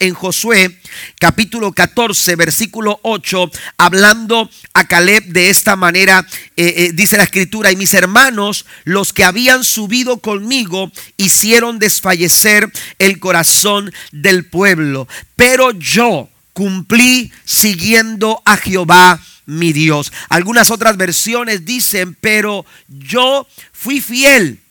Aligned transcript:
en 0.00 0.14
Josué 0.14 0.76
capítulo 1.20 1.70
14, 1.72 2.34
versículo 2.34 2.98
8, 3.02 3.52
hablando 3.78 4.50
a 4.72 4.88
Caleb 4.88 5.26
de 5.26 5.48
esta 5.48 5.76
manera, 5.76 6.26
eh, 6.56 6.74
eh, 6.76 6.90
dice 6.92 7.16
la 7.16 7.22
escritura, 7.22 7.70
y 7.70 7.76
mis 7.76 7.94
hermanos, 7.94 8.66
los 8.82 9.12
que 9.12 9.22
habían 9.22 9.62
subido 9.62 10.18
conmigo, 10.18 10.90
hicieron 11.16 11.78
desfallecer 11.78 12.68
el 12.98 13.20
corazón 13.20 13.92
del 14.10 14.44
pueblo, 14.44 15.06
pero 15.36 15.70
yo 15.70 16.28
cumplí 16.52 17.30
siguiendo 17.44 18.42
a 18.44 18.56
Jehová 18.56 19.20
mi 19.46 19.72
Dios. 19.72 20.12
Algunas 20.30 20.72
otras 20.72 20.96
versiones 20.96 21.64
dicen, 21.64 22.16
pero 22.20 22.66
yo 22.88 23.46
fui 23.72 24.00
fiel. 24.00 24.63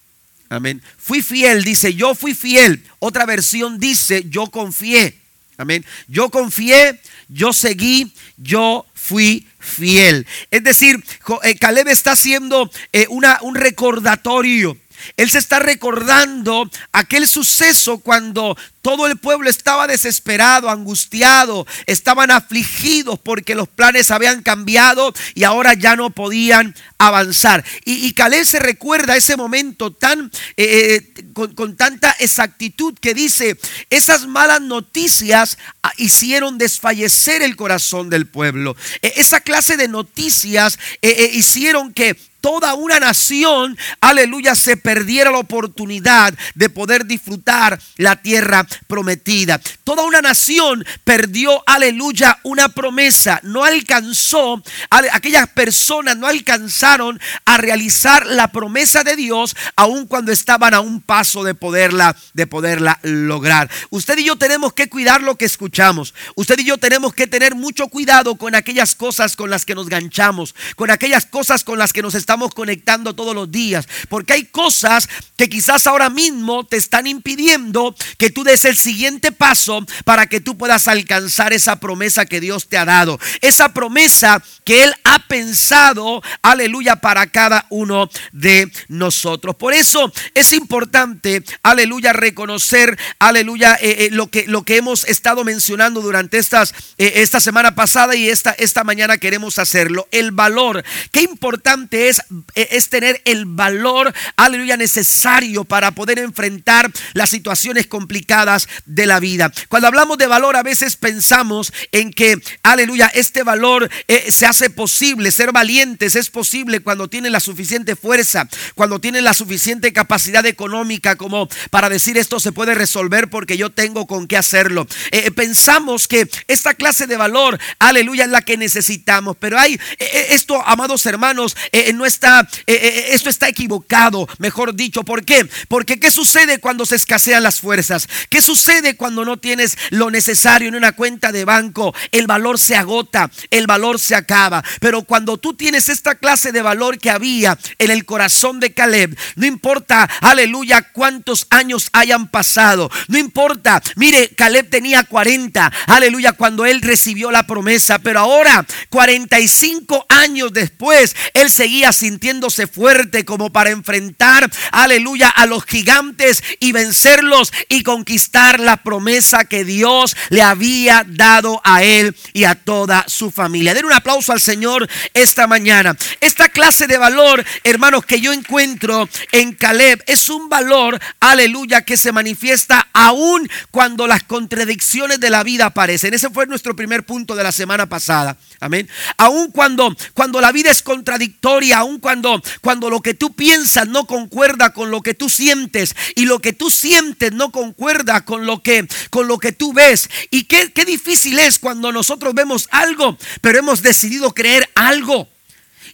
Amén. 0.54 0.83
Fui 0.97 1.23
fiel, 1.23 1.63
dice, 1.63 1.95
yo 1.95 2.13
fui 2.13 2.35
fiel. 2.35 2.84
Otra 2.99 3.25
versión 3.25 3.80
dice, 3.80 4.25
yo 4.30 4.52
confié. 4.52 5.17
Amén. 5.57 5.84
Yo 6.07 6.29
confié, 6.29 6.99
yo 7.27 7.53
seguí, 7.53 8.13
yo 8.38 8.85
fui 8.93 9.48
fiel. 9.59 10.27
Es 10.52 10.63
decir, 10.63 11.03
eh, 11.41 11.55
Caleb 11.55 11.88
está 11.88 12.12
haciendo 12.12 12.70
eh, 12.91 13.07
una, 13.09 13.39
un 13.41 13.55
recordatorio 13.55 14.77
él 15.17 15.30
se 15.30 15.38
está 15.38 15.59
recordando 15.59 16.70
aquel 16.91 17.27
suceso 17.27 17.99
cuando 17.99 18.57
todo 18.81 19.07
el 19.07 19.17
pueblo 19.17 19.49
estaba 19.49 19.88
desesperado, 19.88 20.70
angustiado, 20.70 21.66
estaban 21.85 22.31
afligidos 22.31 23.17
porque 23.17 23.55
los 23.55 23.70
planes 23.70 24.12
habían 24.12 24.43
cambiado 24.43 25.13
y 25.35 25.45
ahora 25.45 25.73
ya 25.73 25.95
no 25.95 26.09
podían 26.09 26.76
avanzar. 26.98 27.63
Y, 27.85 28.05
y 28.05 28.13
Caleb 28.13 28.45
se 28.45 28.59
recuerda 28.59 29.16
ese 29.16 29.38
momento 29.38 29.93
tan, 29.93 30.31
eh, 30.57 31.13
eh, 31.15 31.23
con, 31.34 31.55
con, 31.55 31.77
tanta 31.77 32.12
exactitud 32.20 32.93
que 32.99 33.13
dice, 33.13 33.57
esas 33.90 34.27
malas 34.27 34.62
noticias 34.62 35.57
ah, 35.81 35.93
hicieron 35.98 36.57
desfallecer 36.57 37.41
el 37.41 37.55
corazón 37.55 38.09
del 38.09 38.27
pueblo. 38.27 38.76
E, 39.01 39.13
esa 39.15 39.40
clase 39.40 39.77
de 39.77 39.87
noticias 39.87 40.77
eh, 41.01 41.31
hicieron 41.34 41.93
que 41.93 42.18
toda 42.44 42.74
una 42.74 42.99
nación, 42.99 43.77
aleluya, 44.02 44.54
se 44.54 44.76
perdiera 44.76 45.32
la 45.32 45.38
oportunidad 45.38 46.34
de 46.55 46.70
poder 46.70 47.05
disfrutar 47.05 47.80
la 47.96 48.18
tierra 48.18 48.68
prometida. 48.88 49.62
Toda 49.86 50.04
una 50.04 50.22
nación 50.22 50.86
perdió, 51.05 51.64
aleluya, 51.66 52.38
una 52.44 52.68
promesa. 52.68 53.40
No 53.44 53.64
alcanzó, 53.64 54.62
aquellas 54.90 55.48
personas 55.52 56.18
no 56.18 56.27
alcanzaron 56.27 57.18
a 57.46 57.55
realizar 57.55 58.27
la 58.27 58.49
promesa 58.49 59.05
de 59.05 59.16
Dios, 59.16 59.55
aun 59.77 60.05
cuando 60.05 60.34
estaban 60.34 60.74
a 60.74 60.82
un 60.82 60.99
paso 60.99 61.46
de 61.46 61.55
poderla, 61.55 62.14
de 62.34 62.46
poderla 62.46 62.99
lograr. 63.04 63.70
Usted 63.90 64.18
y 64.18 64.25
yo 64.25 64.36
tenemos 64.36 64.74
que 64.74 64.90
cuidar 64.90 65.24
lo 65.24 65.38
que 65.38 65.46
escuchamos. 65.46 66.14
Usted 66.36 66.59
y 66.59 66.66
yo 66.66 66.78
tenemos 66.78 67.14
que 67.14 67.25
tener 67.25 67.56
mucho 67.56 67.88
cuidado 67.88 68.36
con 68.36 68.53
aquellas 68.53 68.96
cosas 68.96 69.38
con 69.38 69.50
las 69.50 69.64
que 69.64 69.75
nos 69.75 69.88
ganchamos, 69.88 70.53
con 70.75 70.91
aquellas 70.91 71.25
cosas 71.25 71.64
con 71.64 71.80
las 71.80 71.94
que 71.94 72.02
nos 72.02 72.16
estamos 72.16 72.32
estamos 72.34 72.56
conectando 72.56 73.13
todos 73.13 73.35
los 73.35 73.51
días. 73.51 73.88
Porque 74.09 74.34
hay 74.34 74.45
cosas 74.45 75.07
que 75.38 75.47
quizás 75.50 75.85
ahora 75.85 76.09
mismo 76.09 76.66
te 76.66 76.78
están 76.78 77.06
impidiendo 77.06 77.95
que 78.17 78.31
tú 78.31 78.44
des 78.44 78.66
el 78.66 78.75
siguiente 78.75 79.31
paso 79.31 79.85
para 80.03 80.25
que 80.25 80.41
tú 80.41 80.57
puedas 80.57 80.88
alcanzar 80.88 81.53
esa 81.53 81.79
promesa 81.79 82.25
que 82.25 82.40
Dios 82.40 82.67
te 82.67 82.78
ha 82.78 82.85
dado. 82.85 83.19
Esa 83.41 83.72
promesa 83.72 84.41
que 84.63 84.84
Él 84.84 84.95
ha 85.03 85.19
pensado, 85.28 86.23
aleluya, 86.41 86.95
para 86.95 87.28
cada 87.28 87.67
uno 87.69 88.09
de 88.31 88.72
nosotros. 88.88 89.56
Por 89.56 89.75
eso 89.75 90.12
es 90.34 90.53
importante, 90.53 91.44
aleluya, 91.62 92.13
reconocer, 92.13 92.97
aleluya, 93.19 93.78
eh, 93.79 94.06
eh, 94.06 94.09
lo, 94.12 94.31
que, 94.31 94.47
lo 94.47 94.63
que 94.63 94.78
hemos 94.78 95.03
estado 95.06 95.44
mencionando 95.44 96.01
durante 96.01 96.40
estas, 96.40 96.73
eh, 96.97 97.13
esta 97.18 97.40
semana 97.40 97.75
pasada 97.75 98.16
y 98.16 98.28
esta, 98.28 98.53
esta 98.53 98.84
mañana 98.84 99.19
queremos 99.19 99.59
hacerlo. 99.59 100.08
El 100.09 100.31
valor. 100.31 100.84
Qué 101.12 101.22
importante 101.22 102.09
es 102.09 102.22
es, 102.56 102.89
tener 102.89 103.22
el 103.25 103.45
valor, 103.45 104.13
aleluya, 104.35 104.78
necesario 104.78 105.63
para 105.63 105.91
poder 105.91 106.19
enfrentar 106.19 106.91
las 107.13 107.29
situaciones 107.29 107.88
complicadas 107.88 108.67
de 108.85 109.06
la 109.06 109.19
vida. 109.19 109.51
Cuando 109.69 109.88
hablamos 109.88 110.17
de 110.17 110.28
valor, 110.28 110.56
a 110.56 110.63
veces 110.63 110.95
pensamos 110.95 111.73
en 111.91 112.11
que, 112.11 112.41
aleluya, 112.63 113.07
este 113.13 113.44
valor 113.44 113.89
eh, 114.07 114.31
se 114.31 114.45
hace 114.45 114.69
posible, 114.69 115.31
ser 115.31 115.51
valientes 115.51 116.16
es 116.16 116.29
posible 116.29 116.81
cuando 116.81 117.09
tienen 117.09 117.31
la 117.31 117.39
suficiente 117.39 117.95
fuerza, 117.95 118.47
cuando 118.75 119.00
tienen 119.00 119.23
la 119.23 119.34
suficiente 119.34 119.94
capacidad 119.94 120.45
económica 120.45 121.16
como 121.16 121.47
para 121.69 121.90
decir 121.90 122.17
esto 122.17 122.40
se 122.40 122.51
puede 122.51 122.75
resolver 122.75 123.29
porque 123.29 123.57
yo 123.57 123.69
tengo 123.69 124.07
con 124.07 124.28
qué 124.28 124.38
hacerlo. 124.38 124.88
Eh, 125.11 125.31
pensamos 125.31 126.07
que 126.07 126.29
esta 126.47 126.73
clase 126.73 127.07
de 127.07 127.17
valor, 127.17 127.59
aleluya, 127.79 128.25
es 128.25 128.29
la 128.29 128.41
que 128.41 128.57
necesitamos, 128.57 129.38
pero 129.40 129.57
hay 129.57 129.79
eh, 130.00 130.28
esto, 130.29 130.61
amados 130.66 131.05
hermanos, 131.05 131.55
no 131.94 132.05
es 132.05 132.12
está, 132.13 132.47
eh, 132.68 132.74
eh, 132.74 133.06
esto 133.12 133.29
está 133.29 133.47
equivocado, 133.47 134.28
mejor 134.38 134.75
dicho. 134.75 135.03
¿Por 135.03 135.25
qué? 135.25 135.47
Porque 135.68 136.00
¿qué 136.00 136.12
sucede 136.12 136.59
cuando 136.59 136.85
se 136.85 136.96
escasean 136.96 137.44
las 137.44 137.59
fuerzas? 137.59 138.07
¿Qué 138.29 138.41
sucede 138.41 138.96
cuando 138.96 139.25
no 139.25 139.38
tienes 139.38 139.78
lo 139.90 140.12
necesario 140.12 140.68
en 140.68 140.75
una 140.75 140.94
cuenta 140.94 141.31
de 141.31 141.46
banco? 141.46 141.94
El 142.12 142.28
valor 142.28 142.59
se 142.59 142.75
agota, 142.75 143.29
el 143.50 143.68
valor 143.68 144.00
se 144.00 144.16
acaba. 144.16 144.63
Pero 144.79 145.03
cuando 145.03 145.38
tú 145.38 145.53
tienes 145.53 145.90
esta 145.90 146.16
clase 146.16 146.52
de 146.52 146.62
valor 146.62 147.00
que 147.00 147.09
había 147.09 147.57
en 147.79 147.91
el 147.91 148.06
corazón 148.06 148.59
de 148.59 148.73
Caleb, 148.73 149.18
no 149.35 149.46
importa, 149.46 150.09
aleluya, 150.22 150.90
cuántos 150.94 151.47
años 151.50 151.90
hayan 151.94 152.29
pasado, 152.29 152.90
no 153.07 153.18
importa. 153.18 153.81
Mire, 153.96 154.29
Caleb 154.35 154.69
tenía 154.69 155.03
40, 155.03 155.72
aleluya, 155.88 156.34
cuando 156.34 156.66
él 156.66 156.81
recibió 156.81 157.31
la 157.31 157.47
promesa, 157.47 158.00
pero 158.00 158.19
ahora, 158.19 158.66
45 158.90 160.06
años 160.09 160.53
después, 160.53 161.16
él 161.34 161.50
seguía 161.50 161.91
sintiéndose 162.03 162.68
fuerte 162.68 163.24
como 163.24 163.53
para 163.53 163.69
enfrentar, 163.69 164.52
aleluya, 164.74 165.30
a 165.30 165.46
los 165.46 165.64
gigantes 165.64 166.44
y 166.59 166.74
vencerlos 166.74 167.53
y 167.69 167.81
conquistar 167.84 168.59
la 168.59 168.75
promesa 168.75 169.46
que 169.46 169.64
Dios 169.64 170.14
le 170.28 170.41
había 170.41 171.06
dado 171.08 171.62
a 171.64 171.81
él 171.81 172.14
y 172.34 172.44
a 172.44 172.56
toda 172.56 173.06
su 173.08 173.31
familia. 173.31 173.74
Den 173.74 173.86
un 173.86 173.94
aplauso 173.94 174.34
al 174.34 174.41
Señor 174.41 174.90
esta 175.14 175.47
mañana. 175.47 175.96
Esta 176.19 176.50
clase 176.50 176.88
de 176.88 176.97
valor, 176.97 177.46
hermanos, 177.64 178.06
que 178.06 178.20
yo 178.20 178.34
encuentro 178.34 179.08
en 179.31 179.53
Caleb 179.53 180.03
es 180.06 180.28
un 180.28 180.50
valor, 180.50 181.00
aleluya, 181.22 181.84
que 181.84 181.96
se 181.96 182.12
manifiesta 182.12 182.90
aún 182.91 183.50
cuando 183.72 184.08
las 184.08 184.24
contradicciones 184.24 185.22
de 185.22 185.30
la 185.30 185.44
vida 185.44 185.68
aparecen. 185.68 186.14
Ese 186.14 186.30
fue 186.30 186.47
nuestro 186.47 186.75
primer 186.75 187.06
punto 187.06 187.34
de 187.34 187.44
la 187.44 187.53
semana 187.53 187.85
pasada. 187.85 188.35
Amén. 188.59 188.90
Aún 189.18 189.52
cuando, 189.52 189.96
cuando 190.14 190.41
la 190.41 190.52
vida 190.52 190.70
es 190.70 190.81
contradictoria, 190.81 191.78
aún 191.84 192.00
cuando, 192.00 192.42
cuando 192.62 192.90
lo 192.90 193.02
que 193.02 193.14
tú 193.14 193.34
piensas 193.34 193.88
no 193.88 194.06
concuerda 194.06 194.74
con 194.74 194.92
lo 194.92 195.02
que 195.02 195.14
tú 195.14 195.30
sientes 195.30 195.96
y 196.16 196.26
lo 196.26 196.40
que 196.40 196.54
tú 196.54 196.70
sientes 196.70 197.32
no 197.32 197.52
concuerda 197.52 198.26
con 198.26 198.46
lo 198.46 198.64
que, 198.64 198.88
con 199.10 199.28
lo 199.28 199.38
que 199.38 199.52
tú 199.52 199.74
ves. 199.74 200.10
Y 200.32 200.46
qué, 200.46 200.72
qué 200.74 200.86
difícil 200.86 201.40
es 201.40 201.60
cuando 201.60 201.92
nosotros 201.92 202.34
vemos 202.34 202.68
algo, 202.72 203.18
pero 203.42 203.60
hemos 203.60 203.82
decidido 203.82 204.34
creer 204.34 204.70
algo. 204.76 205.28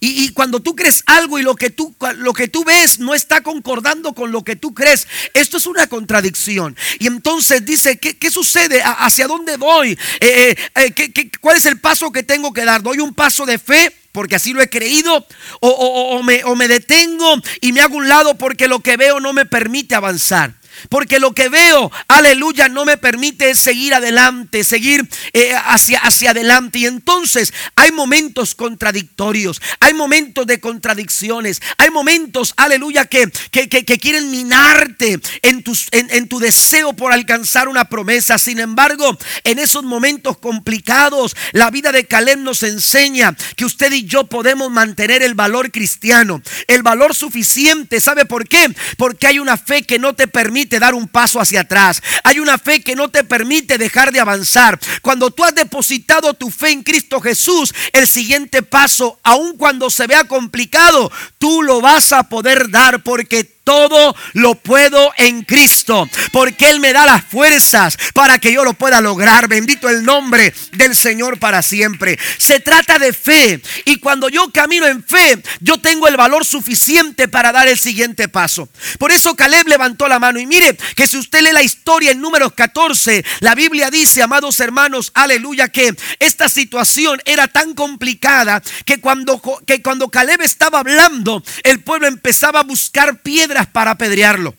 Y, 0.02 0.30
cuando 0.30 0.62
tú 0.62 0.76
crees 0.76 1.04
algo 1.08 1.40
y 1.40 1.44
lo 1.44 1.56
que, 1.56 1.70
tú, 1.70 1.94
lo 2.16 2.34
que 2.34 2.48
tú 2.48 2.64
ves 2.64 3.00
no 3.00 3.14
está 3.14 3.42
concordando 3.42 4.14
con 4.14 4.32
lo 4.32 4.44
que 4.44 4.56
tú 4.56 4.74
crees, 4.74 5.08
esto 5.34 5.58
es 5.58 5.66
una 5.66 5.88
contradicción. 5.88 6.76
Y 7.00 7.08
entonces 7.08 7.66
dice, 7.66 7.98
¿qué, 7.98 8.18
qué 8.18 8.32
sucede? 8.32 8.82
¿Hacia 8.82 9.28
dónde 9.28 9.58
voy? 9.58 10.00
Eh, 10.22 10.56
eh, 10.76 10.94
eh, 10.96 11.32
cuál 11.42 11.58
es 11.58 11.66
el 11.66 11.80
paso 11.80 12.12
que 12.12 12.24
tengo 12.24 12.54
que 12.54 12.64
dar? 12.64 12.82
¿Doy 12.82 13.00
un 13.00 13.14
paso 13.14 13.46
de 13.46 13.60
fe? 13.60 13.94
Porque 14.20 14.36
así 14.36 14.52
lo 14.52 14.62
he 14.62 14.70
creído, 14.70 15.26
o, 15.62 16.22
me, 16.24 16.44
o, 16.44 16.54
me, 16.54 16.68
detengo 16.68 17.36
y 17.62 17.72
me 17.72 17.80
hago 17.80 17.96
un 17.96 18.10
lado 18.10 18.36
porque 18.36 18.68
lo 18.68 18.82
que 18.82 18.98
veo 18.98 19.22
no 19.22 19.32
me 19.32 19.46
permite 19.46 19.96
avanzar. 19.96 20.59
Porque 20.88 21.20
lo 21.20 21.34
que 21.34 21.50
veo, 21.50 21.92
aleluya, 22.08 22.70
no 22.70 22.86
me 22.86 22.98
permite 22.98 23.56
seguir 23.56 23.94
adelante, 23.94 24.64
seguir 24.64 25.08
eh, 25.34 25.54
hacia, 25.66 26.00
hacia 26.00 26.32
adelante. 26.32 26.80
Y 26.80 26.86
entonces 26.86 27.54
hay 27.76 27.92
momentos 27.92 28.56
contradictorios, 28.56 29.62
hay 29.80 29.94
momentos 29.94 30.48
de 30.48 30.60
contradicciones, 30.60 31.62
hay 31.78 31.90
momentos, 31.90 32.54
aleluya, 32.58 33.06
que, 33.06 33.30
que, 33.52 34.00
quieren 34.00 34.32
minarte 34.32 35.20
en, 35.42 35.64
tus, 35.64 35.88
en, 35.92 36.28
tu 36.28 36.40
deseo 36.40 36.94
por 36.94 37.12
alcanzar 37.12 37.68
una 37.68 37.86
promesa. 37.86 38.38
Sin 38.38 38.60
embargo, 38.60 39.18
en 39.44 39.60
esos 39.60 39.84
momentos 39.84 40.38
complicados, 40.38 41.36
la 41.52 41.72
vida 41.72 41.92
de 41.92 42.06
Caleb 42.06 42.40
nos 42.40 42.64
enseña 42.64 43.36
que 43.56 43.66
usted 43.66 43.92
y 43.92 44.06
yo 44.06 44.26
podemos 44.26 44.72
mantener 44.72 45.24
el 45.24 45.34
valor 45.34 45.72
cristiano, 45.72 46.42
el 46.68 46.84
valor 46.84 47.16
suficiente. 47.16 48.00
¿Sabe 48.00 48.26
por 48.26 48.48
qué? 48.48 48.74
Porque 48.98 49.28
hay 49.28 49.40
una 49.40 49.58
fe 49.58 49.84
que 49.84 50.00
no 50.00 50.14
te 50.14 50.28
permite 50.28 50.69
dar 50.78 50.94
un 50.94 51.08
paso 51.08 51.40
hacia 51.40 51.62
atrás. 51.62 52.04
Hay 52.24 52.40
una 52.40 52.58
fe 52.60 52.82
que 52.82 52.96
no 52.96 53.10
te 53.10 53.24
permite 53.24 53.78
dejar 53.78 54.12
de 54.12 54.20
avanzar. 54.20 54.78
Cuando 55.02 55.32
tú 55.32 55.44
has 55.44 55.56
depositado 55.56 56.34
tu 56.36 56.52
fe 56.52 56.70
en 56.70 56.84
Cristo 56.84 57.22
Jesús, 57.22 57.74
el 57.94 58.08
siguiente 58.08 58.62
paso, 58.62 59.20
aun 59.24 59.58
cuando 59.58 59.90
se 59.90 60.06
vea 60.06 60.26
complicado, 60.26 61.12
tú 61.38 61.64
lo 61.64 61.82
vas 61.82 62.12
a 62.12 62.24
poder 62.24 62.70
dar 62.70 63.02
porque 63.02 63.59
todo 63.70 64.16
lo 64.34 64.56
puedo 64.56 65.12
en 65.16 65.44
Cristo, 65.44 66.10
porque 66.32 66.72
Él 66.72 66.80
me 66.80 66.92
da 66.92 67.06
las 67.06 67.24
fuerzas 67.24 68.00
para 68.16 68.40
que 68.40 68.52
yo 68.52 68.64
lo 68.64 68.74
pueda 68.74 69.00
lograr. 69.00 69.48
Bendito 69.48 69.88
el 69.90 70.04
nombre 70.04 70.56
del 70.72 70.96
Señor 70.96 71.38
para 71.38 71.62
siempre. 71.62 72.18
Se 72.40 72.60
trata 72.60 72.98
de 72.98 73.14
fe 73.14 73.62
y 73.86 73.98
cuando 73.98 74.28
yo 74.28 74.50
camino 74.52 74.88
en 74.88 75.04
fe, 75.04 75.44
yo 75.60 75.78
tengo 75.78 76.08
el 76.08 76.18
valor 76.18 76.46
suficiente 76.46 77.28
para 77.28 77.52
dar 77.52 77.68
el 77.68 77.78
siguiente 77.78 78.28
paso. 78.28 78.68
Por 78.98 79.12
eso 79.12 79.36
Caleb 79.36 79.68
levantó 79.68 80.08
la 80.08 80.18
mano 80.18 80.40
y 80.40 80.48
mire 80.48 80.76
que 80.96 81.08
si 81.08 81.18
usted 81.18 81.42
lee 81.42 81.52
la 81.52 81.62
historia 81.62 82.10
en 82.10 82.22
números 82.22 82.54
14, 82.54 83.24
la 83.42 83.54
Biblia 83.54 83.92
dice, 83.92 84.24
amados 84.24 84.60
hermanos, 84.62 85.12
aleluya, 85.14 85.68
que 85.68 85.96
esta 86.18 86.50
situación 86.50 87.22
era 87.24 87.48
tan 87.48 87.76
complicada 87.76 88.64
que 88.84 89.00
cuando, 89.00 89.40
que 89.68 89.84
cuando 89.84 90.10
Caleb 90.10 90.42
estaba 90.42 90.80
hablando, 90.80 91.44
el 91.62 91.84
pueblo 91.84 92.08
empezaba 92.08 92.62
a 92.62 92.64
buscar 92.64 93.22
piedras 93.22 93.59
para 93.68 93.92
apedrearlo. 93.92 94.56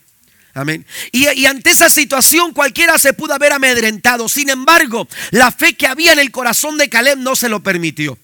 Amén. 0.55 0.85
Y, 1.13 1.47
ante 1.47 1.71
esa 1.71 1.89
situación 1.89 2.53
cualquiera 2.53 2.99
se 2.99 3.13
pudo 3.13 3.35
haber 3.35 3.53
amedrentado. 3.53 4.29
Sin 4.29 4.51
embargo, 4.51 5.07
la 5.31 5.53
fe 5.53 5.75
que 5.75 5.87
había 5.87 6.13
en 6.13 6.19
el 6.19 6.31
corazón 6.31 6.77
de 6.77 6.89
Caleb 6.89 7.19
no 7.19 7.37
se 7.37 7.49
lo 7.49 7.63
permitió. 7.63 8.19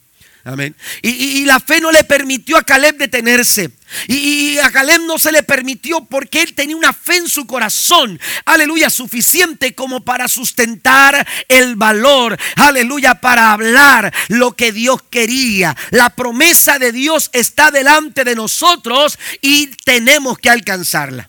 Amén. 0.47 0.77
Y, 1.03 1.45
la 1.45 1.59
fe 1.59 1.81
no 1.81 1.91
le 1.91 2.05
permitió 2.05 2.57
a 2.57 2.63
Caleb 2.63 2.99
detenerse. 2.99 3.69
Y, 4.07 4.57
a 4.59 4.71
Caleb 4.71 5.03
no 5.03 5.19
se 5.19 5.33
le 5.33 5.43
permitió 5.43 6.05
porque 6.05 6.41
él 6.41 6.55
tenía 6.55 6.77
una 6.77 6.93
fe 6.93 7.17
en 7.17 7.29
su 7.29 7.49
corazón, 7.49 8.21
aleluya, 8.45 8.89
suficiente 8.89 9.75
como 9.75 10.05
para 10.05 10.29
sustentar 10.29 11.27
el 11.49 11.75
valor, 11.75 12.39
aleluya, 12.55 13.17
para 13.17 13.53
hablar 13.53 14.15
lo 14.29 14.53
que 14.53 14.71
Dios 14.71 15.03
quería. 15.11 15.77
La 15.91 16.11
promesa 16.11 16.79
de 16.79 16.93
Dios 16.93 17.29
está 17.33 17.73
delante 17.73 18.23
de 18.23 18.37
nosotros 18.37 19.19
y 19.43 19.67
tenemos 19.85 20.39
que 20.39 20.51
alcanzarla. 20.51 21.29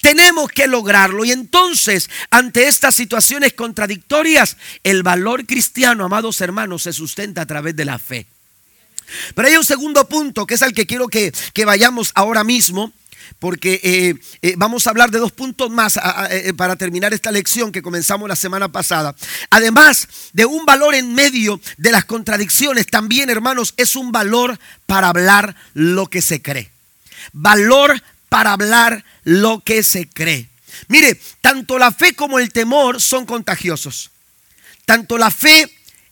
Tenemos 0.00 0.50
que 0.50 0.66
lograrlo. 0.66 1.24
Y 1.24 1.30
entonces, 1.30 2.10
ante 2.30 2.66
estas 2.66 2.96
situaciones 2.96 3.52
contradictorias, 3.52 4.56
el 4.82 5.04
valor 5.04 5.46
cristiano, 5.46 6.06
amados 6.06 6.40
hermanos, 6.40 6.82
se 6.82 6.92
sustenta 6.92 7.42
a 7.42 7.46
través 7.46 7.76
de 7.76 7.84
la 7.84 8.00
fe. 8.00 8.26
Pero 9.34 9.48
hay 9.48 9.56
un 9.56 9.64
segundo 9.64 10.08
punto 10.08 10.46
que 10.46 10.54
es 10.54 10.62
al 10.62 10.72
que 10.72 10.86
quiero 10.86 11.08
que, 11.08 11.32
vayamos 11.64 12.12
ahora 12.14 12.44
mismo 12.44 12.92
porque 13.38 13.80
eh, 13.84 14.14
eh, 14.40 14.54
vamos 14.56 14.86
a 14.86 14.90
hablar 14.90 15.10
de 15.10 15.18
dos 15.18 15.32
puntos 15.32 15.70
más 15.70 15.98
eh, 16.30 16.54
para 16.56 16.76
terminar 16.76 17.12
esta 17.12 17.30
lección 17.30 17.70
que 17.70 17.82
comenzamos 17.82 18.28
la 18.28 18.36
semana 18.36 18.72
pasada. 18.72 19.14
Además 19.50 20.08
de 20.32 20.46
un 20.46 20.64
valor 20.64 20.94
en 20.94 21.14
medio 21.14 21.60
de 21.76 21.92
las 21.92 22.06
contradicciones, 22.06 22.86
también, 22.86 23.28
hermanos, 23.28 23.74
es 23.76 23.96
un 23.96 24.12
valor 24.12 24.58
para 24.86 25.08
hablar 25.08 25.54
lo 25.74 26.06
que 26.06 26.22
se 26.22 26.40
cree. 26.40 26.70
Valor 27.32 28.02
para 28.28 28.52
hablar 28.52 29.04
lo 29.24 29.60
que 29.60 29.82
se 29.82 30.08
cree. 30.08 30.48
Mire, 30.88 31.20
tanto 31.40 31.78
la 31.78 31.92
fe 31.92 32.14
como 32.14 32.38
el 32.38 32.52
temor 32.52 33.00
son 33.00 33.26
contagiosos. 33.26 34.10
Tanto 34.84 35.18
la 35.18 35.30
fe 35.30 35.70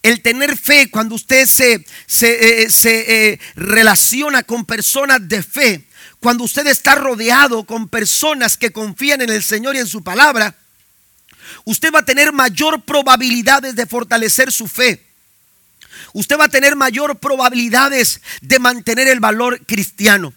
el 0.09 0.23
tener 0.23 0.57
fe, 0.57 0.89
cuando 0.89 1.17
usted 1.17 1.47
se, 1.47 1.85
se, 2.07 2.63
eh, 2.63 2.69
eh, 2.85 3.39
relaciona 3.57 4.45
con 4.45 4.65
personas 4.65 5.27
de 5.29 5.43
fe, 5.43 5.85
cuando 6.21 6.45
usted 6.45 6.67
está 6.69 6.95
rodeado 6.95 7.65
con 7.65 7.89
personas 7.89 8.57
que 8.57 8.71
confían 8.71 9.21
en 9.23 9.31
el 9.31 9.43
Señor 9.43 9.75
y 9.75 9.81
en 9.81 9.89
su 9.89 10.05
palabra, 10.05 10.55
usted 11.65 11.93
va 11.93 12.01
a 12.01 12.05
tener 12.05 12.33
mayor 12.33 12.83
probabilidades 12.83 13.75
de 13.75 13.87
fortalecer 13.87 14.53
su 14.53 14.69
fe. 14.69 15.03
Usted 16.13 16.39
va 16.39 16.45
a 16.45 16.49
tener 16.49 16.77
mayor 16.77 17.19
probabilidades 17.19 18.21
de 18.41 18.61
mantener 18.61 19.09
el 19.09 19.19
valor 19.19 19.61
cristiano. 19.67 20.33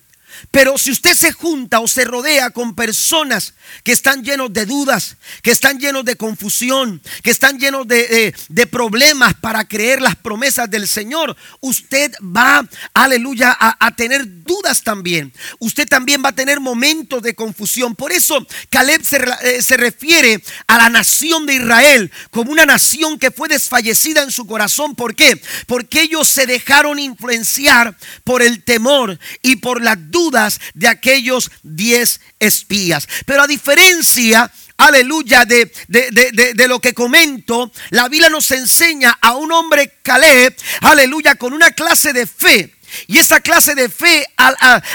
Pero 0.52 0.78
si 0.78 0.92
usted 0.92 1.14
se 1.14 1.32
junta 1.32 1.80
o 1.80 1.88
se 1.88 2.06
rodea 2.06 2.50
con 2.52 2.76
personas 2.76 3.54
que 3.84 3.92
están 3.92 4.24
llenos 4.24 4.52
de 4.54 4.66
dudas, 4.66 5.18
que 5.42 5.52
están 5.52 5.80
llenos 5.80 6.06
de 6.06 6.16
confusión, 6.16 7.02
que 7.24 7.32
están 7.32 7.60
llenos 7.60 7.88
de, 7.88 8.34
problemas 8.72 9.34
para 9.36 9.68
creer 9.68 10.02
las 10.02 10.16
promesas 10.16 10.70
del 10.70 10.88
Señor, 10.88 11.36
usted 11.60 12.14
va, 12.22 12.68
aleluya, 12.94 13.58
a, 13.60 13.96
tener 13.96 14.44
dudas 14.44 14.84
también. 14.84 15.34
Usted 15.60 15.88
también 15.88 16.24
va 16.24 16.30
a 16.30 16.36
tener 16.36 16.60
momentos 16.60 17.22
de 17.22 17.36
confusión. 17.36 17.96
Por 17.96 18.12
eso 18.12 18.46
Caleb 18.70 19.04
se, 19.04 19.18
eh, 19.44 19.62
se 19.62 19.78
refiere 19.78 20.42
a 20.68 20.78
la 20.78 20.90
nación 20.90 21.46
de 21.46 21.56
Israel 21.56 22.12
como 22.32 22.52
una 22.52 22.66
nación 22.66 23.18
que 23.20 23.32
fue 23.32 23.50
desfallecida 23.50 24.24
en 24.24 24.32
su 24.32 24.46
corazón. 24.46 24.96
¿Por 24.96 25.16
qué? 25.16 25.42
Porque 25.66 26.02
ellos 26.02 26.30
se 26.30 26.46
dejaron 26.46 27.00
influenciar 27.00 27.98
por 28.24 28.42
el 28.42 28.64
temor 28.64 29.20
y 29.42 29.58
por 29.58 29.82
la 29.82 29.96
de 30.32 30.88
aquellos 30.88 31.52
diez 31.64 32.22
espías. 32.40 33.08
Pero 33.26 33.44
a 33.44 33.48
diferencia 33.48 34.52
aleluya, 34.80 35.46
de, 35.46 35.72
de, 35.90 36.68
lo 36.68 36.80
que 36.80 36.94
comento, 36.94 37.72
la 37.90 38.08
Biblia 38.08 38.30
nos 38.30 38.50
enseña 38.52 39.18
a 39.22 39.36
un 39.36 39.52
hombre 39.52 39.98
Caleb, 40.02 40.56
aleluya, 40.82 41.36
con 41.36 41.54
una 41.54 41.72
clase 41.72 42.14
de 42.14 42.26
fe. 42.26 42.74
Y 43.06 43.20
esa 43.20 43.42
clase 43.42 43.76
de 43.76 43.90
fe 43.90 44.26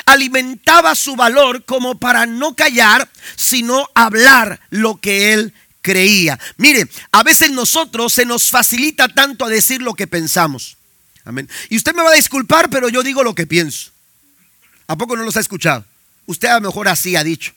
alimentaba 0.06 0.94
su 0.94 1.14
valor 1.16 1.64
como 1.64 1.98
para 1.98 2.26
no 2.26 2.56
callar, 2.56 3.08
sino 3.36 3.88
hablar 3.94 4.60
lo 4.70 5.00
que 5.00 5.32
él 5.32 5.52
creía. 5.82 6.40
Mire, 6.56 6.88
a 7.12 7.22
veces 7.22 7.50
nosotros 7.50 8.12
se 8.12 8.24
nos 8.24 8.50
facilita 8.50 9.08
tanto 9.08 9.44
a 9.44 9.50
decir 9.50 9.82
lo 9.82 9.94
que 9.94 10.06
pensamos. 10.06 10.76
Amén. 11.24 11.48
Y 11.68 11.76
usted 11.76 11.94
me 11.94 12.02
va 12.02 12.10
a 12.10 12.14
disculpar, 12.14 12.68
pero 12.70 12.88
yo 12.88 13.02
digo 13.02 13.22
lo 13.22 13.34
que 13.34 13.46
pienso. 13.46 13.93
¿A 14.86 14.96
poco 14.96 15.16
no 15.16 15.22
los 15.22 15.36
ha 15.36 15.40
escuchado? 15.40 15.84
Usted 16.26 16.48
a 16.48 16.54
lo 16.54 16.68
mejor 16.68 16.88
así 16.88 17.16
ha 17.16 17.24
dicho. 17.24 17.52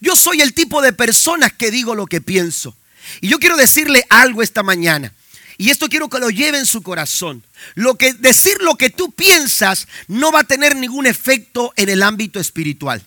Yo 0.00 0.16
soy 0.16 0.40
el 0.40 0.54
tipo 0.54 0.82
de 0.82 0.92
personas 0.92 1.52
que 1.52 1.70
digo 1.70 1.94
lo 1.94 2.06
que 2.06 2.20
pienso. 2.20 2.76
Y 3.20 3.28
yo 3.28 3.38
quiero 3.38 3.56
decirle 3.56 4.04
algo 4.08 4.42
esta 4.42 4.62
mañana. 4.62 5.12
Y 5.58 5.70
esto 5.70 5.88
quiero 5.88 6.08
que 6.08 6.18
lo 6.18 6.28
lleve 6.30 6.58
en 6.58 6.66
su 6.66 6.82
corazón. 6.82 7.42
Lo 7.74 7.96
que 7.96 8.12
decir 8.12 8.60
lo 8.60 8.76
que 8.76 8.90
tú 8.90 9.12
piensas 9.12 9.88
no 10.06 10.30
va 10.30 10.40
a 10.40 10.44
tener 10.44 10.76
ningún 10.76 11.06
efecto 11.06 11.72
en 11.76 11.88
el 11.88 12.02
ámbito 12.02 12.38
espiritual. 12.38 13.02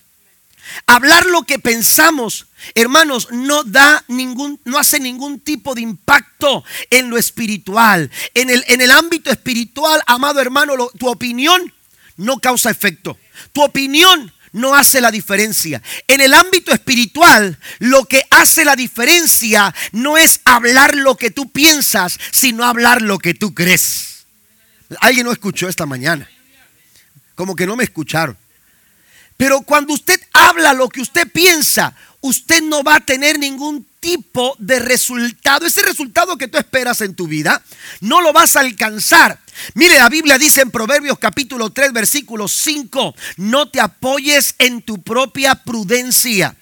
Hablar 0.86 1.26
lo 1.26 1.42
que 1.44 1.58
pensamos, 1.58 2.46
hermanos, 2.74 3.28
no 3.30 3.64
da 3.64 4.04
ningún, 4.08 4.60
no 4.64 4.78
hace 4.78 5.00
ningún 5.00 5.40
tipo 5.40 5.74
de 5.74 5.80
impacto 5.80 6.64
en 6.90 7.08
lo 7.08 7.18
espiritual. 7.18 8.10
En 8.34 8.50
el, 8.50 8.64
en 8.68 8.80
el 8.80 8.90
ámbito 8.90 9.30
espiritual, 9.30 10.02
amado 10.06 10.40
hermano, 10.40 10.74
tu 10.98 11.08
opinión 11.08 11.72
no 12.16 12.38
causa 12.38 12.70
efecto. 12.70 13.16
Tu 13.52 13.62
opinión 13.62 14.32
no 14.52 14.74
hace 14.74 15.00
la 15.00 15.10
diferencia. 15.10 15.82
En 16.08 16.20
el 16.20 16.34
ámbito 16.34 16.72
espiritual, 16.72 17.58
lo 17.78 18.04
que 18.04 18.24
hace 18.30 18.64
la 18.64 18.76
diferencia 18.76 19.74
no 19.92 20.16
es 20.16 20.40
hablar 20.44 20.94
lo 20.94 21.16
que 21.16 21.30
tú 21.30 21.50
piensas, 21.50 22.18
sino 22.32 22.64
hablar 22.64 23.02
lo 23.02 23.18
que 23.18 23.34
tú 23.34 23.54
crees. 23.54 24.26
Alguien 25.00 25.26
no 25.26 25.32
escuchó 25.32 25.68
esta 25.68 25.86
mañana. 25.86 26.28
Como 27.34 27.54
que 27.54 27.66
no 27.66 27.76
me 27.76 27.84
escucharon. 27.84 28.36
Pero 29.36 29.62
cuando 29.62 29.94
usted 29.94 30.20
habla 30.32 30.74
lo 30.74 30.88
que 30.88 31.00
usted 31.00 31.30
piensa, 31.30 31.94
usted 32.20 32.62
no 32.62 32.82
va 32.82 32.96
a 32.96 33.00
tener 33.00 33.38
ningún 33.38 33.86
tipo 34.00 34.56
de 34.58 34.78
resultado. 34.78 35.66
Ese 35.66 35.82
resultado 35.82 36.36
que 36.36 36.48
tú 36.48 36.58
esperas 36.58 37.00
en 37.02 37.14
tu 37.14 37.28
vida, 37.28 37.62
no 38.00 38.20
lo 38.20 38.32
vas 38.32 38.56
a 38.56 38.60
alcanzar. 38.60 39.38
Mire, 39.74 39.98
la 39.98 40.08
Biblia 40.08 40.38
dice 40.38 40.62
en 40.62 40.70
Proverbios 40.70 41.18
capítulo 41.18 41.70
3, 41.70 41.92
versículo 41.92 42.48
5, 42.48 43.14
no 43.36 43.68
te 43.68 43.80
apoyes 43.80 44.54
en 44.58 44.82
tu 44.82 45.02
propia 45.02 45.54
prudencia. 45.54 46.56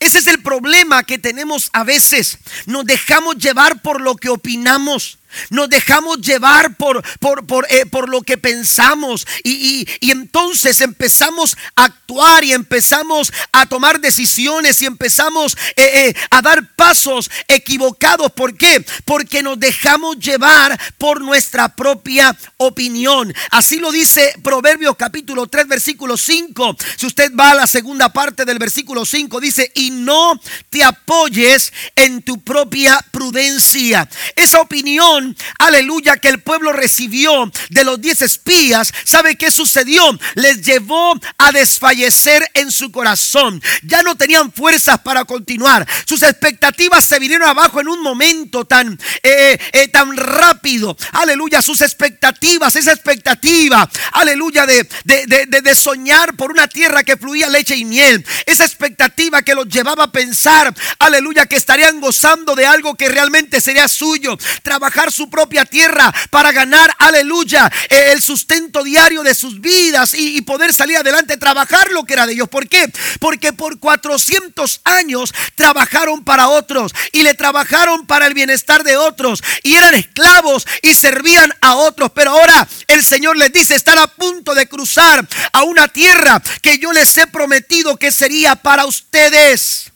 Ese 0.00 0.18
es 0.18 0.26
el 0.26 0.42
problema 0.42 1.04
que 1.04 1.18
tenemos 1.18 1.70
a 1.72 1.84
veces. 1.84 2.38
Nos 2.66 2.84
dejamos 2.84 3.36
llevar 3.36 3.80
por 3.82 4.00
lo 4.00 4.16
que 4.16 4.28
opinamos. 4.28 5.18
Nos 5.50 5.68
dejamos 5.68 6.20
llevar 6.20 6.76
por, 6.76 7.02
por, 7.18 7.46
por, 7.46 7.66
eh, 7.70 7.84
lo 8.06 8.22
que 8.22 8.38
pensamos 8.38 9.26
y, 9.44 9.86
entonces 10.00 10.80
empezamos 10.80 11.56
a 11.76 11.84
actuar 11.84 12.44
y 12.44 12.52
empezamos 12.52 13.32
a 13.52 13.66
tomar 13.66 14.00
decisiones 14.00 14.80
y 14.82 14.86
empezamos 14.86 15.56
eh, 15.76 16.08
eh, 16.08 16.14
a 16.30 16.42
dar 16.42 16.74
pasos 16.74 17.30
equivocados. 17.46 18.32
¿Por 18.32 18.56
qué? 18.56 18.84
Porque 19.04 19.42
nos 19.42 19.58
dejamos 19.58 20.18
llevar 20.18 20.78
por 20.96 21.20
nuestra 21.20 21.74
propia 21.74 22.36
opinión. 22.56 23.34
Así 23.50 23.78
lo 23.78 23.92
dice 23.92 24.32
Proverbios 24.42 24.96
capítulo 24.96 25.46
3 25.46 25.68
versículo 25.68 26.16
5. 26.16 26.76
Si 26.96 27.06
usted 27.06 27.32
va 27.38 27.52
a 27.52 27.54
la 27.54 27.66
segunda 27.66 28.12
parte 28.12 28.44
del 28.44 28.58
versículo 28.58 29.04
5 29.04 29.40
dice, 29.40 29.70
y 29.74 29.90
no 29.90 30.40
te 30.70 30.84
apoyes 30.84 31.72
en 31.96 32.22
tu 32.22 32.40
propia 32.40 33.04
prudencia. 33.10 34.08
Esa 34.36 34.60
opinión 34.60 35.17
aleluya, 35.58 36.16
que 36.16 36.28
el 36.28 36.40
pueblo 36.40 36.72
recibió 36.72 37.50
de 37.70 37.84
los 37.84 38.00
diez 38.00 38.22
espías, 38.22 38.92
¿sabe 39.04 39.36
qué 39.36 39.50
sucedió? 39.50 40.18
Les 40.34 40.62
llevó 40.62 41.14
a 41.38 41.52
desfallecer 41.52 42.48
en 42.54 42.70
su 42.70 42.90
corazón. 42.90 43.62
Ya 43.82 44.02
no 44.02 44.16
tenían 44.16 44.52
fuerzas 44.52 45.00
para 45.00 45.24
continuar. 45.24 45.86
Sus 46.06 46.22
expectativas 46.22 47.04
se 47.04 47.18
vinieron 47.18 47.48
abajo 47.48 47.80
en 47.80 47.88
un 47.88 48.02
momento 48.02 48.64
tan, 48.64 48.98
eh, 49.22 49.58
eh, 49.72 49.88
tan 49.88 50.16
rápido. 50.16 50.96
Aleluya, 51.12 51.62
sus 51.62 51.80
expectativas, 51.80 52.76
esa 52.76 52.92
expectativa, 52.92 53.88
aleluya, 54.12 54.66
de, 54.66 54.88
de, 55.04 55.46
de 55.46 55.74
soñar 55.74 56.34
por 56.36 56.50
una 56.50 56.68
tierra 56.68 57.02
que 57.02 57.16
fluía 57.16 57.48
leche 57.48 57.76
y 57.76 57.84
miel. 57.84 58.24
Esa 58.46 58.64
expectativa 58.64 59.42
que 59.42 59.54
los 59.54 59.68
llevaba 59.68 60.04
a 60.04 60.12
pensar, 60.12 60.74
aleluya, 60.98 61.46
que 61.46 61.56
estarían 61.56 62.00
gozando 62.00 62.54
de 62.54 62.66
algo 62.66 62.94
que 62.94 63.08
realmente 63.08 63.60
sería 63.60 63.88
suyo. 63.88 64.36
Trabajar 64.62 65.07
su 65.10 65.30
propia 65.30 65.64
tierra 65.64 66.12
para 66.30 66.52
ganar, 66.52 66.94
aleluya, 66.98 67.70
el 67.88 68.20
sustento 68.22 68.82
diario 68.82 69.22
de 69.22 69.34
sus 69.34 69.60
vidas 69.60 70.14
y, 70.14 70.40
poder 70.42 70.72
salir 70.72 70.96
adelante, 70.96 71.36
trabajar 71.36 71.90
lo 71.90 72.04
que 72.04 72.14
era 72.14 72.26
de 72.26 72.32
ellos. 72.32 72.48
¿Por 72.48 72.68
qué? 72.68 72.90
Porque 73.20 73.52
por 73.52 73.78
400 73.78 74.80
años 74.84 75.34
trabajaron 75.54 76.24
para 76.24 76.48
otros 76.48 76.92
y 77.12 77.22
le 77.22 77.34
trabajaron 77.34 78.06
para 78.06 78.26
el 78.26 78.34
bienestar 78.34 78.84
de 78.84 78.96
otros 78.96 79.42
y 79.62 79.74
eran 79.74 79.94
esclavos 79.94 80.66
y 80.82 80.94
servían 80.94 81.52
a 81.60 81.74
otros. 81.74 82.10
Pero 82.14 82.32
ahora 82.32 82.66
el 82.86 83.04
Señor 83.04 83.36
les 83.36 83.52
dice, 83.52 83.74
están 83.74 83.98
a 83.98 84.06
punto 84.06 84.54
de 84.54 84.68
cruzar 84.68 85.26
a 85.52 85.62
una 85.62 85.88
tierra 85.88 86.42
que 86.62 86.78
yo 86.78 86.92
les 86.92 87.16
he 87.16 87.26
prometido 87.26 87.96
que 87.96 88.12
sería 88.12 88.56
para 88.56 88.86
ustedes. 88.86 89.92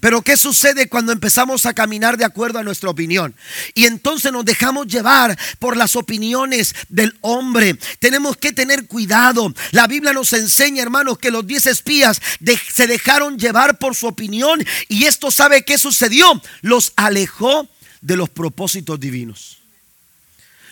Pero 0.00 0.22
¿qué 0.22 0.36
sucede 0.36 0.88
cuando 0.88 1.12
empezamos 1.12 1.66
a 1.66 1.74
caminar 1.74 2.16
de 2.16 2.24
acuerdo 2.24 2.58
a 2.58 2.62
nuestra 2.62 2.90
opinión? 2.90 3.34
Y 3.74 3.86
entonces 3.86 4.32
nos 4.32 4.44
dejamos 4.44 4.86
llevar 4.86 5.38
por 5.58 5.76
las 5.76 5.96
opiniones 5.96 6.74
del 6.88 7.16
hombre. 7.20 7.78
Tenemos 7.98 8.36
que 8.36 8.52
tener 8.52 8.86
cuidado. 8.86 9.52
La 9.72 9.86
Biblia 9.86 10.12
nos 10.12 10.32
enseña, 10.32 10.82
hermanos, 10.82 11.18
que 11.18 11.30
los 11.30 11.46
diez 11.46 11.66
espías 11.66 12.20
se 12.72 12.86
dejaron 12.86 13.38
llevar 13.38 13.78
por 13.78 13.94
su 13.94 14.06
opinión 14.06 14.64
y 14.88 15.04
esto 15.04 15.30
sabe 15.30 15.64
qué 15.64 15.78
sucedió. 15.78 16.40
Los 16.62 16.92
alejó 16.96 17.68
de 18.00 18.16
los 18.16 18.28
propósitos 18.28 18.98
divinos. 18.98 19.58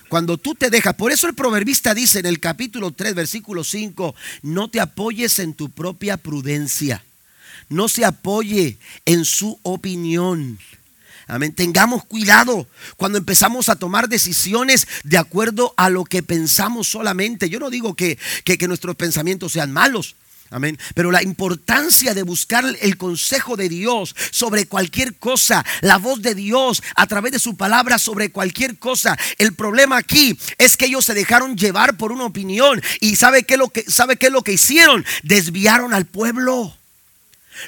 Cuando 0.08 0.38
tú 0.38 0.54
te 0.54 0.70
dejas, 0.70 0.94
por 0.94 1.12
eso 1.12 1.26
el 1.26 1.34
proverbista 1.34 1.94
dice 1.94 2.20
en 2.20 2.26
el 2.26 2.40
capítulo 2.40 2.92
3, 2.92 3.14
versículo 3.14 3.62
5, 3.62 4.14
no 4.42 4.68
te 4.70 4.80
apoyes 4.80 5.38
en 5.38 5.52
tu 5.52 5.70
propia 5.70 6.16
prudencia 6.16 7.04
no 7.68 7.88
se 7.88 8.04
apoye 8.04 8.78
en 9.04 9.24
su 9.24 9.58
opinión. 9.62 10.58
Amén. 11.28 11.52
Tengamos 11.52 12.04
cuidado 12.06 12.66
cuando 12.96 13.18
empezamos 13.18 13.68
a 13.68 13.76
tomar 13.76 14.08
decisiones 14.08 14.88
de 15.04 15.18
acuerdo 15.18 15.74
a 15.76 15.90
lo 15.90 16.04
que 16.04 16.22
pensamos 16.22 16.88
solamente. 16.88 17.50
Yo 17.50 17.60
no 17.60 17.68
digo 17.68 17.94
que, 17.94 18.18
que, 18.44 18.66
nuestros 18.66 18.96
pensamientos 18.96 19.52
sean 19.52 19.70
malos. 19.70 20.16
Amén. 20.50 20.78
Pero 20.94 21.10
la 21.10 21.22
importancia 21.22 22.14
de 22.14 22.22
buscar 22.22 22.64
el 22.80 22.96
consejo 22.96 23.58
de 23.58 23.68
Dios 23.68 24.16
sobre 24.30 24.64
cualquier 24.64 25.16
cosa, 25.16 25.66
la 25.82 25.98
voz 25.98 26.22
de 26.22 26.34
Dios 26.34 26.82
a 26.96 27.06
través 27.06 27.32
de 27.32 27.38
su 27.38 27.58
palabra 27.58 27.98
sobre 27.98 28.32
cualquier 28.32 28.78
cosa. 28.78 29.18
El 29.36 29.52
problema 29.52 29.98
aquí 29.98 30.38
es 30.56 30.78
que 30.78 30.86
ellos 30.86 31.04
se 31.04 31.12
dejaron 31.12 31.58
llevar 31.58 31.98
por 31.98 32.10
una 32.10 32.24
opinión 32.24 32.80
y 33.02 33.16
sabe 33.16 33.42
qué 33.42 33.58
lo 33.58 33.68
que 33.68 33.82
sabe 33.82 34.16
qué 34.16 34.28
es 34.28 34.32
lo 34.32 34.40
que 34.40 34.54
hicieron? 34.54 35.04
Desviaron 35.22 35.92
al 35.92 36.06
pueblo. 36.06 36.77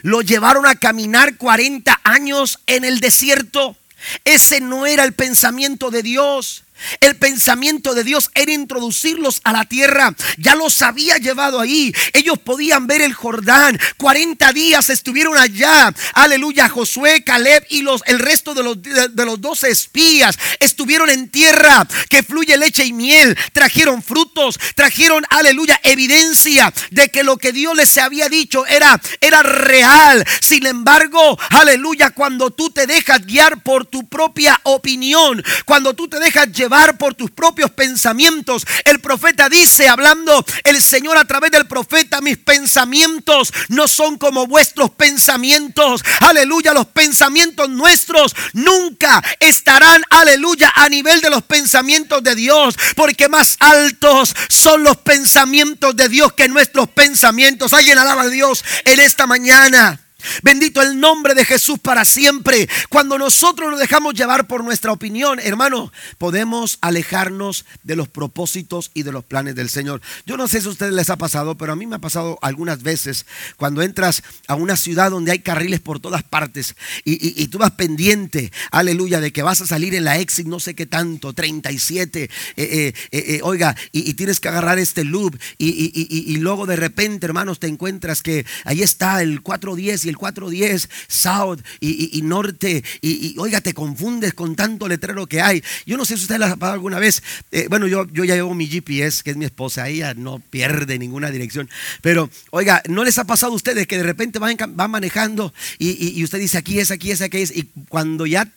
Lo 0.02 0.23
llevaron 0.23 0.66
a 0.66 0.76
caminar 0.76 1.37
40 1.37 2.00
años 2.04 2.59
en 2.66 2.85
el 2.85 3.00
desierto. 3.00 3.76
Ese 4.25 4.61
no 4.61 4.87
era 4.87 5.04
el 5.04 5.12
pensamiento 5.12 5.90
de 5.90 6.02
Dios. 6.02 6.64
El 7.00 7.16
pensamiento 7.16 7.94
de 7.94 8.04
Dios 8.04 8.30
era 8.34 8.52
introducirlos 8.52 9.40
a 9.44 9.52
la 9.52 9.64
tierra. 9.64 10.14
Ya 10.38 10.54
los 10.54 10.82
había 10.82 11.16
llevado 11.18 11.60
ahí. 11.60 11.94
Ellos 12.12 12.38
podían 12.38 12.87
ver 12.87 13.02
el 13.02 13.12
Jordán. 13.12 13.78
40 13.96 14.52
días 14.52 14.90
estuvieron 14.90 15.37
allá. 15.37 15.92
Aleluya. 16.14 16.68
Josué, 16.68 17.22
Caleb 17.25 17.66
y 17.68 17.82
los, 17.82 18.02
el 18.06 18.18
resto 18.18 18.54
de 18.54 18.62
los, 18.62 18.80
de, 18.80 19.25
los 19.25 19.40
12 19.40 19.68
espías 19.68 20.38
estuvieron 20.58 21.10
en 21.10 21.28
tierra 21.28 21.87
que 22.08 22.22
fluye 22.22 22.56
leche 22.56 22.84
y 22.84 22.92
miel. 22.92 23.37
Trajeron 23.52 24.02
frutos. 24.02 24.58
Trajeron, 24.75 25.25
aleluya, 25.30 25.80
evidencia 25.82 26.72
de 26.90 27.08
que 27.08 27.22
lo 27.22 27.37
que 27.37 27.52
Dios 27.52 27.76
les 27.76 27.96
había 27.99 28.28
dicho 28.28 28.66
era, 28.66 29.00
era 29.20 29.42
real. 29.42 30.25
Sin 30.40 30.66
embargo, 30.66 31.38
aleluya, 31.50 32.10
cuando 32.10 32.50
tú 32.50 32.70
te 32.70 32.87
dejas 32.87 33.26
guiar 33.26 33.62
por 33.62 33.84
tu 33.87 34.08
propia 34.08 34.60
opinión, 34.64 35.42
cuando 35.64 35.94
tú 35.94 36.08
te 36.08 36.18
dejas 36.18 36.52
llevar 36.52 36.70
por 36.99 37.15
tus 37.15 37.31
propios 37.33 37.71
pensamientos. 37.73 38.65
El 38.85 39.00
profeta 39.00 39.49
dice, 39.49 39.89
hablando 39.89 40.45
el 40.62 40.81
Señor 40.81 41.19
a 41.19 41.25
través 41.25 41.50
del 41.50 41.67
profeta, 41.67 42.21
mis 42.21 42.39
pensamientos 42.39 43.53
no 43.69 43.89
son 43.89 44.19
como 44.19 44.47
vuestros 44.47 44.91
pensamientos. 44.91 46.03
Aleluya, 46.21 46.73
los 46.73 46.87
pensamientos 46.87 47.69
nuestros 47.69 48.37
nunca 48.53 49.23
estarán, 49.41 50.03
aleluya, 50.11 50.73
a 50.77 50.89
nivel 50.89 51.21
de 51.21 51.31
los 51.31 51.43
pensamientos 51.43 52.23
de 52.23 52.37
Dios, 52.37 52.77
porque 52.95 53.29
más 53.29 53.57
altos 53.59 54.35
son 54.49 54.85
los 54.85 54.99
pensamientos 54.99 55.97
de 55.97 56.09
Dios 56.09 56.33
que 56.35 56.49
nuestros 56.49 56.89
pensamientos. 56.91 57.73
Alguien 57.73 57.99
alaba 57.99 58.23
a 58.23 58.29
Dios 58.29 58.65
en 58.85 59.00
esta 59.00 59.27
mañana. 59.27 59.99
Bendito 60.43 60.83
el 60.83 60.99
nombre 60.99 61.35
de 61.35 61.45
Jesús 61.45 61.79
para 61.79 62.05
siempre. 62.05 62.69
Cuando 62.89 63.19
nosotros 63.19 63.71
nos 63.71 63.81
dejamos 63.81 64.15
llevar 64.15 64.47
por 64.47 64.65
nuestra 64.65 64.93
opinión, 64.93 65.41
hermano, 65.41 65.93
podemos 66.19 66.79
alejarnos 66.81 67.65
de 67.83 67.97
los 67.97 68.09
propósitos 68.09 68.91
y 68.95 69.03
de 69.03 69.12
los 69.12 69.25
planes 69.25 69.55
del 69.55 69.69
Señor. 69.69 70.00
Yo 70.27 70.37
no 70.37 70.49
sé 70.49 70.61
si 70.61 70.67
a 70.67 70.71
ustedes 70.71 70.93
les 70.93 71.11
ha 71.11 71.17
pasado, 71.17 71.57
pero 71.57 71.73
a 71.73 71.77
mí 71.77 71.87
me 71.87 71.97
ha 71.97 72.00
pasado 72.00 72.39
algunas 72.43 72.83
veces 72.83 73.27
cuando 73.57 73.83
entras 73.83 74.23
a 74.47 74.55
una 74.55 74.77
ciudad 74.77 75.11
donde 75.11 75.33
hay 75.33 75.41
carriles 75.41 75.81
por 75.81 76.00
todas 76.00 76.23
partes 76.23 76.75
y, 77.05 77.47
tú 77.49 77.59
vas 77.59 77.73
pendiente, 77.73 78.53
aleluya, 78.71 79.21
de 79.21 79.33
que 79.33 79.43
vas 79.43 79.61
a 79.61 79.67
salir 79.67 79.95
en 79.95 80.05
la 80.05 80.19
exit 80.19 80.47
no 80.47 80.61
sé 80.61 80.75
qué 80.75 80.87
tanto, 80.87 81.33
37, 81.33 82.23
eh, 82.23 82.29
eh, 82.57 82.93
eh, 83.11 83.41
oiga, 83.43 83.77
y, 83.93 84.15
tienes 84.15 84.41
que 84.41 84.49
agarrar 84.49 84.79
este 84.79 85.05
loop 85.05 85.39
y, 85.59 86.37
luego 86.37 86.67
de 86.67 86.77
repente, 86.77 87.27
hermanos, 87.27 87.59
te 87.59 87.67
encuentras 87.67 88.23
que 88.23 88.45
ahí 88.65 88.83
está 88.83 89.23
el 89.23 89.43
410 89.43 90.05
y 90.05 90.09
el 90.11 90.17
410 90.17 90.88
South 91.09 91.61
y, 91.81 92.21
Norte 92.23 92.85
y, 93.00 93.35
oiga, 93.38 93.61
te 93.61 93.75
confundes 93.75 94.35
con 94.35 94.55
tanto 94.57 94.88
letrero 94.88 95.26
que 95.26 95.40
hay. 95.40 95.62
Yo 95.87 95.97
no 95.97 96.05
sé 96.05 96.17
si 96.17 96.23
ustedes 96.23 96.40
les 96.40 96.50
ha 96.50 96.57
pasado 96.57 96.75
alguna 96.75 96.99
vez. 96.99 97.23
Eh, 97.50 97.67
bueno, 97.69 97.87
yo, 97.87 98.07
yo 98.12 98.25
ya 98.25 98.35
llevo 98.35 98.55
mi 98.55 98.67
GPS, 98.67 99.23
que 99.23 99.31
es 99.31 99.37
mi 99.37 99.45
esposa, 99.45 99.88
ella 99.88 100.14
no 100.14 100.38
pierde 100.38 100.99
ninguna 100.99 101.31
dirección. 101.31 101.69
Pero 102.02 102.31
oiga, 102.50 102.83
¿no 102.88 103.05
les 103.05 103.19
ha 103.19 103.25
pasado 103.25 103.52
a 103.52 103.57
ustedes 103.57 103.87
que 103.87 103.97
de 103.97 104.02
repente 104.02 104.38
van, 104.38 104.57
van 104.69 104.90
manejando 104.90 105.52
y, 105.79 106.23
usted 106.23 106.38
dice 106.38 106.59
aquí 106.59 106.79
es, 106.79 106.90
aquí 106.90 107.11
es, 107.11 107.21
aquí 107.21 107.38
es, 107.38 107.57
y 107.57 107.69
cuando 107.88 108.26
ya 108.26 108.50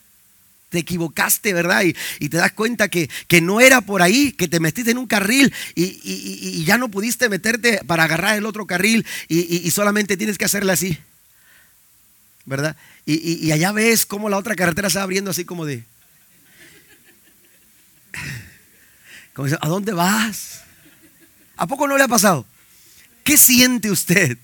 te 0.69 0.79
equivocaste, 0.79 1.53
¿verdad? 1.53 1.83
Y, 2.19 2.29
te 2.29 2.37
das 2.37 2.51
cuenta 2.51 2.89
que, 2.89 3.09
que, 3.27 3.41
no 3.41 3.61
era 3.61 3.81
por 3.81 4.01
ahí, 4.01 4.31
que 4.31 4.47
te 4.47 4.59
metiste 4.59 4.91
en 4.91 4.97
un 4.97 5.05
carril 5.05 5.53
y, 5.75 5.99
y, 6.03 6.65
ya 6.65 6.77
no 6.77 6.89
pudiste 6.89 7.29
meterte 7.29 7.81
para 7.85 8.03
agarrar 8.05 8.37
el 8.37 8.45
otro 8.45 8.65
carril 8.65 9.05
y, 9.27 9.69
solamente 9.71 10.17
tienes 10.17 10.37
que 10.37 10.45
hacerle 10.45 10.73
así. 10.73 10.97
¿Verdad? 12.45 12.75
Y, 13.05 13.51
allá 13.51 13.71
ves 13.71 14.05
cómo 14.05 14.29
la 14.29 14.37
otra 14.37 14.55
carretera 14.55 14.89
se 14.89 14.97
va 14.97 15.03
abriendo 15.03 15.31
así 15.31 15.45
como 15.45 15.65
de... 15.65 15.83
Como 19.33 19.47
¿a 19.59 19.67
dónde 19.67 19.93
vas? 19.93 20.61
¿A 21.57 21.65
poco 21.67 21.87
no 21.87 21.97
le 21.97 22.03
ha 22.03 22.07
pasado? 22.07 22.45
¿Qué 23.23 23.37
siente 23.37 23.89
usted? 23.89 24.37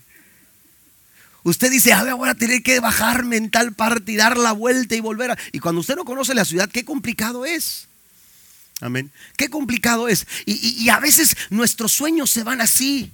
Usted 1.42 1.70
dice, 1.70 1.92
ah, 1.92 2.14
voy 2.14 2.28
a 2.28 2.34
tener 2.34 2.62
que 2.62 2.80
bajarme 2.80 3.36
en 3.36 3.50
tal 3.50 3.72
parte 3.72 4.12
y 4.12 4.16
dar 4.16 4.36
la 4.36 4.52
vuelta 4.52 4.94
y 4.96 5.00
volver. 5.00 5.30
A... 5.32 5.38
Y 5.52 5.60
cuando 5.60 5.80
usted 5.80 5.96
no 5.96 6.04
conoce 6.04 6.34
la 6.34 6.44
ciudad, 6.44 6.68
qué 6.68 6.84
complicado 6.84 7.46
es. 7.46 7.86
Amén. 8.80 9.12
Qué 9.36 9.48
complicado 9.48 10.08
es. 10.08 10.26
y 10.44 10.88
a 10.88 10.98
veces 10.98 11.36
nuestros 11.50 11.92
sueños 11.92 12.30
se 12.30 12.42
van 12.42 12.60
así. 12.60 13.12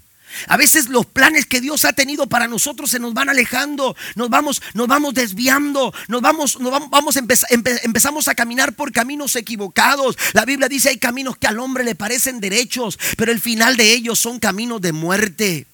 A 0.48 0.56
veces 0.56 0.88
los 0.88 1.06
planes 1.06 1.46
que 1.46 1.60
Dios 1.60 1.84
ha 1.84 1.92
tenido 1.92 2.26
para 2.26 2.48
nosotros 2.48 2.90
se 2.90 2.98
nos 2.98 3.14
van 3.14 3.28
alejando, 3.28 3.96
nos 4.14 4.28
vamos, 4.28 4.62
nos 4.74 4.86
vamos 4.88 5.14
desviando, 5.14 5.92
nos 6.08 6.20
vamos, 6.20 6.60
nos 6.60 6.90
vamos, 6.90 7.16
empezamos 7.16 8.28
a 8.28 8.34
caminar 8.34 8.74
por 8.74 8.92
caminos 8.92 9.36
equivocados. 9.36 10.16
La 10.32 10.44
Biblia 10.44 10.68
dice 10.68 10.90
hay 10.90 10.98
caminos 10.98 11.36
que 11.36 11.46
al 11.46 11.58
hombre 11.58 11.84
le 11.84 11.94
parecen 11.94 12.40
derechos, 12.40 12.98
pero 13.16 13.32
el 13.32 13.40
final 13.40 13.76
de 13.76 13.92
ellos 13.92 14.18
son 14.18 14.38
caminos 14.38 14.80
de 14.80 14.92
muerte. 14.92 15.66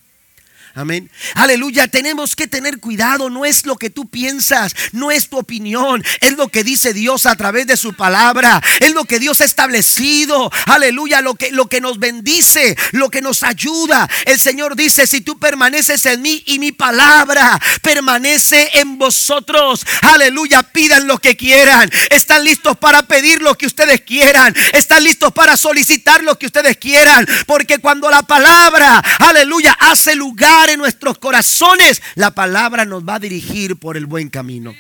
Amén. 0.75 1.11
Aleluya, 1.35 1.87
tenemos 1.87 2.35
que 2.35 2.47
tener 2.47 2.81
cuidado, 2.81 3.29
no 3.29 3.45
es 3.45 3.67
lo 3.67 3.76
que 3.76 3.91
tú 3.91 4.09
piensas, 4.09 4.75
no 4.93 5.11
es 5.11 5.29
tu 5.29 5.37
opinión, 5.37 6.02
es 6.23 6.38
lo 6.38 6.49
que 6.49 6.64
dice 6.64 6.95
Dios 6.95 7.26
a 7.26 7.37
través 7.37 7.67
de 7.67 7.76
su 7.76 7.93
palabra, 7.93 8.62
es 8.81 8.95
lo 8.95 9.05
que 9.05 9.19
Dios 9.19 9.43
ha 9.43 9.45
establecido. 9.45 10.50
Aleluya, 10.64 11.21
lo 11.21 11.35
que 11.35 11.50
lo 11.50 11.69
que 11.69 11.83
nos 11.83 11.99
bendice, 11.99 12.75
lo 12.93 13.11
que 13.11 13.21
nos 13.21 13.43
ayuda. 13.43 14.09
El 14.25 14.41
Señor 14.41 14.75
dice, 14.75 15.07
si 15.07 15.21
tú 15.21 15.38
permaneces 15.38 16.07
en 16.07 16.23
mí 16.23 16.43
y 16.47 16.59
mi 16.59 16.73
palabra 16.73 17.61
permanece 17.83 18.71
en 18.73 18.97
vosotros. 18.97 19.85
Aleluya, 20.00 20.62
pidan 20.62 21.07
lo 21.07 21.19
que 21.19 21.37
quieran. 21.37 21.91
Están 22.09 22.45
listos 22.45 22.79
para 22.79 23.02
pedir 23.02 23.43
lo 23.43 23.59
que 23.59 23.67
ustedes 23.67 24.00
quieran. 24.00 24.55
Están 24.73 25.05
listos 25.05 25.33
para 25.33 25.59
solicitar 25.59 26.25
lo 26.25 26.38
que 26.38 26.47
ustedes 26.47 26.79
quieran, 26.79 27.26
porque 27.47 27.79
cuando 27.79 28.09
la 28.11 28.23
palabra, 28.23 29.02
aleluya, 29.19 29.76
hace 29.79 30.14
lugar 30.14 30.62
en 30.71 30.78
nuestros 30.78 31.19
corazones, 31.19 32.02
la 32.14 32.33
palabra 32.33 32.85
nos 32.85 33.07
va 33.07 33.16
a 33.16 33.21
dirigir 33.21 33.76
por 33.76 33.97
el 33.97 34.07
buen 34.07 34.28
camino. 34.28 34.75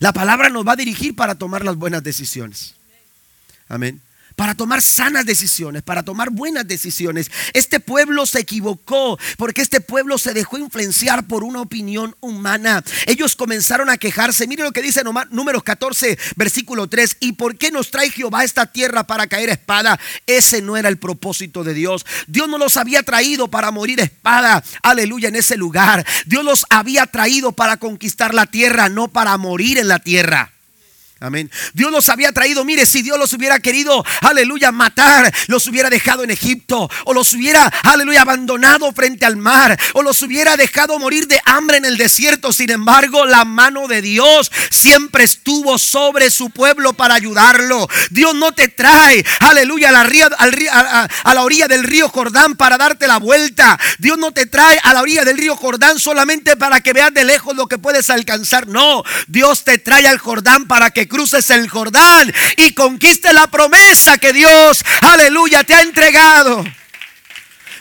La 0.00 0.12
palabra 0.12 0.48
nos 0.48 0.66
va 0.66 0.72
a 0.72 0.76
dirigir 0.76 1.14
para 1.14 1.36
tomar 1.36 1.64
las 1.64 1.76
buenas 1.76 2.02
decisiones. 2.02 2.74
Amén 3.68 4.00
para 4.36 4.54
tomar 4.54 4.82
sanas 4.82 5.26
decisiones, 5.26 5.82
para 5.82 6.02
tomar 6.02 6.30
buenas 6.30 6.66
decisiones. 6.66 7.30
Este 7.52 7.80
pueblo 7.80 8.26
se 8.26 8.40
equivocó 8.40 9.18
porque 9.36 9.62
este 9.62 9.80
pueblo 9.80 10.18
se 10.18 10.34
dejó 10.34 10.58
influenciar 10.58 11.26
por 11.26 11.44
una 11.44 11.60
opinión 11.60 12.16
humana. 12.20 12.82
Ellos 13.06 13.36
comenzaron 13.36 13.90
a 13.90 13.98
quejarse. 13.98 14.46
Mire 14.46 14.64
lo 14.64 14.72
que 14.72 14.82
dice 14.82 15.02
números 15.30 15.62
14, 15.62 16.18
versículo 16.36 16.88
3. 16.88 17.18
¿Y 17.20 17.32
por 17.32 17.56
qué 17.56 17.70
nos 17.70 17.90
trae 17.90 18.10
Jehová 18.10 18.40
a 18.40 18.44
esta 18.44 18.66
tierra 18.66 19.04
para 19.04 19.26
caer 19.26 19.50
espada? 19.50 19.98
Ese 20.26 20.62
no 20.62 20.76
era 20.76 20.88
el 20.88 20.98
propósito 20.98 21.64
de 21.64 21.74
Dios. 21.74 22.04
Dios 22.26 22.48
no 22.48 22.58
los 22.58 22.76
había 22.76 23.02
traído 23.02 23.48
para 23.48 23.70
morir 23.70 24.00
espada. 24.00 24.62
Aleluya 24.82 25.28
en 25.28 25.36
ese 25.36 25.56
lugar. 25.56 26.04
Dios 26.26 26.44
los 26.44 26.66
había 26.70 27.06
traído 27.06 27.52
para 27.52 27.76
conquistar 27.76 28.34
la 28.34 28.46
tierra, 28.46 28.88
no 28.88 29.08
para 29.08 29.36
morir 29.36 29.78
en 29.78 29.88
la 29.88 29.98
tierra. 29.98 30.53
Amén. 31.24 31.50
Dios 31.72 31.90
los 31.90 32.10
había 32.10 32.32
traído. 32.32 32.66
Mire, 32.66 32.84
si 32.84 33.00
Dios 33.00 33.18
los 33.18 33.32
hubiera 33.32 33.58
querido, 33.58 34.04
aleluya, 34.20 34.70
matar, 34.72 35.32
los 35.46 35.66
hubiera 35.66 35.88
dejado 35.88 36.22
en 36.22 36.30
Egipto. 36.30 36.90
O 37.06 37.14
los 37.14 37.32
hubiera, 37.32 37.64
aleluya, 37.82 38.20
abandonado 38.20 38.92
frente 38.92 39.24
al 39.24 39.38
mar. 39.38 39.78
O 39.94 40.02
los 40.02 40.20
hubiera 40.20 40.58
dejado 40.58 40.98
morir 40.98 41.26
de 41.26 41.40
hambre 41.46 41.78
en 41.78 41.86
el 41.86 41.96
desierto. 41.96 42.52
Sin 42.52 42.70
embargo, 42.70 43.24
la 43.24 43.46
mano 43.46 43.88
de 43.88 44.02
Dios 44.02 44.52
siempre 44.70 45.24
estuvo 45.24 45.78
sobre 45.78 46.30
su 46.30 46.50
pueblo 46.50 46.92
para 46.92 47.14
ayudarlo. 47.14 47.88
Dios 48.10 48.34
no 48.34 48.52
te 48.52 48.68
trae, 48.68 49.24
aleluya, 49.40 49.88
a 49.88 49.92
la, 49.92 50.02
a, 50.72 51.08
a 51.24 51.34
la 51.34 51.42
orilla 51.42 51.68
del 51.68 51.84
río 51.84 52.10
Jordán 52.10 52.54
para 52.56 52.76
darte 52.76 53.06
la 53.06 53.16
vuelta. 53.16 53.80
Dios 53.98 54.18
no 54.18 54.32
te 54.32 54.44
trae 54.44 54.78
a 54.82 54.92
la 54.92 55.00
orilla 55.00 55.24
del 55.24 55.38
río 55.38 55.56
Jordán 55.56 55.98
solamente 55.98 56.54
para 56.58 56.82
que 56.82 56.92
veas 56.92 57.14
de 57.14 57.24
lejos 57.24 57.56
lo 57.56 57.66
que 57.66 57.78
puedes 57.78 58.10
alcanzar. 58.10 58.68
No, 58.68 59.02
Dios 59.26 59.64
te 59.64 59.78
trae 59.78 60.06
al 60.06 60.18
Jordán 60.18 60.66
para 60.66 60.90
que 60.90 61.08
cruces 61.14 61.48
el 61.50 61.68
Jordán 61.68 62.34
y 62.56 62.72
conquiste 62.72 63.32
la 63.32 63.46
promesa 63.46 64.18
que 64.18 64.32
Dios, 64.32 64.84
aleluya, 65.00 65.62
te 65.62 65.72
ha 65.72 65.80
entregado. 65.80 66.64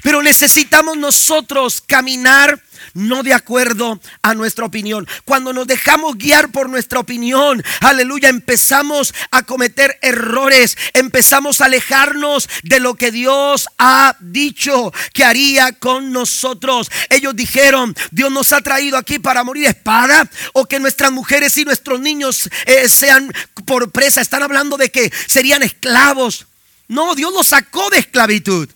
Pero 0.03 0.21
necesitamos 0.21 0.97
nosotros 0.97 1.81
caminar 1.87 2.61
no 2.93 3.23
de 3.23 3.33
acuerdo 3.33 3.99
a 4.21 4.33
nuestra 4.33 4.65
opinión. 4.65 5.07
Cuando 5.25 5.53
nos 5.53 5.67
dejamos 5.67 6.17
guiar 6.17 6.51
por 6.51 6.69
nuestra 6.69 6.99
opinión, 6.99 7.63
aleluya, 7.81 8.29
empezamos 8.29 9.13
a 9.31 9.43
cometer 9.43 9.97
errores, 10.01 10.77
empezamos 10.93 11.61
a 11.61 11.65
alejarnos 11.65 12.49
de 12.63 12.79
lo 12.79 12.95
que 12.95 13.11
Dios 13.11 13.67
ha 13.77 14.15
dicho 14.19 14.93
que 15.13 15.23
haría 15.23 15.73
con 15.73 16.11
nosotros. 16.11 16.89
Ellos 17.09 17.35
dijeron, 17.35 17.95
Dios 18.11 18.31
nos 18.31 18.53
ha 18.53 18.61
traído 18.61 18.97
aquí 18.97 19.19
para 19.19 19.43
morir 19.43 19.67
espada 19.67 20.29
o 20.53 20.65
que 20.65 20.79
nuestras 20.79 21.11
mujeres 21.11 21.57
y 21.57 21.65
nuestros 21.65 21.99
niños 21.99 22.49
eh, 22.65 22.89
sean 22.89 23.33
por 23.65 23.91
presa. 23.91 24.21
Están 24.21 24.43
hablando 24.43 24.77
de 24.77 24.91
que 24.91 25.11
serían 25.27 25.63
esclavos. 25.63 26.47
No, 26.87 27.15
Dios 27.15 27.33
los 27.33 27.47
sacó 27.47 27.89
de 27.89 27.99
esclavitud. 27.99 28.69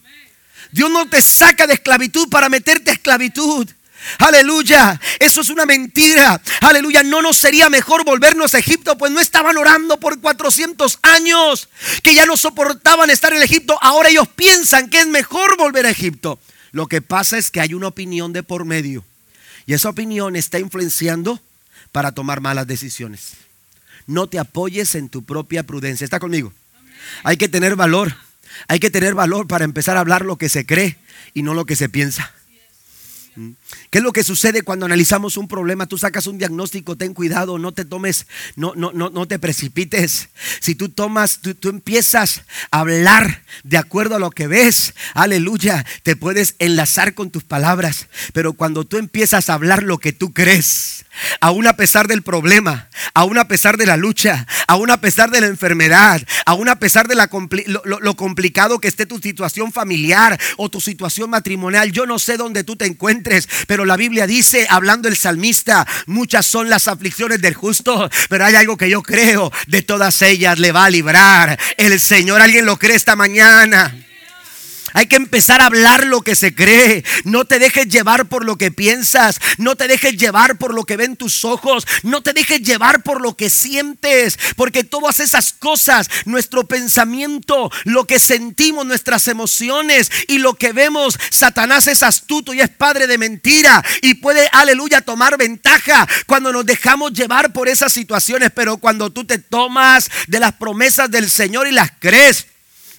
Dios 0.72 0.90
no 0.92 1.08
te 1.08 1.22
saca 1.22 1.68
de 1.68 1.76
esclavitud 1.76 2.30
para 2.30 2.50
meterte 2.50 2.92
a 2.92 2.94
esclavitud. 2.94 3.70
Aleluya, 4.20 5.00
eso 5.20 5.42
es 5.42 5.50
una 5.50 5.66
mentira. 5.66 6.42
Aleluya, 6.62 7.04
no 7.04 7.22
nos 7.22 7.38
sería 7.38 7.70
mejor 7.70 8.06
volvernos 8.06 8.56
a 8.56 8.60
Egipto, 8.60 8.98
pues 8.98 9.12
no 9.12 9.20
estaban 9.20 9.58
orando 9.58 10.00
por 10.00 10.20
400 10.20 11.00
años, 11.02 11.70
que 12.04 12.14
ya 12.14 12.26
no 12.26 12.38
soportaban 12.38 13.10
estar 13.10 13.34
en 13.34 13.42
Egipto. 13.42 13.78
Ahora 13.82 14.10
ellos 14.10 14.28
piensan 14.30 14.90
que 14.90 15.00
es 15.00 15.08
mejor 15.08 15.58
volver 15.58 15.86
a 15.86 15.90
Egipto. 15.90 16.40
Lo 16.72 16.88
que 16.88 17.02
pasa 17.02 17.38
es 17.38 17.52
que 17.52 17.62
hay 17.62 17.74
una 17.74 17.88
opinión 17.88 18.34
de 18.34 18.44
por 18.44 18.66
medio 18.66 19.04
y 19.66 19.74
esa 19.74 19.90
opinión 19.90 20.36
está 20.36 20.60
influenciando 20.60 21.40
para 21.92 22.14
tomar 22.14 22.42
malas 22.42 22.68
decisiones. 22.68 23.34
No 24.08 24.28
te 24.28 24.40
apoyes 24.40 24.96
en 24.96 25.10
tu 25.10 25.24
propia 25.24 25.64
prudencia. 25.64 26.06
¿Está 26.06 26.20
conmigo? 26.20 26.54
Hay 27.24 27.38
que 27.38 27.50
tener 27.50 27.76
valor. 27.76 28.16
Hay 28.70 28.80
que 28.80 28.90
tener 28.90 29.14
valor 29.14 29.48
para 29.48 29.66
empezar 29.66 29.98
a 29.98 30.00
hablar 30.00 30.24
lo 30.24 30.38
que 30.38 30.50
se 30.50 30.66
cree 30.66 30.98
y 31.34 31.44
no 31.44 31.54
lo 31.54 31.66
que 31.66 31.76
se 31.76 31.90
piensa. 31.90 32.32
¿Qué 33.90 34.00
es 34.00 34.04
lo 34.04 34.14
que 34.14 34.24
sucede 34.24 34.64
cuando 34.64 34.86
analizamos 34.86 35.38
un 35.38 35.48
problema? 35.48 35.86
Tú 35.86 35.98
sacas 35.98 36.28
un 36.28 36.38
diagnóstico, 36.38 36.96
ten 36.96 37.14
cuidado, 37.14 37.60
no 37.60 37.72
te 37.72 37.86
tomes, 37.86 38.26
no, 38.56 38.74
no, 38.76 38.92
no, 38.94 39.10
no 39.10 39.28
te 39.28 39.38
precipites. 39.38 40.30
Si 40.60 40.76
tú 40.76 40.90
tomas, 40.90 41.40
tú, 41.42 41.54
tú 41.54 41.70
empiezas 41.70 42.44
a 42.72 42.80
hablar 42.80 43.44
de 43.64 43.78
acuerdo 43.78 44.16
a 44.16 44.20
lo 44.20 44.32
que 44.32 44.48
ves, 44.48 44.94
aleluya, 45.14 45.86
te 46.04 46.16
puedes 46.16 46.56
enlazar 46.60 47.14
con 47.14 47.30
tus 47.30 47.44
palabras. 47.44 48.08
Pero 48.34 48.54
cuando 48.54 48.86
tú 48.86 48.98
empiezas 48.98 49.50
a 49.50 49.54
hablar 49.54 49.84
lo 49.84 50.00
que 50.00 50.14
tú 50.14 50.34
crees, 50.34 51.06
aún 51.42 51.68
a 51.68 51.78
pesar 51.78 52.08
del 52.08 52.22
problema, 52.22 52.90
aún 53.14 53.38
a 53.38 53.48
pesar 53.48 53.78
de 53.78 53.86
la 53.86 53.98
lucha, 53.98 54.48
aún 54.68 54.92
a 54.92 55.02
pesar 55.02 55.32
de 55.32 55.42
la 55.42 55.48
enfermedad, 55.48 56.22
aún 56.46 56.70
a 56.70 56.80
pesar 56.80 57.08
de 57.08 57.16
la 57.16 57.30
lo, 57.86 58.16
complicado 58.16 58.80
que 58.80 58.88
esté 58.88 59.06
tu 59.06 59.20
situación 59.20 59.72
familiar 59.72 60.40
o 60.58 60.70
tu 60.70 60.82
situación 60.82 61.30
matrimonial, 61.30 61.92
yo 61.92 62.06
no 62.06 62.20
sé 62.20 62.38
dónde 62.38 62.64
tú 62.64 62.76
te 62.76 62.86
encuentres, 62.86 63.48
pero 63.68 63.86
la 63.86 63.98
Biblia 63.98 64.28
dice, 64.28 64.68
hablando 64.70 65.08
el 65.08 65.18
salmista, 65.18 65.88
muchas 66.06 66.46
son 66.46 66.70
las 66.70 66.88
aflicciones 66.88 67.42
del 67.42 67.54
justo, 67.54 68.10
pero 68.30 68.46
hay 68.46 68.56
algo 68.56 68.78
que 68.78 68.90
yo 68.90 69.04
creo, 69.04 69.52
de 69.68 69.82
todas 69.82 70.22
ellas 70.22 70.60
le 70.60 70.72
va 70.72 70.86
a 70.86 70.90
librar 70.90 71.60
el 71.78 72.00
Señor. 72.00 72.42
¿Alguien 72.42 72.66
lo 72.66 72.78
cree 72.78 72.96
esta 72.96 73.16
mañana? 73.16 74.07
Hay 74.98 75.06
que 75.06 75.16
empezar 75.16 75.62
a 75.62 75.68
hablar 75.68 76.08
lo 76.08 76.24
que 76.24 76.34
se 76.34 76.56
cree. 76.56 77.06
No 77.24 77.46
te 77.46 77.60
dejes 77.60 77.88
llevar 77.88 78.30
por 78.30 78.44
lo 78.44 78.58
que 78.58 78.72
piensas. 78.72 79.40
No 79.60 79.76
te 79.76 79.88
dejes 79.88 80.18
llevar 80.18 80.58
por 80.58 80.74
lo 80.74 80.86
que 80.86 80.98
ven 80.98 81.16
tus 81.16 81.46
ojos. 81.46 81.86
No 82.02 82.24
te 82.24 82.34
dejes 82.34 82.64
llevar 82.64 83.04
por 83.04 83.22
lo 83.22 83.38
que 83.38 83.52
sientes. 83.52 84.40
Porque 84.56 84.84
todas 84.84 85.20
esas 85.20 85.54
cosas, 85.54 86.10
nuestro 86.26 86.68
pensamiento, 86.68 87.72
lo 87.84 88.08
que 88.08 88.18
sentimos, 88.18 88.88
nuestras 88.88 89.28
emociones 89.28 90.10
y 90.28 90.40
lo 90.40 90.56
que 90.56 90.74
vemos, 90.74 91.20
Satanás 91.30 91.86
es 91.86 92.02
astuto 92.02 92.56
y 92.56 92.62
es 92.62 92.70
padre 92.70 93.06
de 93.06 93.20
mentira. 93.20 93.86
Y 94.02 94.16
puede, 94.16 94.50
aleluya, 94.52 95.02
tomar 95.02 95.38
ventaja 95.38 96.08
cuando 96.26 96.52
nos 96.52 96.66
dejamos 96.66 97.14
llevar 97.14 97.54
por 97.54 97.68
esas 97.68 97.94
situaciones. 97.94 98.50
Pero 98.52 98.78
cuando 98.78 99.12
tú 99.12 99.26
te 99.26 99.38
tomas 99.38 100.10
de 100.26 100.40
las 100.40 100.54
promesas 100.54 101.12
del 101.12 101.30
Señor 101.30 101.68
y 101.68 101.72
las 101.72 101.92
crees 102.00 102.48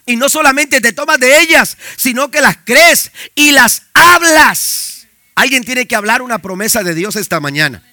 y 0.09 0.17
no 0.17 0.31
solamente 0.31 0.81
te 0.81 0.95
tomas 0.95 1.21
de 1.21 1.39
ellas, 1.39 1.77
sino 1.97 2.31
que 2.31 2.41
las 2.41 2.57
crees 2.65 3.13
y 3.35 3.51
las 3.51 3.83
hablas. 3.93 5.07
Alguien 5.35 5.65
tiene 5.65 5.87
que 5.87 5.95
hablar 5.95 6.23
una 6.23 6.39
promesa 6.39 6.83
de 6.83 6.95
Dios 6.95 7.15
esta 7.15 7.41
mañana. 7.41 7.85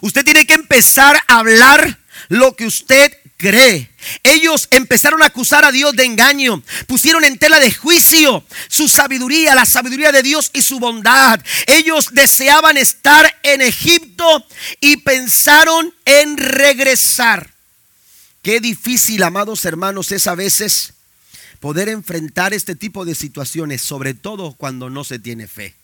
Usted 0.00 0.24
tiene 0.24 0.44
que 0.44 0.54
empezar 0.54 1.16
a 1.28 1.38
hablar 1.38 2.00
lo 2.28 2.56
que 2.56 2.66
usted 2.66 3.16
cree. 3.36 3.92
Ellos 4.24 4.66
empezaron 4.72 5.22
a 5.22 5.26
acusar 5.26 5.64
a 5.64 5.70
Dios 5.70 5.94
de 5.94 6.04
engaño, 6.04 6.64
pusieron 6.88 7.22
en 7.24 7.38
tela 7.38 7.60
de 7.60 7.70
juicio 7.70 8.44
su 8.66 8.88
sabiduría, 8.88 9.54
la 9.54 9.66
sabiduría 9.66 10.10
de 10.10 10.24
Dios 10.24 10.50
y 10.52 10.62
su 10.62 10.80
bondad. 10.80 11.40
Ellos 11.68 12.08
deseaban 12.10 12.76
estar 12.76 13.32
en 13.44 13.62
Egipto 13.62 14.44
y 14.80 14.96
pensaron 14.96 15.94
en 16.04 16.36
regresar. 16.38 17.57
Qué 18.48 18.60
difícil, 18.60 19.24
amados 19.24 19.66
hermanos, 19.66 20.10
es 20.10 20.26
a 20.26 20.34
veces 20.34 20.94
poder 21.60 21.90
enfrentar 21.90 22.54
este 22.54 22.74
tipo 22.74 23.04
de 23.04 23.14
situaciones, 23.14 23.82
sobre 23.82 24.14
todo 24.14 24.54
cuando 24.54 24.88
no 24.88 25.04
se 25.04 25.18
tiene 25.18 25.46
fe. 25.46 25.74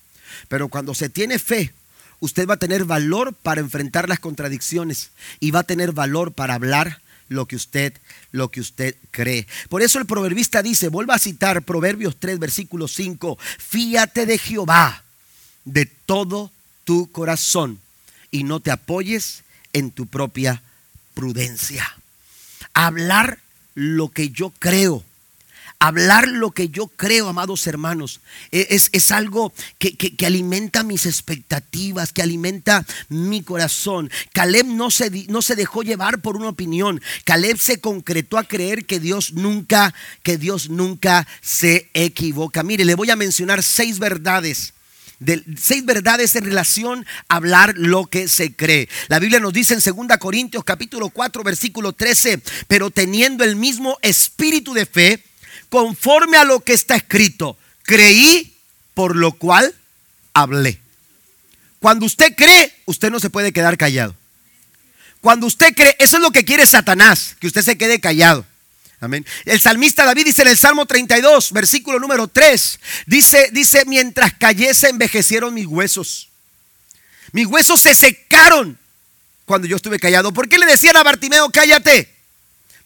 Pero 0.48 0.70
cuando 0.70 0.94
se 0.94 1.10
tiene 1.10 1.38
fe, 1.38 1.74
usted 2.20 2.48
va 2.48 2.54
a 2.54 2.56
tener 2.56 2.86
valor 2.86 3.34
para 3.34 3.60
enfrentar 3.60 4.08
las 4.08 4.18
contradicciones 4.18 5.10
y 5.40 5.50
va 5.50 5.60
a 5.60 5.64
tener 5.64 5.92
valor 5.92 6.32
para 6.32 6.54
hablar 6.54 7.02
lo 7.28 7.44
que 7.44 7.56
usted 7.56 7.92
lo 8.32 8.50
que 8.50 8.62
usted 8.62 8.96
cree. 9.10 9.46
Por 9.68 9.82
eso 9.82 9.98
el 9.98 10.06
proverbista 10.06 10.62
dice, 10.62 10.88
vuelva 10.88 11.16
a 11.16 11.18
citar 11.18 11.60
Proverbios 11.64 12.16
3 12.18 12.38
versículo 12.38 12.88
5, 12.88 13.36
fíate 13.58 14.24
de 14.24 14.38
Jehová 14.38 15.04
de 15.66 15.84
todo 15.84 16.50
tu 16.84 17.12
corazón 17.12 17.78
y 18.30 18.44
no 18.44 18.60
te 18.60 18.70
apoyes 18.70 19.44
en 19.74 19.90
tu 19.90 20.06
propia 20.06 20.62
prudencia 21.12 21.94
hablar 22.74 23.38
lo 23.74 24.10
que 24.10 24.30
yo 24.30 24.50
creo, 24.58 25.02
hablar 25.78 26.28
lo 26.28 26.50
que 26.52 26.68
yo 26.68 26.86
creo, 26.88 27.28
amados 27.28 27.66
hermanos, 27.66 28.20
e, 28.52 28.68
es, 28.70 28.88
es 28.92 29.10
algo 29.10 29.52
que, 29.78 29.96
que, 29.96 30.26
alimenta 30.26 30.82
mis 30.82 31.06
expectativas, 31.06 32.12
que 32.12 32.22
alimenta 32.22 32.84
mi 33.08 33.42
corazón. 33.42 34.10
Caleb 34.32 34.66
no 34.66 34.90
se, 34.90 35.10
no 35.28 35.42
se 35.42 35.56
dejó 35.56 35.82
llevar 35.82 36.20
por 36.20 36.36
una 36.36 36.48
opinión. 36.48 37.00
Caleb 37.24 37.58
se 37.58 37.80
concretó 37.80 38.38
a 38.38 38.44
creer 38.44 38.86
que 38.86 39.00
Dios 39.00 39.32
nunca, 39.32 39.94
que 40.22 40.38
Dios 40.38 40.70
nunca 40.70 41.26
se 41.40 41.90
equivoca. 41.94 42.62
Mire, 42.62 42.84
le 42.84 42.94
voy 42.94 43.10
a 43.10 43.16
mencionar 43.16 43.62
seis 43.62 43.98
verdades 43.98 44.74
de 45.18 45.42
seis 45.56 45.84
verdades 45.84 46.34
en 46.36 46.44
relación 46.44 47.06
a 47.28 47.36
hablar 47.36 47.74
lo 47.76 48.06
que 48.06 48.28
se 48.28 48.54
cree. 48.54 48.88
La 49.08 49.18
Biblia 49.18 49.40
nos 49.40 49.52
dice 49.52 49.74
en 49.74 49.80
2 49.80 50.18
Corintios 50.18 50.64
capítulo 50.64 51.10
4 51.10 51.42
versículo 51.42 51.92
13, 51.92 52.42
pero 52.68 52.90
teniendo 52.90 53.44
el 53.44 53.56
mismo 53.56 53.98
espíritu 54.02 54.74
de 54.74 54.86
fe, 54.86 55.24
conforme 55.68 56.36
a 56.36 56.44
lo 56.44 56.60
que 56.60 56.72
está 56.72 56.96
escrito, 56.96 57.56
creí, 57.82 58.54
por 58.94 59.16
lo 59.16 59.32
cual 59.32 59.74
hablé. 60.32 60.80
Cuando 61.80 62.06
usted 62.06 62.34
cree, 62.36 62.72
usted 62.86 63.10
no 63.10 63.20
se 63.20 63.30
puede 63.30 63.52
quedar 63.52 63.76
callado. 63.76 64.14
Cuando 65.20 65.46
usted 65.46 65.74
cree, 65.74 65.96
eso 65.98 66.16
es 66.16 66.22
lo 66.22 66.30
que 66.30 66.44
quiere 66.44 66.66
Satanás, 66.66 67.36
que 67.40 67.46
usted 67.46 67.62
se 67.62 67.78
quede 67.78 68.00
callado. 68.00 68.44
El 69.44 69.60
salmista 69.60 70.04
David 70.04 70.26
dice 70.26 70.42
en 70.42 70.48
el 70.48 70.58
Salmo 70.58 70.86
32, 70.86 71.52
versículo 71.52 71.98
número 71.98 72.28
3, 72.28 72.80
dice, 73.06 73.50
dice, 73.52 73.84
mientras 73.86 74.34
cayese 74.34 74.88
envejecieron 74.88 75.54
mis 75.54 75.66
huesos. 75.66 76.28
Mis 77.32 77.46
huesos 77.46 77.80
se 77.80 77.94
secaron 77.94 78.78
cuando 79.44 79.66
yo 79.66 79.76
estuve 79.76 79.98
callado. 79.98 80.32
¿Por 80.32 80.48
qué 80.48 80.58
le 80.58 80.66
decían 80.66 80.96
a 80.96 81.02
Bartimeo, 81.02 81.50
cállate? 81.50 82.14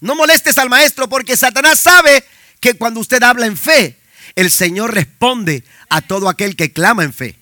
No 0.01 0.15
molestes 0.15 0.59
al 0.59 0.69
maestro 0.69 1.09
porque 1.09 1.37
Satanás 1.37 1.81
sabe 1.81 2.25
que 2.61 2.75
cuando 2.75 3.01
usted 3.01 3.23
habla 3.23 3.47
en 3.47 3.57
fe, 3.57 3.99
el 4.37 4.51
Señor 4.51 4.95
responde 4.95 5.65
a 5.89 6.01
todo 6.01 6.29
aquel 6.29 6.57
que 6.57 6.73
clama 6.73 7.05
en 7.05 7.13
fe. 7.13 7.37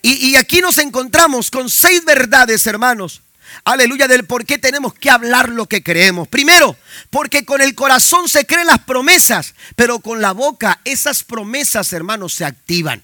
Y 0.00 0.36
aquí 0.36 0.60
nos 0.60 0.78
encontramos 0.78 1.50
con 1.50 1.68
seis 1.68 2.04
verdades, 2.04 2.66
hermanos, 2.66 3.22
aleluya, 3.64 4.08
del 4.08 4.24
por 4.24 4.44
qué 4.44 4.58
tenemos 4.58 4.94
que 4.94 5.10
hablar 5.10 5.48
lo 5.48 5.66
que 5.66 5.82
creemos. 5.82 6.28
Primero, 6.28 6.76
porque 7.10 7.44
con 7.44 7.60
el 7.60 7.74
corazón 7.74 8.28
se 8.28 8.46
creen 8.46 8.66
las 8.66 8.80
promesas, 8.80 9.54
pero 9.76 10.00
con 10.00 10.20
la 10.20 10.32
boca 10.32 10.80
esas 10.84 11.24
promesas, 11.24 11.92
hermanos, 11.92 12.34
se 12.34 12.44
activan. 12.44 13.02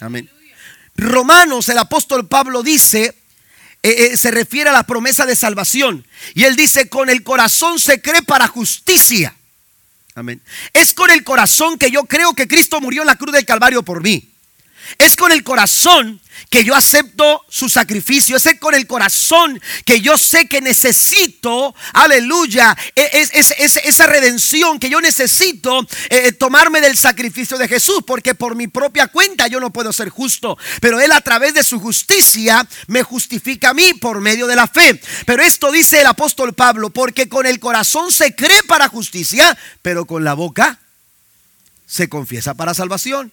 Amén. 0.00 0.30
Romanos, 0.96 1.68
el 1.68 1.78
apóstol 1.78 2.26
Pablo 2.26 2.62
dice, 2.62 3.14
eh, 3.82 4.10
eh, 4.12 4.16
se 4.16 4.30
refiere 4.30 4.70
a 4.70 4.72
la 4.72 4.82
promesa 4.82 5.26
de 5.26 5.36
salvación. 5.36 6.06
Y 6.34 6.44
él 6.44 6.56
dice, 6.56 6.88
con 6.88 7.08
el 7.08 7.22
corazón 7.22 7.78
se 7.78 8.02
cree 8.02 8.22
para 8.22 8.48
justicia. 8.48 9.34
Amén. 10.14 10.42
Es 10.72 10.94
con 10.94 11.10
el 11.10 11.22
corazón 11.22 11.78
que 11.78 11.92
yo 11.92 12.04
creo 12.04 12.34
que 12.34 12.48
Cristo 12.48 12.80
murió 12.80 13.02
en 13.02 13.06
la 13.06 13.16
cruz 13.16 13.32
del 13.32 13.46
Calvario 13.46 13.84
por 13.84 14.02
mí. 14.02 14.28
Es 14.96 15.16
con 15.16 15.32
el 15.32 15.42
corazón 15.42 16.20
que 16.50 16.64
yo 16.64 16.74
acepto 16.74 17.44
su 17.48 17.68
sacrificio. 17.68 18.36
Es 18.36 18.48
con 18.58 18.74
el 18.74 18.86
corazón 18.86 19.60
que 19.84 20.00
yo 20.00 20.16
sé 20.16 20.46
que 20.46 20.60
necesito, 20.60 21.74
aleluya, 21.92 22.76
es, 22.94 23.30
esa 23.32 24.06
redención 24.06 24.78
que 24.78 24.88
yo 24.88 25.00
necesito 25.00 25.86
eh, 26.10 26.32
tomarme 26.32 26.80
del 26.80 26.96
sacrificio 26.96 27.58
de 27.58 27.68
Jesús. 27.68 28.02
Porque 28.06 28.34
por 28.34 28.54
mi 28.54 28.68
propia 28.68 29.08
cuenta 29.08 29.46
yo 29.48 29.60
no 29.60 29.72
puedo 29.72 29.92
ser 29.92 30.08
justo. 30.08 30.56
Pero 30.80 31.00
Él 31.00 31.12
a 31.12 31.20
través 31.20 31.54
de 31.54 31.64
su 31.64 31.80
justicia 31.80 32.66
me 32.86 33.02
justifica 33.02 33.70
a 33.70 33.74
mí 33.74 33.94
por 33.94 34.20
medio 34.20 34.46
de 34.46 34.56
la 34.56 34.66
fe. 34.66 35.00
Pero 35.26 35.42
esto 35.42 35.70
dice 35.70 36.00
el 36.00 36.06
apóstol 36.06 36.54
Pablo, 36.54 36.90
porque 36.90 37.28
con 37.28 37.46
el 37.46 37.60
corazón 37.60 38.12
se 38.12 38.34
cree 38.34 38.62
para 38.62 38.88
justicia, 38.88 39.56
pero 39.82 40.06
con 40.06 40.24
la 40.24 40.34
boca 40.34 40.78
se 41.86 42.08
confiesa 42.08 42.54
para 42.54 42.74
salvación. 42.74 43.32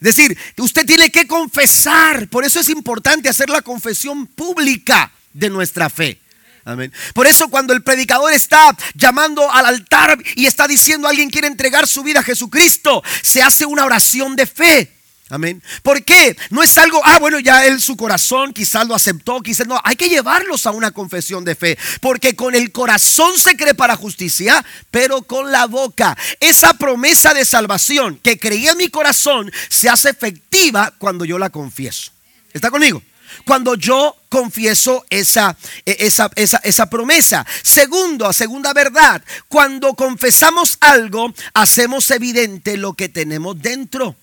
Es 0.00 0.16
decir, 0.16 0.36
usted 0.58 0.84
tiene 0.84 1.10
que 1.10 1.26
confesar. 1.26 2.28
Por 2.28 2.44
eso 2.44 2.60
es 2.60 2.68
importante 2.68 3.28
hacer 3.28 3.48
la 3.48 3.62
confesión 3.62 4.26
pública 4.26 5.12
de 5.32 5.50
nuestra 5.50 5.88
fe. 5.90 6.20
Amén. 6.64 6.92
Por 7.14 7.28
eso 7.28 7.48
cuando 7.48 7.72
el 7.72 7.84
predicador 7.84 8.32
está 8.32 8.76
llamando 8.94 9.50
al 9.52 9.66
altar 9.66 10.18
y 10.34 10.46
está 10.46 10.66
diciendo 10.66 11.06
alguien 11.06 11.30
quiere 11.30 11.46
entregar 11.46 11.86
su 11.86 12.02
vida 12.02 12.20
a 12.20 12.24
Jesucristo, 12.24 13.04
se 13.22 13.40
hace 13.40 13.64
una 13.64 13.84
oración 13.84 14.34
de 14.34 14.46
fe. 14.46 14.95
Amén. 15.28 15.60
¿Por 15.82 16.04
qué? 16.04 16.36
No 16.50 16.62
es 16.62 16.78
algo, 16.78 17.00
ah, 17.04 17.18
bueno, 17.18 17.40
ya 17.40 17.66
él 17.66 17.80
su 17.80 17.96
corazón 17.96 18.52
quizás 18.52 18.86
lo 18.86 18.94
aceptó, 18.94 19.40
quizás 19.40 19.66
no. 19.66 19.80
Hay 19.82 19.96
que 19.96 20.08
llevarlos 20.08 20.66
a 20.66 20.70
una 20.70 20.92
confesión 20.92 21.44
de 21.44 21.56
fe. 21.56 21.76
Porque 22.00 22.36
con 22.36 22.54
el 22.54 22.70
corazón 22.70 23.36
se 23.36 23.56
cree 23.56 23.74
para 23.74 23.96
justicia, 23.96 24.64
pero 24.92 25.22
con 25.22 25.50
la 25.50 25.66
boca. 25.66 26.16
Esa 26.38 26.74
promesa 26.74 27.34
de 27.34 27.44
salvación 27.44 28.20
que 28.22 28.38
creía 28.38 28.70
en 28.70 28.78
mi 28.78 28.88
corazón 28.88 29.50
se 29.68 29.88
hace 29.88 30.10
efectiva 30.10 30.94
cuando 30.96 31.24
yo 31.24 31.40
la 31.40 31.50
confieso. 31.50 32.12
¿Está 32.52 32.70
conmigo? 32.70 33.02
Cuando 33.44 33.74
yo 33.74 34.16
confieso 34.28 35.04
esa, 35.10 35.56
e, 35.84 35.96
esa, 35.98 36.30
esa, 36.36 36.58
esa 36.58 36.88
promesa. 36.88 37.44
Segundo, 37.62 38.32
segunda 38.32 38.72
verdad, 38.72 39.24
cuando 39.48 39.94
confesamos 39.94 40.78
algo, 40.78 41.34
hacemos 41.52 42.12
evidente 42.12 42.76
lo 42.76 42.92
que 42.92 43.08
tenemos 43.08 43.60
dentro. 43.60 44.14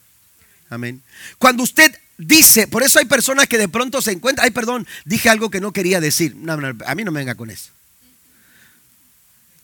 Amén. 0.74 1.04
Cuando 1.38 1.62
usted 1.64 1.96
dice, 2.18 2.68
por 2.68 2.82
eso 2.82 2.98
hay 2.98 3.06
personas 3.06 3.48
que 3.48 3.58
de 3.58 3.68
pronto 3.68 4.02
se 4.02 4.12
encuentran, 4.12 4.46
ay, 4.46 4.52
perdón, 4.52 4.88
dije 5.06 5.30
algo 5.30 5.50
que 5.50 5.62
no 5.62 5.72
quería 5.72 6.00
decir. 6.00 6.36
a 6.86 6.96
mí 6.96 7.04
no 7.04 7.12
me 7.12 7.20
venga 7.20 7.36
con 7.36 7.52
eso. 7.52 7.70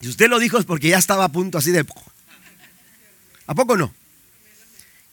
Y 0.01 0.07
usted 0.07 0.29
lo 0.29 0.39
dijo 0.39 0.59
es 0.59 0.65
porque 0.65 0.89
ya 0.89 0.97
estaba 0.97 1.25
a 1.25 1.29
punto 1.29 1.57
así 1.57 1.71
de... 1.71 1.85
¿A 3.47 3.55
poco 3.55 3.75
no? 3.75 3.93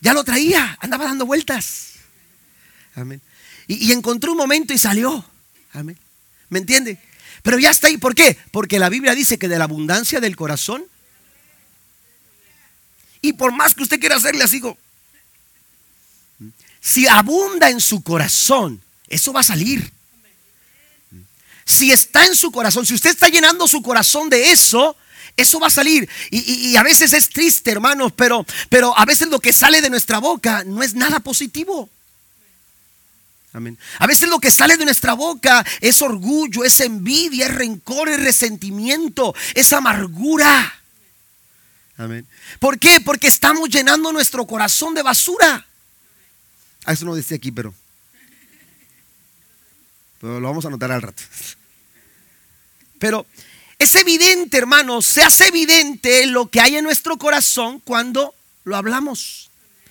Ya 0.00 0.12
lo 0.12 0.22
traía, 0.22 0.76
andaba 0.80 1.06
dando 1.06 1.24
vueltas. 1.24 1.94
Amén. 2.94 3.20
Y, 3.66 3.90
encontró 3.92 4.32
un 4.32 4.38
momento 4.38 4.72
y 4.74 4.78
salió. 4.78 5.24
Amén. 5.72 5.98
¿Me 6.50 6.58
entiende? 6.58 6.98
Pero 7.42 7.58
ya 7.58 7.70
está 7.70 7.88
ahí. 7.88 7.96
¿Por 7.96 8.14
qué? 8.14 8.38
Porque 8.50 8.78
la 8.78 8.90
Biblia 8.90 9.14
dice 9.14 9.38
que 9.38 9.48
de 9.48 9.58
la 9.58 9.64
abundancia 9.64 10.20
del 10.20 10.36
corazón. 10.36 10.84
Y 13.22 13.32
por 13.32 13.52
más 13.52 13.74
que 13.74 13.82
usted 13.82 13.98
quiera 13.98 14.16
hacerle 14.16 14.44
así, 14.44 14.60
si 16.86 17.08
abunda 17.08 17.68
en 17.68 17.80
su 17.80 18.00
corazón, 18.00 18.80
eso 19.08 19.32
va 19.32 19.40
a 19.40 19.42
salir. 19.42 19.92
Si 21.64 21.90
está 21.90 22.24
en 22.26 22.36
su 22.36 22.52
corazón, 22.52 22.86
si 22.86 22.94
usted 22.94 23.10
está 23.10 23.28
llenando 23.28 23.66
su 23.66 23.82
corazón 23.82 24.30
de 24.30 24.52
eso, 24.52 24.96
eso 25.36 25.58
va 25.58 25.66
a 25.66 25.70
salir. 25.70 26.08
Y, 26.30 26.76
a 26.76 26.84
veces 26.84 27.12
es 27.12 27.28
triste, 27.28 27.72
hermanos, 27.72 28.12
pero, 28.14 28.46
pero 28.68 28.96
a 28.96 29.04
veces 29.04 29.26
lo 29.26 29.40
que 29.40 29.52
sale 29.52 29.80
de 29.80 29.90
nuestra 29.90 30.18
boca 30.18 30.62
no 30.62 30.80
es 30.84 30.94
nada 30.94 31.18
positivo. 31.18 31.90
Amén. 33.52 33.76
A 33.98 34.06
veces 34.06 34.28
lo 34.28 34.38
que 34.38 34.52
sale 34.52 34.76
de 34.76 34.84
nuestra 34.84 35.14
boca 35.14 35.66
es 35.80 36.00
orgullo, 36.02 36.62
es 36.62 36.78
envidia, 36.78 37.46
es 37.46 37.54
rencor, 37.56 38.10
es 38.10 38.20
resentimiento, 38.20 39.34
es 39.54 39.72
amargura. 39.72 40.80
Amén. 41.96 42.28
¿Por 42.60 42.78
qué? 42.78 43.00
Porque 43.00 43.26
estamos 43.26 43.70
llenando 43.70 44.12
nuestro 44.12 44.46
corazón 44.46 44.94
de 44.94 45.02
basura. 45.02 45.66
Ah, 46.86 46.92
eso 46.92 47.04
no 47.04 47.16
decía 47.16 47.36
aquí, 47.36 47.50
pero, 47.50 47.74
pero 50.20 50.40
lo 50.40 50.48
vamos 50.48 50.64
a 50.64 50.68
anotar 50.68 50.92
al 50.92 51.02
rato. 51.02 51.22
Pero 53.00 53.26
es 53.78 53.94
evidente, 53.96 54.56
hermanos, 54.56 55.04
se 55.04 55.22
hace 55.22 55.48
evidente 55.48 56.26
lo 56.26 56.48
que 56.48 56.60
hay 56.60 56.76
en 56.76 56.84
nuestro 56.84 57.18
corazón 57.18 57.80
cuando 57.80 58.34
lo 58.64 58.76
hablamos. 58.76 59.50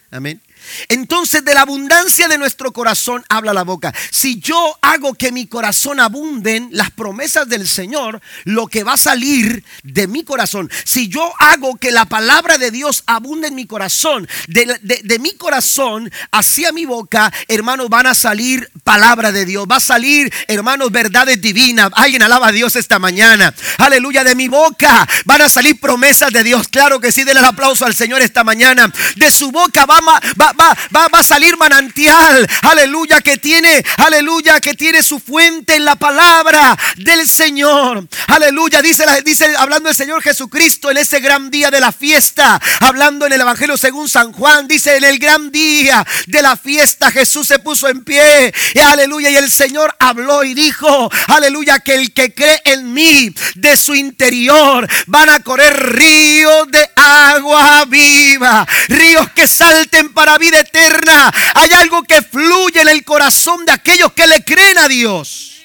Amén. 0.09 0.41
Entonces 0.89 1.43
de 1.43 1.53
la 1.53 1.61
abundancia 1.61 2.27
de 2.27 2.37
nuestro 2.37 2.71
corazón 2.71 3.23
habla 3.29 3.53
la 3.53 3.63
boca. 3.63 3.93
Si 4.11 4.39
yo 4.39 4.77
hago 4.81 5.13
que 5.13 5.31
mi 5.31 5.47
corazón 5.47 5.99
abunden 5.99 6.69
las 6.71 6.91
promesas 6.91 7.47
del 7.47 7.67
Señor, 7.67 8.21
lo 8.43 8.67
que 8.67 8.83
va 8.83 8.93
a 8.93 8.97
salir 8.97 9.63
de 9.83 10.07
mi 10.07 10.23
corazón, 10.23 10.69
si 10.83 11.07
yo 11.07 11.31
hago 11.39 11.77
que 11.77 11.91
la 11.91 12.05
palabra 12.05 12.57
de 12.57 12.71
Dios 12.71 13.03
abunde 13.05 13.47
en 13.47 13.55
mi 13.55 13.65
corazón, 13.65 14.27
de, 14.47 15.19
mi 15.19 15.31
corazón 15.33 16.11
hacia 16.31 16.71
mi 16.71 16.85
boca, 16.85 17.31
hermanos, 17.47 17.89
van 17.89 18.07
a 18.07 18.15
salir 18.15 18.69
palabra 18.83 19.31
de 19.31 19.45
Dios, 19.45 19.65
va 19.69 19.77
a 19.77 19.81
salir, 19.81 20.31
hermanos, 20.47 20.91
verdades 20.91 21.41
divinas. 21.41 21.91
Alguien 21.95 22.21
alaba 22.21 22.47
a 22.47 22.51
Dios 22.51 22.75
esta 22.75 22.99
mañana. 22.99 23.53
Aleluya, 23.77 24.23
de 24.23 24.35
mi 24.35 24.47
boca 24.47 25.07
van 25.25 25.41
a 25.41 25.49
salir 25.49 25.79
promesas 25.79 26.31
de 26.31 26.43
Dios. 26.43 26.67
Claro 26.67 26.99
que 26.99 27.11
sí, 27.11 27.23
denle 27.23 27.39
el 27.39 27.45
aplauso 27.45 27.85
al 27.85 27.95
Señor 27.95 28.21
esta 28.21 28.43
mañana. 28.43 28.91
De 29.15 29.31
su 29.31 29.51
boca 29.51 29.85
va, 29.85 29.99
va 30.01 30.54
va, 30.59 30.75
va, 30.95 31.07
va, 31.13 31.19
a 31.19 31.23
salir 31.23 31.57
manantial, 31.57 32.47
aleluya, 32.61 33.21
que 33.21 33.37
tiene, 33.37 33.83
aleluya, 33.97 34.59
que 34.59 34.73
tiene 34.73 35.03
su 35.03 35.19
fuente 35.19 35.75
en 35.75 35.85
la 35.85 35.95
palabra 35.95 36.77
del 36.97 37.27
Señor. 37.27 38.07
Aleluya, 38.27 38.81
dice, 38.81 39.05
dice 39.23 39.53
hablando 39.57 39.89
el 39.89 39.95
Señor 39.95 40.21
Jesucristo 40.21 40.91
en 40.91 40.97
ese 40.97 41.19
gran 41.19 41.49
día 41.49 41.71
de 41.71 41.79
la 41.79 41.91
fiesta, 41.91 42.59
hablando 42.79 43.25
en 43.25 43.33
el 43.33 43.41
Evangelio 43.41 43.77
según 43.77 44.09
San 44.09 44.31
Juan, 44.31 44.67
dice 44.67 44.97
en 44.97 45.03
el 45.03 45.19
gran 45.19 45.51
día 45.51 46.05
de 46.27 46.41
la 46.41 46.57
fiesta 46.57 47.11
Jesús 47.11 47.47
se 47.47 47.59
puso 47.59 47.87
en 47.87 48.03
pie, 48.03 48.53
y 48.73 48.79
aleluya, 48.79 49.29
y 49.29 49.35
el 49.35 49.51
Señor 49.51 49.95
habló 49.99 50.43
y 50.43 50.53
dijo, 50.53 51.11
aleluya, 51.27 51.79
que 51.79 51.95
el 51.95 52.13
que 52.13 52.33
cree 52.33 52.61
en 52.65 52.93
mí, 52.93 53.33
de 53.55 53.77
su 53.77 53.95
interior 53.95 54.87
van 55.07 55.29
a 55.29 55.39
correr 55.39 55.93
ríos 55.93 56.67
de 56.69 56.89
agua 56.95 57.85
viva, 57.85 58.67
ríos 58.87 59.29
que 59.31 59.47
salten 59.47 60.13
para 60.13 60.34
vida 60.37 60.59
eterna. 60.59 61.31
Hay 61.53 61.71
algo 61.73 62.03
que 62.03 62.21
fluye 62.21 62.81
en 62.81 62.87
el 62.87 63.03
corazón 63.03 63.65
de 63.65 63.71
aquellos 63.71 64.13
que 64.13 64.27
le 64.27 64.43
creen 64.43 64.77
a 64.77 64.87
Dios. 64.87 65.55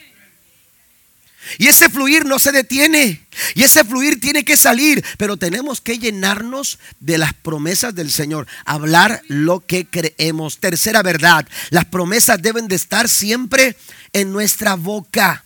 Y 1.59 1.69
ese 1.69 1.89
fluir 1.89 2.25
no 2.25 2.39
se 2.39 2.53
detiene. 2.53 3.27
Y 3.55 3.65
ese 3.65 3.85
fluir 3.85 4.21
tiene 4.21 4.45
que 4.45 4.57
salir. 4.57 5.05
Pero 5.19 5.37
tenemos 5.37 5.81
que 5.81 5.99
llenarnos 5.99 6.79
de 7.01 7.19
las 7.19 7.35
promesas 7.35 7.95
del 7.95 8.11
Señor. 8.11 8.47
Hablar 8.65 9.23
lo 9.27 9.61
que 9.61 9.87
creemos. 9.87 10.59
Tercera 10.59 11.03
verdad. 11.03 11.47
Las 11.71 11.87
promesas 11.87 12.41
deben 12.41 12.69
de 12.69 12.77
estar 12.77 13.09
siempre 13.09 13.77
en 14.13 14.33
nuestra 14.33 14.75
boca. 14.75 15.45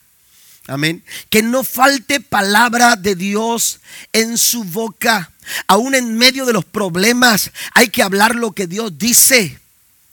Amén. 0.67 1.05
Que 1.31 1.43
no 1.43 1.63
falte 1.63 2.21
palabra 2.21 2.97
de 2.97 3.15
Dios 3.15 3.81
en 4.13 4.39
su 4.39 4.65
boca. 4.65 5.31
Aún 5.67 5.95
en 5.95 6.17
medio 6.17 6.47
de 6.47 6.55
los 6.55 6.65
problemas 6.65 7.51
hay 7.75 7.89
que 7.89 8.03
hablar 8.03 8.35
lo 8.35 8.53
que 8.53 8.67
Dios 8.67 8.99
dice. 8.99 9.59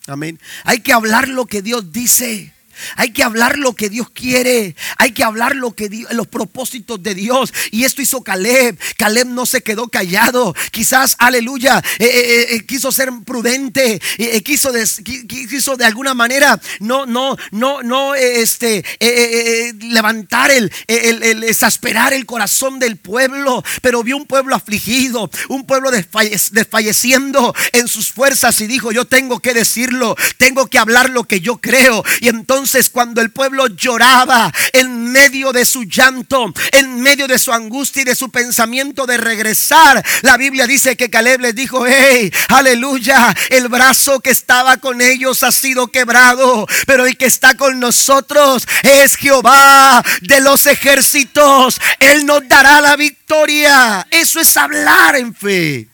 Amén. 0.08 0.40
Hay 0.66 0.82
que 0.82 0.94
hablar 0.94 1.30
lo 1.30 1.46
que 1.46 1.62
Dios 1.62 1.94
dice. 1.94 2.54
Hay 2.96 3.12
que 3.12 3.24
hablar 3.24 3.58
lo 3.58 3.76
que 3.76 3.90
Dios 3.90 4.10
quiere. 4.10 4.76
Hay 4.98 5.12
que 5.12 5.24
hablar 5.24 5.56
lo 5.56 5.76
que 5.76 5.90
los 6.12 6.28
propósitos 6.28 7.02
de 7.02 7.16
Dios. 7.16 7.54
Y 7.72 7.84
esto 7.84 8.02
hizo 8.02 8.24
Caleb. 8.24 8.78
Caleb 8.98 9.28
no 9.28 9.46
se 9.46 9.62
quedó 9.62 9.88
callado. 9.88 10.56
Quizás, 10.72 11.16
aleluya, 11.20 11.84
eh, 12.00 12.06
eh, 12.06 12.56
eh, 12.56 12.66
quiso 12.66 12.92
ser 12.92 13.12
prudente. 13.26 14.02
quiso, 14.44 14.72
de, 14.72 15.86
alguna 15.86 16.14
manera 16.14 16.60
no, 16.80 17.06
no, 17.06 17.38
no, 17.52 17.84
no, 17.84 18.16
este, 18.16 18.84
levantar 19.80 20.52
el, 20.52 20.72
el, 20.88 21.44
exasperar 21.44 22.14
el 22.14 22.26
corazón 22.26 22.80
del 22.80 22.98
pueblo. 22.98 23.64
Pero 23.82 24.04
vio 24.04 24.18
un 24.18 24.26
pueblo 24.26 24.56
afligido, 24.56 25.30
un 25.50 25.66
pueblo 25.66 25.92
desfalleciendo 25.92 27.54
en 27.74 27.88
sus 27.88 28.12
fuerzas 28.12 28.60
y 28.62 28.68
dijo: 28.68 28.92
Yo 28.92 29.06
tengo 29.06 29.40
que 29.40 29.54
decirlo, 29.54 30.16
tengo 30.38 30.68
que 30.68 30.80
hablar 30.80 31.10
lo 31.10 31.24
que 31.26 31.42
yo 31.42 31.58
creo. 31.58 32.04
Y 32.20 32.30
entonces 32.30 32.71
entonces 32.72 32.90
cuando 32.90 33.20
el 33.20 33.32
pueblo 33.32 33.68
lloraba 33.68 34.50
en 34.72 35.12
medio 35.12 35.52
de 35.52 35.66
su 35.66 35.84
llanto, 35.84 36.54
en 36.72 37.02
medio 37.02 37.28
de 37.28 37.38
su 37.38 37.52
angustia 37.52 38.04
y 38.04 38.06
de 38.06 38.16
su 38.16 38.32
pensamiento 38.32 39.06
de 39.06 39.18
regresar, 39.18 40.02
la 40.22 40.38
Biblia 40.38 40.66
dice 40.66 40.96
que 40.96 41.10
Caleb 41.10 41.42
les 41.42 41.54
dijo, 41.54 41.86
hey, 41.86 42.32
aleluya, 42.48 43.36
el 43.50 43.68
brazo 43.68 44.22
que 44.22 44.30
estaba 44.30 44.78
con 44.78 45.02
ellos 45.02 45.44
ha 45.44 45.52
sido 45.52 45.88
quebrado, 45.88 46.66
pero 46.88 47.06
el 47.06 47.18
que 47.18 47.26
está 47.26 47.58
con 47.58 47.78
nosotros 47.78 48.66
es 48.84 49.18
Jehová 49.18 50.02
de 50.22 50.40
los 50.40 50.66
ejércitos. 50.66 51.78
Él 52.00 52.26
nos 52.26 52.48
dará 52.48 52.80
la 52.80 52.96
victoria. 52.96 54.08
Eso 54.10 54.40
es 54.40 54.56
hablar 54.56 55.18
en 55.18 55.36
fe. 55.36 55.90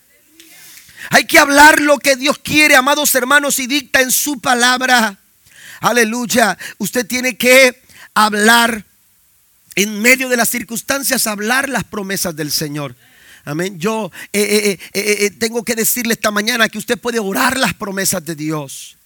Hay 1.09 1.25
que 1.25 1.39
hablar 1.39 1.79
lo 1.79 1.97
que 1.97 2.15
Dios 2.15 2.37
quiere, 2.37 2.75
amados 2.75 3.15
hermanos, 3.15 3.57
y 3.57 3.65
dicta 3.65 4.01
en 4.01 4.11
su 4.11 4.39
palabra. 4.39 5.17
Aleluya. 5.81 6.57
Usted 6.77 7.05
tiene 7.05 7.37
que 7.37 7.81
hablar 8.13 8.83
en 9.75 10.01
medio 10.01 10.27
de 10.27 10.37
las 10.37 10.49
circunstancias, 10.49 11.27
hablar 11.27 11.69
las 11.69 11.83
promesas 11.83 12.35
del 12.35 12.51
Señor. 12.51 12.95
Amén. 13.45 13.79
Yo 13.79 14.11
eh, 14.33 14.77
eh, 14.93 15.01
eh, 15.25 15.31
tengo 15.31 15.63
que 15.63 15.75
decirle 15.75 16.13
esta 16.13 16.31
mañana 16.31 16.67
que 16.67 16.77
usted 16.77 16.97
puede 16.97 17.19
orar 17.19 17.57
las 17.57 17.73
promesas 17.73 18.25
de 18.25 18.35
Dios. 18.35 18.96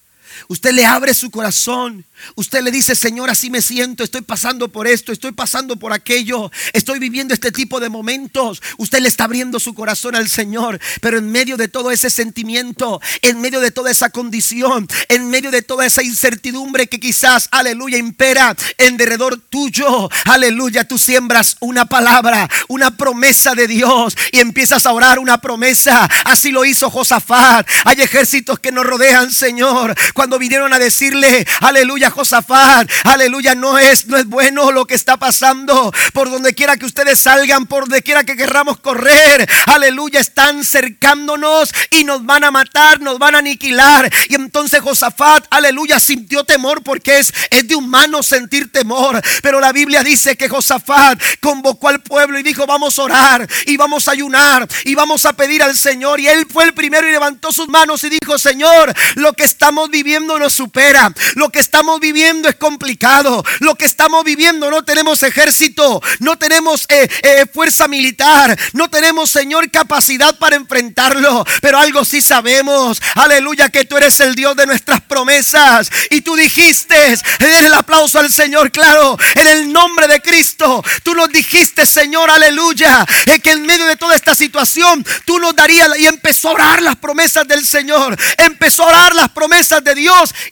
Usted 0.47 0.71
le 0.71 0.85
abre 0.85 1.13
su 1.13 1.31
corazón 1.31 2.05
Usted 2.35 2.61
le 2.61 2.71
dice, 2.71 2.95
Señor, 2.95 3.29
así 3.29 3.49
me 3.49 3.61
siento, 3.61 4.03
estoy 4.03 4.21
pasando 4.21 4.67
por 4.69 4.87
esto, 4.87 5.11
estoy 5.11 5.31
pasando 5.31 5.77
por 5.77 5.93
aquello, 5.93 6.51
estoy 6.73 6.99
viviendo 6.99 7.33
este 7.33 7.51
tipo 7.51 7.79
de 7.79 7.89
momentos. 7.89 8.61
Usted 8.77 8.99
le 8.99 9.07
está 9.07 9.25
abriendo 9.25 9.59
su 9.59 9.73
corazón 9.73 10.15
al 10.15 10.29
Señor, 10.29 10.79
pero 11.01 11.17
en 11.17 11.31
medio 11.31 11.57
de 11.57 11.67
todo 11.67 11.91
ese 11.91 12.09
sentimiento, 12.09 13.01
en 13.21 13.41
medio 13.41 13.59
de 13.59 13.71
toda 13.71 13.91
esa 13.91 14.09
condición, 14.09 14.87
en 15.07 15.29
medio 15.29 15.51
de 15.51 15.61
toda 15.61 15.85
esa 15.85 16.03
incertidumbre 16.03 16.87
que 16.87 16.99
quizás, 16.99 17.47
aleluya, 17.51 17.97
impera 17.97 18.55
en 18.77 18.97
derredor 18.97 19.37
tuyo, 19.37 20.09
aleluya, 20.25 20.87
tú 20.87 20.97
siembras 20.97 21.57
una 21.59 21.85
palabra, 21.85 22.49
una 22.67 22.95
promesa 22.97 23.55
de 23.55 23.67
Dios 23.67 24.15
y 24.31 24.39
empiezas 24.39 24.85
a 24.85 24.93
orar 24.93 25.19
una 25.19 25.39
promesa. 25.39 26.09
Así 26.25 26.51
lo 26.51 26.65
hizo 26.65 26.89
Josafat. 26.89 27.67
Hay 27.85 28.01
ejércitos 28.01 28.59
que 28.59 28.71
nos 28.71 28.85
rodean, 28.85 29.31
Señor, 29.31 29.95
cuando 30.21 30.37
vinieron 30.37 30.71
a 30.71 30.77
decirle, 30.77 31.47
aleluya, 31.61 32.11
Josafat. 32.11 32.87
Aleluya, 33.05 33.55
no 33.55 33.79
es, 33.79 34.05
no 34.05 34.17
es 34.17 34.27
bueno 34.27 34.71
lo 34.71 34.85
que 34.85 34.93
está 34.93 35.17
pasando. 35.17 35.91
Por 36.13 36.29
donde 36.29 36.53
quiera 36.53 36.77
que 36.77 36.85
ustedes 36.85 37.21
salgan, 37.21 37.65
por 37.65 37.85
donde 37.85 38.03
quiera 38.03 38.23
que 38.23 38.37
querramos 38.37 38.79
correr. 38.81 39.49
Aleluya, 39.65 40.19
están 40.19 40.63
cercándonos 40.63 41.73
y 41.89 42.03
nos 42.03 42.23
van 42.23 42.43
a 42.43 42.51
matar, 42.51 43.01
nos 43.01 43.17
van 43.17 43.33
a 43.33 43.39
aniquilar. 43.39 44.13
Y 44.29 44.35
entonces 44.35 44.79
Josafat, 44.81 45.47
aleluya, 45.49 45.99
sintió 45.99 46.43
temor 46.43 46.83
porque 46.83 47.17
es, 47.17 47.33
es 47.49 47.67
de 47.67 47.73
humano 47.73 48.21
sentir 48.21 48.71
temor. 48.71 49.19
Pero 49.41 49.59
la 49.59 49.71
Biblia 49.71 50.03
dice 50.03 50.37
que 50.37 50.49
Josafat 50.49 51.19
convocó 51.39 51.87
al 51.87 52.03
pueblo 52.03 52.37
y 52.37 52.43
dijo, 52.43 52.67
vamos 52.67 52.99
a 52.99 53.01
orar 53.01 53.49
y 53.65 53.75
vamos 53.75 54.07
a 54.07 54.11
ayunar 54.11 54.67
y 54.85 54.93
vamos 54.93 55.25
a 55.25 55.33
pedir 55.33 55.63
al 55.63 55.75
Señor. 55.75 56.19
Y 56.19 56.27
él 56.27 56.45
fue 56.47 56.65
el 56.65 56.75
primero 56.75 57.07
y 57.07 57.11
levantó 57.11 57.51
sus 57.51 57.69
manos 57.69 58.03
y 58.03 58.09
dijo, 58.09 58.37
Señor, 58.37 58.93
lo 59.15 59.33
que 59.33 59.45
estamos 59.45 59.89
viviendo 59.89 60.10
nos 60.19 60.53
supera. 60.53 61.13
Lo 61.35 61.49
que 61.49 61.59
estamos 61.59 61.99
viviendo 61.99 62.49
es 62.49 62.55
complicado. 62.55 63.43
Lo 63.59 63.75
que 63.75 63.85
estamos 63.85 64.23
viviendo 64.23 64.69
no 64.69 64.83
tenemos 64.83 65.23
ejército, 65.23 66.01
no 66.19 66.37
tenemos 66.37 66.85
eh, 66.89 67.09
eh, 67.23 67.45
fuerza 67.51 67.87
militar, 67.87 68.57
no 68.73 68.89
tenemos, 68.89 69.29
Señor, 69.29 69.69
capacidad 69.71 70.37
para 70.37 70.55
enfrentarlo. 70.55 71.45
Pero 71.61 71.77
algo 71.79 72.03
sí 72.03 72.21
sabemos, 72.21 73.01
aleluya, 73.15 73.69
que 73.69 73.85
tú 73.85 73.97
eres 73.97 74.19
el 74.19 74.35
Dios 74.35 74.55
de 74.55 74.67
nuestras 74.67 75.01
promesas. 75.01 75.89
Y 76.09 76.21
tú 76.21 76.35
dijiste, 76.35 77.17
den 77.39 77.65
el 77.65 77.73
aplauso 77.73 78.19
al 78.19 78.31
Señor, 78.31 78.71
claro, 78.71 79.17
en 79.35 79.47
el 79.47 79.71
nombre 79.71 80.07
de 80.07 80.21
Cristo. 80.21 80.83
Tú 81.03 81.13
nos 81.15 81.29
dijiste, 81.29 81.85
Señor, 81.85 82.29
aleluya, 82.29 83.05
que 83.41 83.51
en 83.51 83.65
medio 83.65 83.85
de 83.85 83.95
toda 83.95 84.15
esta 84.15 84.35
situación 84.35 85.05
tú 85.25 85.39
nos 85.39 85.55
darías 85.55 85.89
y 85.97 86.07
empezó 86.07 86.49
a 86.49 86.53
orar 86.53 86.81
las 86.81 86.95
promesas 86.97 87.47
del 87.47 87.65
Señor. 87.65 88.17
Empezó 88.37 88.83
a 88.83 88.87
orar 88.87 89.15
las 89.15 89.29
promesas 89.29 89.83
de 89.83 89.95
Dios. 89.95 90.00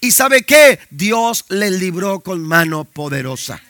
Y 0.01 0.11
sabe 0.11 0.43
que 0.43 0.79
Dios 0.89 1.45
le 1.49 1.71
libró 1.71 2.19
con 2.19 2.41
mano 2.41 2.85
poderosa. 2.85 3.61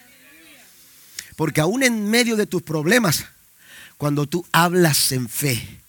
Porque 1.36 1.62
aún 1.62 1.84
en 1.84 2.10
medio 2.10 2.36
de 2.36 2.46
tus 2.46 2.62
problemas, 2.62 3.26
cuando 3.98 4.26
tú 4.26 4.46
hablas 4.52 5.12
en 5.12 5.30
fe, 5.30 5.80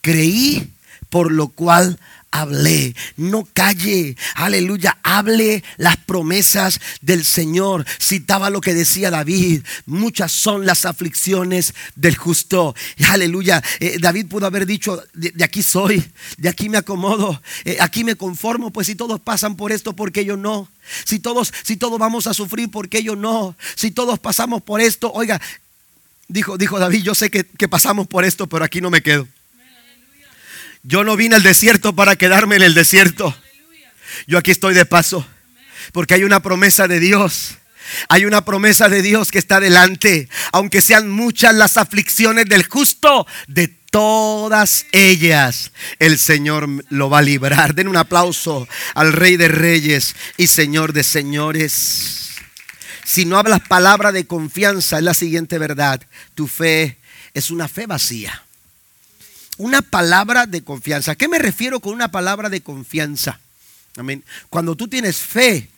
creí 0.00 0.72
por 1.08 1.32
lo 1.32 1.48
cual 1.48 1.98
hablé, 2.30 2.94
no 3.16 3.46
calle, 3.52 4.16
aleluya, 4.34 4.98
hable 5.02 5.64
las 5.76 5.96
promesas 5.96 6.80
del 7.00 7.24
Señor. 7.24 7.84
Citaba 8.00 8.50
lo 8.50 8.60
que 8.60 8.74
decía 8.74 9.10
David, 9.10 9.62
muchas 9.86 10.32
son 10.32 10.66
las 10.66 10.84
aflicciones 10.84 11.74
del 11.96 12.16
justo. 12.16 12.74
Aleluya, 13.08 13.62
eh, 13.80 13.98
David 14.00 14.26
pudo 14.26 14.46
haber 14.46 14.66
dicho, 14.66 15.02
de, 15.14 15.32
aquí 15.44 15.62
soy, 15.62 16.04
de 16.38 16.48
aquí 16.48 16.68
me 16.68 16.78
acomodo, 16.78 17.42
eh, 17.64 17.78
aquí 17.80 18.04
me 18.04 18.14
conformo, 18.14 18.70
pues 18.70 18.86
si 18.86 18.94
todos 18.94 19.20
pasan 19.20 19.56
por 19.56 19.72
esto, 19.72 19.94
porque 19.94 20.24
yo 20.24 20.36
no? 20.36 20.68
Si 21.04 21.18
todos, 21.18 21.52
si 21.62 21.76
todos 21.76 21.98
vamos 21.98 22.26
a 22.26 22.34
sufrir, 22.34 22.70
porque 22.70 23.02
yo 23.02 23.16
no? 23.16 23.56
Si 23.74 23.90
todos 23.90 24.18
pasamos 24.18 24.62
por 24.62 24.80
esto, 24.80 25.10
oiga, 25.12 25.40
dijo, 26.28 26.56
dijo 26.56 26.78
David, 26.78 27.02
yo 27.02 27.14
sé 27.14 27.30
que, 27.30 27.44
que 27.44 27.68
pasamos 27.68 28.06
por 28.06 28.24
esto, 28.24 28.46
pero 28.46 28.64
aquí 28.64 28.80
no 28.80 28.90
me 28.90 29.02
quedo. 29.02 29.26
Yo 30.82 31.04
no 31.04 31.16
vine 31.16 31.36
al 31.36 31.42
desierto 31.42 31.94
para 31.94 32.16
quedarme 32.16 32.56
en 32.56 32.62
el 32.62 32.74
desierto. 32.74 33.36
Yo 34.26 34.38
aquí 34.38 34.50
estoy 34.50 34.74
de 34.74 34.86
paso. 34.86 35.26
Porque 35.92 36.14
hay 36.14 36.24
una 36.24 36.40
promesa 36.40 36.88
de 36.88 37.00
Dios. 37.00 37.56
Hay 38.08 38.24
una 38.24 38.44
promesa 38.44 38.88
de 38.88 39.02
Dios 39.02 39.30
que 39.30 39.38
está 39.38 39.60
delante. 39.60 40.28
Aunque 40.52 40.80
sean 40.80 41.10
muchas 41.10 41.54
las 41.54 41.76
aflicciones 41.76 42.46
del 42.46 42.66
justo, 42.66 43.26
de 43.46 43.68
todas 43.68 44.86
ellas 44.92 45.72
el 45.98 46.18
Señor 46.18 46.68
lo 46.88 47.10
va 47.10 47.18
a 47.18 47.22
librar. 47.22 47.74
Den 47.74 47.88
un 47.88 47.96
aplauso 47.96 48.68
al 48.94 49.12
Rey 49.12 49.36
de 49.36 49.48
Reyes 49.48 50.14
y 50.36 50.46
Señor 50.46 50.92
de 50.92 51.02
Señores. 51.02 52.30
Si 53.04 53.24
no 53.24 53.38
hablas 53.38 53.60
palabra 53.68 54.12
de 54.12 54.26
confianza, 54.26 54.98
es 54.98 55.04
la 55.04 55.14
siguiente 55.14 55.58
verdad. 55.58 56.00
Tu 56.34 56.46
fe 56.46 56.98
es 57.34 57.50
una 57.50 57.68
fe 57.68 57.86
vacía 57.86 58.44
una 59.60 59.82
palabra 59.82 60.46
de 60.46 60.62
confianza. 60.62 61.12
¿A 61.12 61.16
qué 61.16 61.28
me 61.28 61.38
refiero 61.38 61.80
con 61.80 61.92
una 61.92 62.10
palabra 62.10 62.48
de 62.48 62.62
confianza? 62.62 63.40
Amén. 63.96 64.24
Cuando 64.48 64.74
tú 64.74 64.88
tienes 64.88 65.18
fe, 65.18 65.68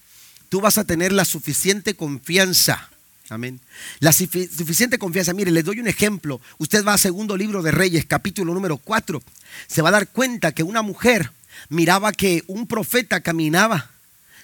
tú 0.49 0.61
vas 0.61 0.79
a 0.79 0.85
tener 0.85 1.13
la 1.13 1.25
suficiente 1.25 1.95
confianza. 1.95 2.89
Amén. 3.29 3.59
La 3.99 4.13
suficiente 4.13 4.99
confianza. 4.99 5.33
Mire, 5.33 5.51
les 5.51 5.65
doy 5.65 5.81
un 5.81 5.89
ejemplo. 5.89 6.41
Usted 6.59 6.85
va 6.85 6.95
a 6.95 6.99
segundo 6.99 7.37
libro 7.37 7.61
de 7.61 7.73
Reyes, 7.73 8.07
capítulo 8.07 8.55
número 8.55 8.77
4. 8.77 9.21
Se 9.67 9.83
va 9.83 9.89
a 9.89 9.93
dar 9.93 10.09
cuenta 10.09 10.53
que 10.53 10.63
una 10.63 10.83
mujer 10.83 11.33
miraba 11.69 12.13
que 12.13 12.45
un 12.47 12.69
profeta 12.69 13.21
caminaba 13.21 13.91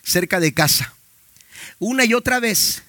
cerca 0.03 0.41
de 0.41 0.53
casa. 0.53 0.95
Una 1.79 2.05
y 2.05 2.15
otra 2.15 2.41
vez. 2.41 2.83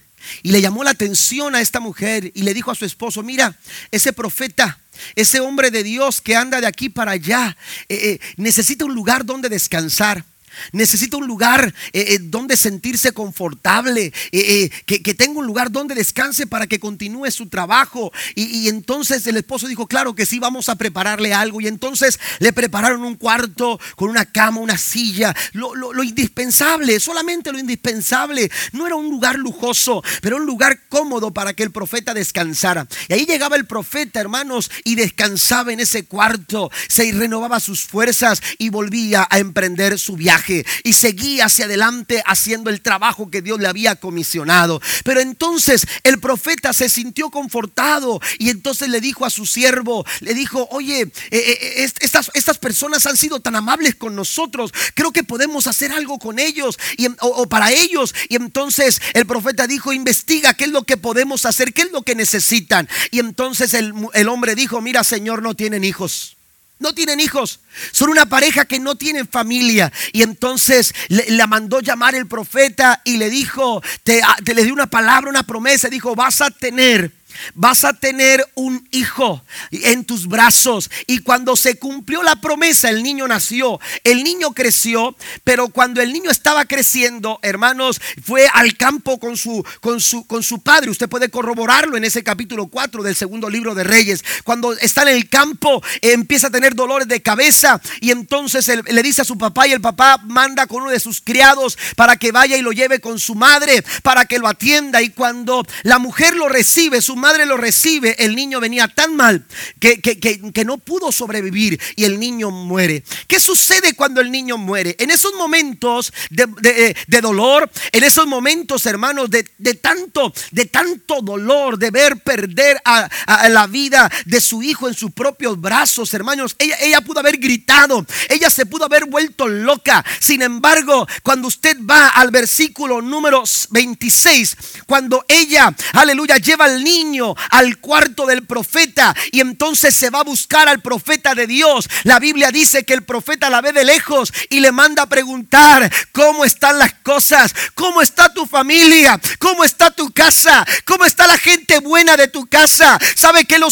Y 0.44 0.52
le 0.52 0.62
llamó 0.62 0.84
la 0.84 0.92
atención 0.92 1.56
a 1.56 1.62
esta 1.62 1.80
mujer 1.80 2.32
y 2.34 2.44
le 2.44 2.54
dijo 2.54 2.72
a 2.72 2.76
su 2.76 2.86
esposo, 2.86 3.24
mira, 3.24 3.58
ese 3.92 4.14
profeta, 4.14 4.80
ese 5.16 5.40
hombre 5.40 5.72
de 5.72 5.84
Dios 5.84 6.22
que 6.22 6.36
anda 6.36 6.62
de 6.62 6.68
aquí 6.68 6.90
para 6.90 7.12
allá, 7.12 7.56
eh, 7.88 7.96
eh, 7.96 8.20
necesita 8.38 8.86
un 8.86 8.94
lugar 8.94 9.26
donde 9.26 9.50
descansar. 9.50 10.24
Necesita 10.72 11.18
un 11.18 11.28
lugar 11.28 11.74
eh, 11.94 12.06
eh, 12.10 12.20
donde 12.22 12.58
sentirse 12.58 13.12
confortable, 13.12 14.14
eh, 14.32 14.70
que, 14.86 15.00
tenga 15.14 15.40
un 15.40 15.46
lugar 15.46 15.72
donde 15.72 15.96
descanse 15.96 16.48
para 16.48 16.68
que 16.68 16.80
continúe 16.80 17.30
su 17.32 17.48
trabajo. 17.48 18.12
Y, 18.36 18.68
entonces 18.70 19.26
el 19.28 19.38
esposo 19.38 19.68
dijo, 19.68 19.88
claro 19.88 20.16
que 20.16 20.26
sí, 20.26 20.40
vamos 20.40 20.70
a 20.70 20.76
prepararle 20.76 21.34
algo. 21.34 21.62
Y 21.62 21.68
entonces 21.68 22.20
le 22.40 22.54
prepararon 22.54 23.04
un 23.04 23.16
cuarto 23.16 23.80
con 23.96 24.10
una 24.10 24.26
cama, 24.26 24.60
una 24.60 24.78
silla, 24.78 25.36
lo, 25.54 25.76
lo 25.76 26.04
indispensable, 26.04 27.00
solamente 27.00 27.52
lo 27.52 27.60
indispensable. 27.60 28.52
No 28.72 28.86
era 28.86 28.96
un 28.96 29.10
lugar 29.10 29.38
lujoso, 29.38 30.04
pero 30.22 30.38
un 30.38 30.46
lugar 30.46 30.82
cómodo 30.90 31.32
para 31.32 31.54
que 31.54 31.64
el 31.64 31.72
profeta 31.72 32.14
descansara. 32.14 32.88
Y 33.08 33.14
ahí 33.14 33.26
llegaba 33.26 33.56
el 33.56 33.66
profeta, 33.66 34.20
hermanos, 34.20 34.72
y 34.84 34.96
descansaba 34.96 35.74
en 35.74 35.80
ese 35.80 36.06
cuarto, 36.06 36.72
se 36.88 37.12
renovaba 37.12 37.60
sus 37.60 37.86
fuerzas 37.86 38.42
y 38.58 38.70
volvía 38.70 39.28
a 39.30 39.40
emprender 39.40 40.00
su 40.00 40.16
viaje 40.16 40.49
y 40.84 40.94
seguía 40.94 41.46
hacia 41.46 41.66
adelante 41.66 42.24
haciendo 42.26 42.70
el 42.70 42.82
trabajo 42.82 43.30
que 43.30 43.42
Dios 43.42 43.60
le 43.60 43.68
había 43.68 43.96
comisionado. 43.96 44.82
Pero 45.04 45.20
entonces 45.20 45.86
el 46.04 46.20
profeta 46.20 46.74
se 46.74 46.90
sintió 46.90 47.30
confortado 47.30 48.20
y 48.38 48.50
entonces 48.50 48.90
le 48.90 49.02
dijo 49.02 49.26
a 49.26 49.30
su 49.30 49.46
siervo, 49.46 50.06
le 50.22 50.34
dijo, 50.34 50.68
oye, 50.72 51.02
eh, 51.02 51.12
eh, 51.32 51.92
estas, 52.02 52.32
estas 52.34 52.58
personas 52.58 53.06
han 53.06 53.18
sido 53.18 53.40
tan 53.40 53.56
amables 53.56 53.96
con 53.96 54.16
nosotros, 54.16 54.72
creo 54.94 55.12
que 55.12 55.24
podemos 55.24 55.68
hacer 55.68 55.92
algo 55.92 56.20
con 56.20 56.40
ellos 56.40 56.78
o, 57.22 57.48
para 57.48 57.72
ellos. 57.72 58.14
Y 58.28 58.36
entonces 58.36 59.02
el 59.14 59.26
profeta 59.26 59.68
dijo, 59.68 59.94
investiga 59.94 60.54
qué 60.54 60.66
es 60.66 60.72
lo 60.72 60.84
que 60.84 60.98
podemos 60.98 61.46
hacer, 61.46 61.74
qué 61.74 61.84
es 61.84 61.92
lo 61.92 62.02
que 62.02 62.16
necesitan. 62.16 62.88
Y 63.12 63.20
entonces 63.20 63.74
el 63.74 64.30
hombre 64.30 64.56
dijo, 64.56 64.82
mira 64.82 65.04
Señor, 65.04 65.42
no 65.42 65.56
tienen 65.56 65.84
hijos. 65.84 66.39
No 66.80 66.94
tienen 66.94 67.20
hijos. 67.20 67.60
Son 67.92 68.10
una 68.10 68.26
pareja 68.26 68.66
que 68.66 68.80
no 68.80 68.96
tienen 68.96 69.28
familia. 69.28 69.92
Y 70.14 70.24
entonces 70.24 70.94
le, 71.10 71.30
la 71.32 71.46
mandó 71.46 71.82
llamar 71.82 72.16
el 72.16 72.28
profeta 72.28 73.02
y 73.04 73.18
le 73.18 73.30
dijo, 73.30 73.84
te, 74.04 74.22
te 74.44 74.56
le 74.56 74.64
dio 74.64 74.74
una 74.74 74.88
palabra, 74.88 75.30
una 75.30 75.44
promesa. 75.44 75.90
Dijo, 75.90 76.16
vas 76.16 76.42
a 76.42 76.50
tener 76.52 77.19
vas 77.54 77.84
a 77.84 77.94
tener 77.94 78.46
un 78.56 78.88
hijo 78.92 79.44
en 79.72 80.06
tus 80.06 80.28
brazos. 80.28 80.90
Y 81.08 81.20
cuando 81.20 81.56
se 81.56 81.76
cumplió 81.76 82.24
la 82.24 82.38
promesa, 82.38 82.90
el 82.90 83.04
niño 83.04 83.28
nació, 83.28 83.80
el 84.04 84.24
niño 84.24 84.54
creció, 84.54 85.16
pero 85.44 85.70
cuando 85.70 86.02
el 86.02 86.14
niño 86.14 86.30
estaba 86.30 86.66
creciendo, 86.66 87.40
hermanos, 87.42 88.02
fue 88.24 88.48
al 88.54 88.76
campo 88.78 89.20
con 89.20 89.38
su, 89.38 89.66
con 89.82 90.02
su, 90.02 90.26
con 90.26 90.44
su 90.44 90.62
padre. 90.62 90.90
Usted 90.92 91.10
puede 91.10 91.30
corroborarlo 91.30 91.98
en 91.98 92.04
ese 92.04 92.24
capítulo 92.24 92.68
4 92.68 93.04
del 93.04 93.16
segundo 93.16 93.50
libro 93.50 93.76
de 93.76 93.84
Reyes. 93.84 94.24
Cuando 94.44 94.74
está 94.74 95.04
en 95.04 95.10
el 95.10 95.30
campo, 95.30 95.82
empieza 96.02 96.48
a 96.48 96.52
tener 96.52 96.76
dolores 96.76 97.08
de 97.08 97.22
cabeza 97.22 97.82
y 98.02 98.12
entonces 98.12 98.68
le 98.68 99.04
dice 99.04 99.22
a 99.22 99.26
su 99.26 99.38
papá 99.38 99.68
y 99.68 99.72
el 99.72 99.82
papá 99.82 100.20
manda 100.26 100.68
con 100.68 100.84
uno 100.84 100.92
de 100.92 101.00
sus 101.00 101.22
criados 101.22 101.78
para 101.96 102.18
que 102.18 102.32
vaya 102.32 102.58
y 102.58 102.62
lo 102.62 102.72
lleve 102.72 103.00
con 103.00 103.20
su 103.20 103.36
madre, 103.36 103.84
para 104.04 104.26
que 104.26 104.40
lo 104.40 104.48
atienda. 104.48 105.02
Y 105.02 105.10
cuando 105.10 105.66
la 105.84 106.00
mujer 106.00 106.36
lo 106.36 106.50
recibe, 106.50 107.02
su 107.02 107.16
madre 107.20 107.46
lo 107.46 107.58
recibe, 107.58 108.16
el 108.24 108.36
niño 108.36 108.60
venía 108.60 108.88
tan 108.88 109.16
mal 109.16 109.46
que, 109.80 110.00
que, 110.02 110.66
no 110.66 110.78
pudo 110.78 111.12
sobrevivir 111.12 111.80
y 111.96 112.04
el 112.04 112.20
niño 112.20 112.52
muere. 112.52 113.04
¿Qué 113.28 113.40
sucede 113.40 113.94
cuando 113.94 114.22
el 114.22 114.32
niño 114.32 114.58
muere? 114.58 114.96
En 115.00 115.12
esos 115.12 115.34
momentos 115.36 116.12
de, 116.30 116.96
dolor, 117.22 117.70
en 117.92 118.04
esos 118.04 118.28
momentos, 118.28 118.86
hermanos, 118.86 119.30
de, 119.30 119.44
tanto, 119.76 120.34
de 120.52 120.66
tanto 120.66 121.22
dolor, 121.22 121.78
de 121.78 121.92
ver 121.92 122.18
perder 122.18 122.82
a, 122.86 123.10
la 123.50 123.68
vida 123.68 124.12
de 124.26 124.42
su 124.42 124.62
hijo 124.64 124.88
en 124.88 124.94
sus 124.94 125.12
propios 125.12 125.60
brazos, 125.60 126.14
hermanos, 126.14 126.56
ella, 126.60 126.78
ella 126.82 127.02
pudo 127.02 127.20
haber 127.20 127.38
gritado, 127.38 128.06
ella 128.30 128.50
se 128.50 128.66
pudo 128.66 128.86
haber 128.86 129.06
vuelto 129.06 129.48
loca. 129.48 130.06
Sin 130.20 130.42
embargo, 130.42 131.08
cuando 131.24 131.48
usted 131.48 131.78
va 131.82 132.10
al 132.10 132.32
versículo 132.32 133.02
número 133.02 133.44
26, 133.70 134.58
cuando 134.86 135.26
ella, 135.28 135.74
aleluya, 135.94 136.38
lleva 136.38 136.66
al 136.66 136.84
niño, 136.84 137.09
al 137.50 137.78
cuarto 137.80 138.26
del 138.26 138.46
profeta 138.46 139.16
y 139.32 139.40
entonces 139.42 139.96
se 139.96 140.10
va 140.10 140.20
a 140.20 140.24
buscar 140.24 140.68
al 140.68 140.82
profeta 140.82 141.34
de 141.34 141.48
Dios. 141.48 141.90
La 142.04 142.20
Biblia 142.20 142.52
dice 142.52 142.84
que 142.84 142.94
el 142.94 143.04
profeta 143.04 143.50
la 143.50 143.62
ve 143.62 143.74
de 143.74 143.84
lejos 143.84 144.32
y 144.50 144.60
le 144.60 144.72
manda 144.72 145.04
a 145.04 145.10
preguntar 145.10 145.92
cómo 146.12 146.46
están 146.46 146.78
las 146.78 146.94
cosas, 147.02 147.54
cómo 147.74 148.02
está 148.02 148.34
tu 148.34 148.46
familia, 148.46 149.20
cómo 149.40 149.64
está 149.64 149.92
tu 149.92 150.12
casa, 150.12 150.66
cómo 150.86 151.06
está 151.06 151.26
la 151.26 151.38
gente 151.38 151.80
buena 151.80 152.16
de 152.16 152.28
tu 152.28 152.48
casa. 152.48 153.00
¿Sabe 153.16 153.46
qué 153.46 153.58
lo, 153.58 153.70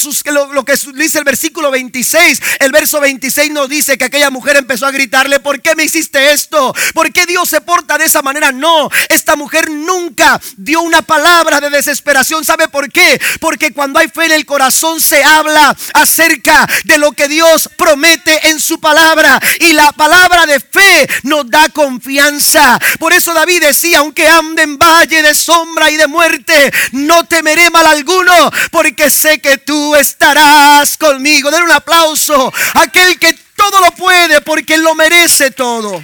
lo, 0.54 0.66
que 0.66 0.74
dice 0.96 1.20
el 1.20 1.24
versículo 1.24 1.70
26? 1.72 2.42
El 2.60 2.72
verso 2.72 3.00
26 3.00 3.52
nos 3.52 3.70
dice 3.70 3.98
que 3.98 4.06
aquella 4.06 4.30
mujer 4.30 4.58
empezó 4.58 4.88
a 4.88 4.92
gritarle, 4.92 5.40
¿por 5.40 5.62
qué 5.62 5.76
me 5.76 5.84
hiciste 5.84 6.32
esto? 6.32 6.74
¿Por 6.94 7.14
qué 7.14 7.26
Dios 7.26 7.50
se 7.50 7.62
porta 7.62 7.98
de 7.98 8.06
esa 8.06 8.22
manera? 8.22 8.52
No, 8.52 8.90
esta 9.10 9.36
mujer 9.36 9.70
nunca 9.70 10.40
dio 10.56 10.82
una 10.82 11.02
palabra 11.02 11.60
de 11.60 11.70
desesperación. 11.70 12.44
¿Sabe 12.44 12.68
por 12.68 12.92
qué? 12.92 13.20
Porque 13.40 13.74
cuando 13.74 14.00
hay 14.00 14.08
fe 14.08 14.26
en 14.26 14.32
el 14.32 14.46
corazón 14.46 15.02
se 15.02 15.24
habla 15.24 15.76
acerca 15.94 16.68
de 16.84 16.98
lo 16.98 17.12
que 17.12 17.28
Dios 17.28 17.70
promete 17.78 18.50
en 18.50 18.60
su 18.60 18.80
palabra. 18.80 19.40
Y 19.60 19.74
la 19.74 19.92
palabra 19.92 20.46
de 20.46 20.60
fe 20.60 21.10
nos 21.24 21.50
da 21.50 21.70
confianza. 21.70 22.80
Por 23.00 23.14
eso 23.14 23.34
David 23.34 23.62
decía, 23.62 24.00
aunque 24.00 24.28
ande 24.28 24.64
en 24.64 24.78
valle 24.78 25.22
de 25.22 25.34
sombra 25.36 25.90
y 25.90 25.98
de 25.98 26.08
muerte, 26.08 26.72
no 26.92 27.26
temeré 27.26 27.70
mal 27.70 27.86
alguno, 27.86 28.52
porque 28.72 29.10
sé 29.10 29.40
que 29.40 29.58
tú 29.58 29.96
estarás 29.96 30.98
conmigo. 30.98 31.52
Den 31.52 31.64
un 31.64 31.72
aplauso 31.72 32.54
a 32.74 32.82
aquel 32.82 33.20
que 33.20 33.34
todo 33.56 33.80
lo 33.82 33.92
puede, 33.92 34.42
porque 34.42 34.78
lo 34.78 34.96
merece 34.96 35.52
todo. 35.52 36.04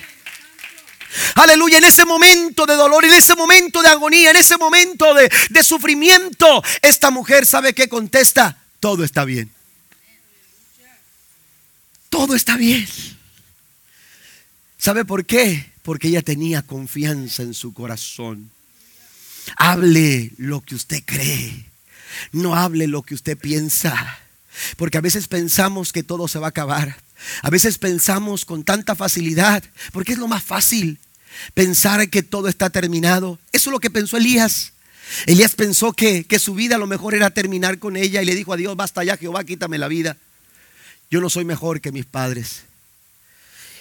Aleluya, 1.36 1.78
en 1.78 1.84
ese 1.84 2.06
momento 2.06 2.66
de 2.66 2.76
dolor, 2.76 3.06
en 3.06 3.14
ese 3.14 3.36
momento 3.36 3.82
de 3.82 3.90
agonía, 3.90 4.32
en 4.32 4.38
ese 4.38 4.58
momento 4.58 5.14
de, 5.14 5.64
sufrimiento, 5.64 6.64
esta 6.82 7.12
mujer 7.12 7.46
sabe 7.46 7.74
que 7.74 7.90
contesta, 7.90 8.58
todo 8.80 9.04
está 9.04 9.26
bien. 9.26 9.52
Todo 12.10 12.36
está 12.36 12.58
bien. 12.58 12.88
¿Sabe 14.78 15.06
por 15.06 15.26
qué? 15.26 15.72
Porque 15.82 16.10
ella 16.10 16.22
tenía 16.22 16.62
confianza 16.62 17.42
en 17.42 17.54
su 17.54 17.74
corazón. 17.74 18.52
Hable 19.58 20.32
lo 20.38 20.62
que 20.62 20.76
usted 20.76 21.04
cree. 21.06 21.66
No 22.32 22.56
hable 22.56 22.88
lo 22.88 23.02
que 23.02 23.16
usted 23.16 23.38
piensa. 23.38 24.20
Porque 24.78 24.98
a 24.98 25.02
veces 25.02 25.28
pensamos 25.28 25.92
que 25.92 26.04
todo 26.04 26.28
se 26.28 26.40
va 26.40 26.48
a 26.48 26.50
acabar. 26.50 26.98
A 27.42 27.50
veces 27.50 27.78
pensamos 27.78 28.46
con 28.46 28.64
tanta 28.64 28.96
facilidad, 28.96 29.64
porque 29.92 30.14
es 30.14 30.18
lo 30.18 30.28
más 30.28 30.44
fácil, 30.44 31.00
pensar 31.54 32.10
que 32.10 32.24
todo 32.24 32.48
está 32.48 32.70
terminado. 32.70 33.40
Eso 33.52 33.70
es 33.70 33.74
lo 33.74 33.80
que 33.80 33.90
pensó 33.90 34.18
Elías. 34.18 34.74
Elías 35.26 35.56
pensó 35.56 35.94
que, 35.94 36.24
que 36.26 36.40
su 36.40 36.54
vida 36.54 36.78
lo 36.78 36.88
mejor 36.88 37.14
era 37.14 37.30
terminar 37.30 37.80
con 37.80 37.98
ella 37.98 38.22
y 38.22 38.26
le 38.26 38.36
dijo 38.36 38.54
a 38.54 38.58
Dios, 38.58 38.76
basta 38.76 39.04
ya 39.04 39.18
Jehová, 39.18 39.44
quítame 39.44 39.78
la 39.78 39.88
vida. 39.88 40.18
Yo 41.10 41.22
no 41.22 41.30
soy 41.30 41.46
mejor 41.46 41.82
que 41.82 41.92
mis 41.92 42.06
padres. 42.06 42.64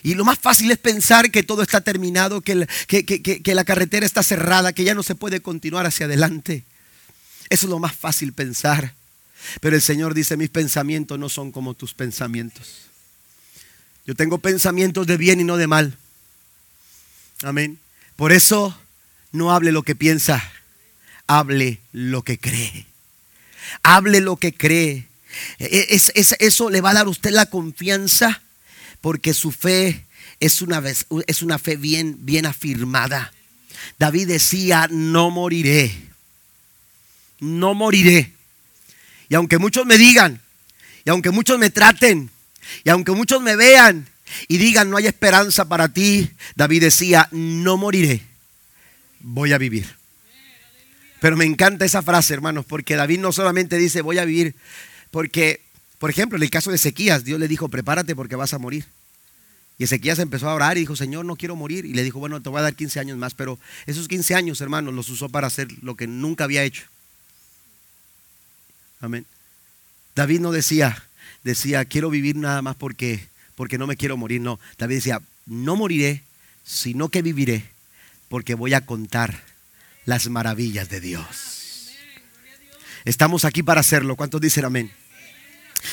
Y 0.02 0.14
lo 0.14 0.24
más 0.24 0.38
fácil 0.38 0.70
es 0.70 0.78
pensar 0.78 1.30
que 1.30 1.44
todo 1.44 1.62
está 1.62 1.80
terminado, 1.80 2.40
que, 2.40 2.66
que, 2.88 3.04
que, 3.22 3.54
la 3.54 3.64
carretera 3.64 4.04
está 4.04 4.22
cerrada, 4.22 4.72
que 4.72 4.82
ya 4.82 4.94
no 4.94 5.04
se 5.04 5.14
puede 5.14 5.40
continuar 5.40 5.86
hacia 5.86 6.06
adelante. 6.06 6.64
Eso 7.50 7.66
es 7.66 7.70
lo 7.70 7.78
más 7.78 7.94
fácil 7.94 8.32
pensar. 8.32 8.94
Pero 9.60 9.76
el 9.76 9.82
Señor 9.82 10.14
dice, 10.14 10.36
mis 10.36 10.50
pensamientos 10.50 11.18
no 11.18 11.28
son 11.28 11.52
como 11.52 11.74
tus 11.74 11.94
pensamientos. 11.94 12.91
Tengo 14.14 14.38
pensamientos 14.38 15.06
de 15.06 15.16
bien 15.16 15.40
y 15.40 15.44
no 15.44 15.56
de 15.56 15.66
mal. 15.66 15.96
Amén. 17.42 17.78
Por 18.16 18.32
eso 18.32 18.76
no 19.32 19.52
hable 19.52 19.72
lo 19.72 19.82
que 19.82 19.94
piensa, 19.94 20.42
hable 21.26 21.80
lo 21.92 22.22
que 22.22 22.38
cree. 22.38 22.86
Hable 23.82 24.20
lo 24.20 24.36
que 24.36 24.52
cree. 24.52 25.08
E, 25.58 25.86
es, 25.90 26.12
eso 26.14 26.70
le 26.70 26.80
va 26.80 26.90
a 26.90 26.94
dar 26.94 27.06
a 27.06 27.10
usted 27.10 27.30
la 27.30 27.46
confianza 27.46 28.42
porque 29.00 29.34
su 29.34 29.50
fe 29.50 30.04
es 30.40 30.62
una, 30.62 30.82
es 31.26 31.42
una 31.42 31.58
fe 31.58 31.76
bien, 31.76 32.16
bien 32.20 32.46
afirmada. 32.46 33.32
David 33.98 34.28
decía, 34.28 34.88
no 34.90 35.30
moriré, 35.30 35.92
no 37.40 37.74
moriré. 37.74 38.32
Y 39.28 39.34
aunque 39.34 39.58
muchos 39.58 39.86
me 39.86 39.98
digan, 39.98 40.40
y 41.04 41.10
aunque 41.10 41.30
muchos 41.30 41.58
me 41.58 41.70
traten, 41.70 42.30
y 42.84 42.90
aunque 42.90 43.12
muchos 43.12 43.40
me 43.42 43.56
vean 43.56 44.08
y 44.48 44.58
digan 44.58 44.90
no 44.90 44.96
hay 44.96 45.06
esperanza 45.06 45.66
para 45.68 45.88
ti, 45.88 46.30
David 46.54 46.82
decía, 46.82 47.28
no 47.32 47.76
moriré, 47.76 48.22
voy 49.20 49.52
a 49.52 49.58
vivir. 49.58 49.86
Pero 51.20 51.36
me 51.36 51.44
encanta 51.44 51.84
esa 51.84 52.02
frase, 52.02 52.34
hermanos, 52.34 52.64
porque 52.66 52.96
David 52.96 53.20
no 53.20 53.32
solamente 53.32 53.78
dice 53.78 54.02
voy 54.02 54.18
a 54.18 54.24
vivir, 54.24 54.56
porque, 55.10 55.60
por 55.98 56.10
ejemplo, 56.10 56.36
en 56.36 56.42
el 56.42 56.50
caso 56.50 56.70
de 56.70 56.76
Ezequías, 56.76 57.22
Dios 57.22 57.38
le 57.38 57.46
dijo, 57.46 57.68
prepárate 57.68 58.16
porque 58.16 58.34
vas 58.34 58.54
a 58.54 58.58
morir. 58.58 58.86
Y 59.78 59.84
Ezequías 59.84 60.18
empezó 60.18 60.48
a 60.48 60.54
orar 60.54 60.76
y 60.76 60.80
dijo, 60.80 60.96
Señor, 60.96 61.24
no 61.24 61.36
quiero 61.36 61.56
morir. 61.56 61.84
Y 61.84 61.94
le 61.94 62.02
dijo, 62.02 62.18
bueno, 62.18 62.40
te 62.42 62.48
voy 62.48 62.58
a 62.58 62.62
dar 62.62 62.74
15 62.74 63.00
años 63.00 63.18
más, 63.18 63.34
pero 63.34 63.58
esos 63.86 64.08
15 64.08 64.34
años, 64.34 64.60
hermanos, 64.60 64.94
los 64.94 65.08
usó 65.08 65.28
para 65.28 65.46
hacer 65.46 65.68
lo 65.82 65.96
que 65.96 66.06
nunca 66.06 66.44
había 66.44 66.62
hecho. 66.62 66.84
Amén. 69.00 69.26
David 70.14 70.40
no 70.40 70.52
decía, 70.52 71.04
decía, 71.42 71.84
quiero 71.84 72.10
vivir 72.10 72.36
nada 72.36 72.62
más 72.62 72.76
porque, 72.76 73.26
porque 73.54 73.78
no 73.78 73.86
me 73.86 73.96
quiero 73.96 74.16
morir. 74.16 74.40
No, 74.40 74.58
David 74.78 74.96
decía, 74.96 75.20
no 75.46 75.76
moriré, 75.76 76.22
sino 76.64 77.08
que 77.08 77.22
viviré, 77.22 77.64
porque 78.28 78.54
voy 78.54 78.74
a 78.74 78.86
contar 78.86 79.42
las 80.04 80.28
maravillas 80.28 80.88
de 80.88 81.00
Dios. 81.00 81.90
Estamos 83.04 83.44
aquí 83.44 83.62
para 83.62 83.80
hacerlo. 83.80 84.16
¿Cuántos 84.16 84.40
dicen 84.40 84.64
amén? 84.64 84.92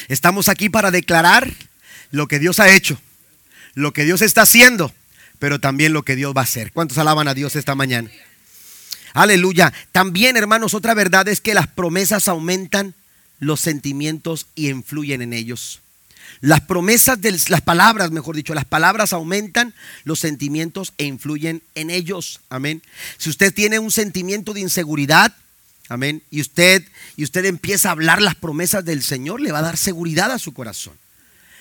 Estamos 0.07 0.49
aquí 0.49 0.69
para 0.69 0.91
declarar 0.91 1.51
lo 2.11 2.27
que 2.27 2.39
Dios 2.39 2.59
ha 2.59 2.73
hecho 2.73 2.99
lo 3.79 3.93
que 3.93 4.05
Dios 4.05 4.21
está 4.21 4.43
haciendo, 4.43 4.93
pero 5.39 5.59
también 5.59 5.93
lo 5.93 6.03
que 6.03 6.15
Dios 6.15 6.33
va 6.35 6.41
a 6.41 6.43
hacer. 6.43 6.71
¿Cuántos 6.71 6.97
alaban 6.97 7.27
a 7.27 7.33
Dios 7.33 7.55
esta 7.55 7.75
mañana? 7.75 8.09
Aleluya. 9.13 9.73
También, 9.91 10.37
hermanos, 10.37 10.73
otra 10.73 10.93
verdad 10.93 11.27
es 11.27 11.41
que 11.41 11.53
las 11.53 11.67
promesas 11.67 12.27
aumentan 12.27 12.93
los 13.39 13.59
sentimientos 13.59 14.47
y 14.55 14.69
influyen 14.69 15.21
en 15.21 15.33
ellos. 15.33 15.81
Las 16.41 16.61
promesas 16.61 17.19
de 17.19 17.31
las 17.49 17.61
palabras, 17.61 18.11
mejor 18.11 18.35
dicho, 18.35 18.53
las 18.53 18.65
palabras 18.65 19.13
aumentan 19.13 19.73
los 20.03 20.19
sentimientos 20.19 20.93
e 20.97 21.05
influyen 21.05 21.61
en 21.75 21.89
ellos. 21.89 22.41
Amén. 22.49 22.81
Si 23.17 23.29
usted 23.29 23.53
tiene 23.53 23.79
un 23.79 23.91
sentimiento 23.91 24.53
de 24.53 24.61
inseguridad, 24.61 25.35
amén, 25.89 26.23
y 26.31 26.39
usted 26.41 26.83
y 27.17 27.23
usted 27.23 27.45
empieza 27.45 27.89
a 27.89 27.91
hablar 27.91 28.21
las 28.21 28.35
promesas 28.35 28.85
del 28.85 29.03
Señor, 29.03 29.41
le 29.41 29.51
va 29.51 29.59
a 29.59 29.63
dar 29.63 29.77
seguridad 29.77 30.31
a 30.31 30.39
su 30.39 30.53
corazón. 30.53 30.93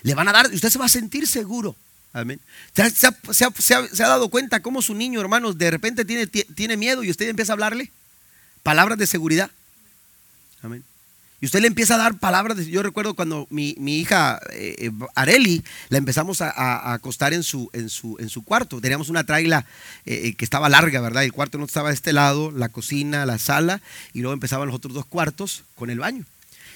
Le 0.03 0.15
van 0.15 0.29
a 0.29 0.33
dar, 0.33 0.53
usted 0.53 0.71
se 0.71 0.79
va 0.79 0.85
a 0.85 0.91
sentir 0.91 1.27
seguro. 1.27 1.75
Amén. 2.13 2.41
¿Se 2.75 3.07
ha, 3.07 4.09
dado 4.09 4.29
cuenta 4.29 4.61
cómo 4.61 4.81
su 4.81 4.95
niño, 4.95 5.21
hermanos, 5.21 5.59
de 5.59 5.71
repente 5.71 6.05
tiene, 6.05 6.27
tiene 6.27 6.77
miedo 6.77 7.03
y 7.03 7.11
usted 7.11 7.29
empieza 7.29 7.53
a 7.53 7.55
hablarle 7.55 7.91
palabras 8.63 8.99
de 8.99 9.07
seguridad? 9.07 9.51
Amén. 10.63 10.85
Y 11.41 11.47
usted 11.47 11.61
le 11.61 11.69
empieza 11.69 11.95
a 11.95 11.99
dar 11.99 12.19
palabras. 12.19 12.67
Yo 12.67 12.83
recuerdo 12.83 13.15
cuando 13.15 13.47
mi, 13.51 13.75
hija 13.79 14.41
eh, 14.53 14.75
eh, 14.79 14.91
Areli 15.15 15.63
la 15.89 15.99
empezamos 15.99 16.41
a, 16.41 16.93
acostar 16.93 17.33
en 17.33 17.45
su, 17.45 17.71
en, 17.73 17.89
su, 17.89 18.17
en 18.19 18.29
su 18.29 18.43
cuarto. 18.43 18.81
Teníamos 18.81 19.09
una 19.09 19.25
traila 19.25 19.65
eh, 20.05 20.35
que 20.35 20.45
estaba 20.45 20.69
larga, 20.69 21.01
¿verdad? 21.01 21.23
El 21.23 21.33
cuarto 21.33 21.59
no 21.59 21.65
estaba 21.65 21.91
de 21.91 21.95
este 21.95 22.13
lado, 22.13 22.51
la 22.51 22.71
cocina, 22.71 23.25
la 23.25 23.39
sala, 23.39 23.81
y 24.13 24.21
luego 24.21 24.35
empezaban 24.35 24.67
los 24.67 24.77
otros 24.77 24.95
dos 24.95 25.07
cuartos 25.07 25.63
con 25.77 25.91
el 25.91 26.01
baño. 26.01 26.25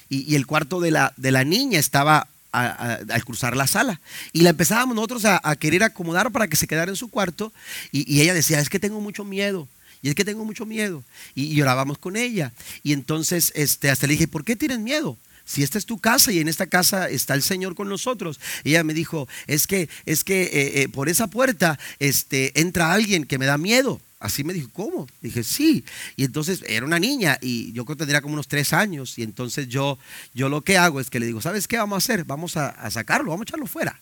Y, 0.09 0.35
el 0.37 0.47
cuarto 0.47 0.81
de 0.81 0.91
la, 0.91 1.15
de 1.17 1.31
la 1.31 1.43
niña 1.43 1.79
estaba 1.79 2.29
al 2.53 3.25
cruzar 3.25 3.57
la 3.57 3.67
sala. 3.67 4.01
Y 4.33 4.43
la 4.43 4.51
empezábamos 4.51 4.95
nosotros 4.95 5.25
a, 5.25 5.57
querer 5.57 5.83
acomodar 5.83 6.31
para 6.31 6.49
que 6.49 6.57
se 6.57 6.67
quedara 6.67 6.91
en 6.91 6.97
su 6.97 7.09
cuarto. 7.09 7.53
Y, 7.91 8.21
ella 8.21 8.35
decía, 8.35 8.61
es 8.61 8.69
que 8.69 8.79
tengo 8.79 9.01
mucho 9.01 9.25
miedo. 9.25 9.67
Y 10.03 10.09
es 10.09 10.15
que 10.15 10.25
tengo 10.25 10.45
mucho 10.45 10.67
miedo. 10.67 11.03
Y, 11.35 11.55
llorábamos 11.55 11.99
con 11.99 12.17
ella. 12.17 12.53
Y 12.83 12.93
entonces 12.93 13.53
este, 13.55 13.89
hasta 13.89 14.07
le 14.07 14.15
dije, 14.15 14.29
¿por 14.29 14.45
qué 14.45 14.57
tienes 14.57 14.81
miedo? 14.81 15.17
Si 15.45 15.63
esta 15.63 15.79
es 15.79 15.87
tu 15.87 15.99
casa 15.99 16.33
y 16.33 16.39
en 16.39 16.49
esta 16.49 16.67
casa 16.67 17.09
está 17.09 17.35
el 17.35 17.43
Señor 17.43 17.75
con 17.75 17.89
nosotros. 17.89 18.41
ella 18.65 18.85
me 18.85 18.95
dijo, 18.95 19.29
es 19.47 19.67
que, 19.67 19.89
es 20.07 20.25
que 20.25 20.43
eh, 20.43 20.83
eh, 20.83 20.89
por 20.89 21.09
esa 21.09 21.27
puerta 21.27 21.79
este, 21.99 22.59
entra 22.61 22.93
alguien 22.93 23.25
que 23.25 23.39
me 23.39 23.47
da 23.47 23.59
miedo. 23.59 24.01
Así 24.23 24.45
me 24.45 24.53
dijo, 24.53 24.71
¿cómo? 24.73 25.09
Dije, 25.21 25.43
sí. 25.43 25.85
Y 26.15 26.23
entonces 26.23 26.63
era 26.69 26.87
una 26.87 27.01
niña 27.01 27.39
y 27.41 27.73
yo 27.73 27.85
creo 27.85 27.97
que 27.97 28.01
tendría 28.03 28.23
como 28.23 28.35
unos 28.35 28.47
tres 28.47 28.73
años. 28.73 29.19
Y 29.19 29.25
entonces 29.25 29.67
yo, 29.67 29.99
yo 30.33 30.49
lo 30.49 30.61
que 30.63 30.79
hago 30.79 31.01
es 31.01 31.11
que 31.11 31.19
le 31.19 31.27
digo, 31.27 31.41
¿sabes 31.41 31.67
qué 31.67 31.77
vamos 31.77 31.97
a 31.97 31.99
hacer? 31.99 32.25
Vamos 32.25 32.57
a, 32.57 32.89
sacarlo, 32.91 33.31
vamos 33.31 33.43
a 33.43 33.49
echarlo 33.49 33.67
fuera. 33.67 34.01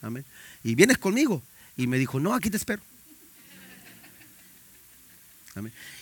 Amén. 0.00 0.24
Y 0.64 0.74
vienes 0.74 0.98
conmigo. 0.98 1.42
Y 1.76 1.86
me 1.86 1.96
dijo, 1.96 2.18
no, 2.18 2.34
aquí 2.34 2.50
te 2.50 2.56
espero. 2.56 2.82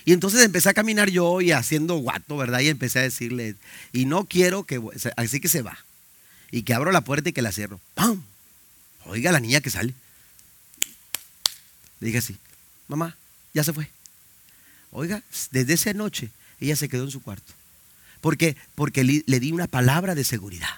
Y 0.04 0.12
entonces 0.12 0.44
empecé 0.44 0.68
a 0.68 0.74
caminar 0.74 1.10
yo 1.10 1.40
y 1.40 1.52
haciendo 1.52 1.96
guato, 1.96 2.36
¿verdad? 2.36 2.60
Y 2.60 2.68
empecé 2.68 3.00
a 3.00 3.02
decirle, 3.02 3.56
y 3.92 4.04
no 4.04 4.26
quiero 4.26 4.64
que, 4.64 4.80
así 5.16 5.40
que 5.40 5.48
se 5.48 5.62
va. 5.62 5.78
Y 6.50 6.62
que 6.62 6.74
abro 6.74 6.92
la 6.92 7.02
puerta 7.02 7.28
y 7.28 7.32
que 7.32 7.42
la 7.42 7.52
cierro. 7.52 7.80
¡Pam! 7.94 8.22
Oiga 9.06 9.32
la 9.32 9.40
niña 9.40 9.60
que 9.60 9.70
sale. 9.70 9.94
Le 12.00 12.06
dije 12.06 12.18
así, 12.18 12.36
mamá, 12.88 13.16
ya 13.52 13.64
se 13.64 13.72
fue. 13.72 13.90
Oiga, 14.92 15.22
desde 15.50 15.74
esa 15.74 15.92
noche 15.92 16.30
ella 16.60 16.76
se 16.76 16.88
quedó 16.88 17.04
en 17.04 17.10
su 17.10 17.22
cuarto. 17.22 17.52
¿Por 18.20 18.36
qué? 18.36 18.56
Porque 18.74 19.02
le, 19.04 19.40
di 19.40 19.52
una 19.52 19.66
palabra 19.66 20.14
de 20.14 20.24
seguridad. 20.24 20.68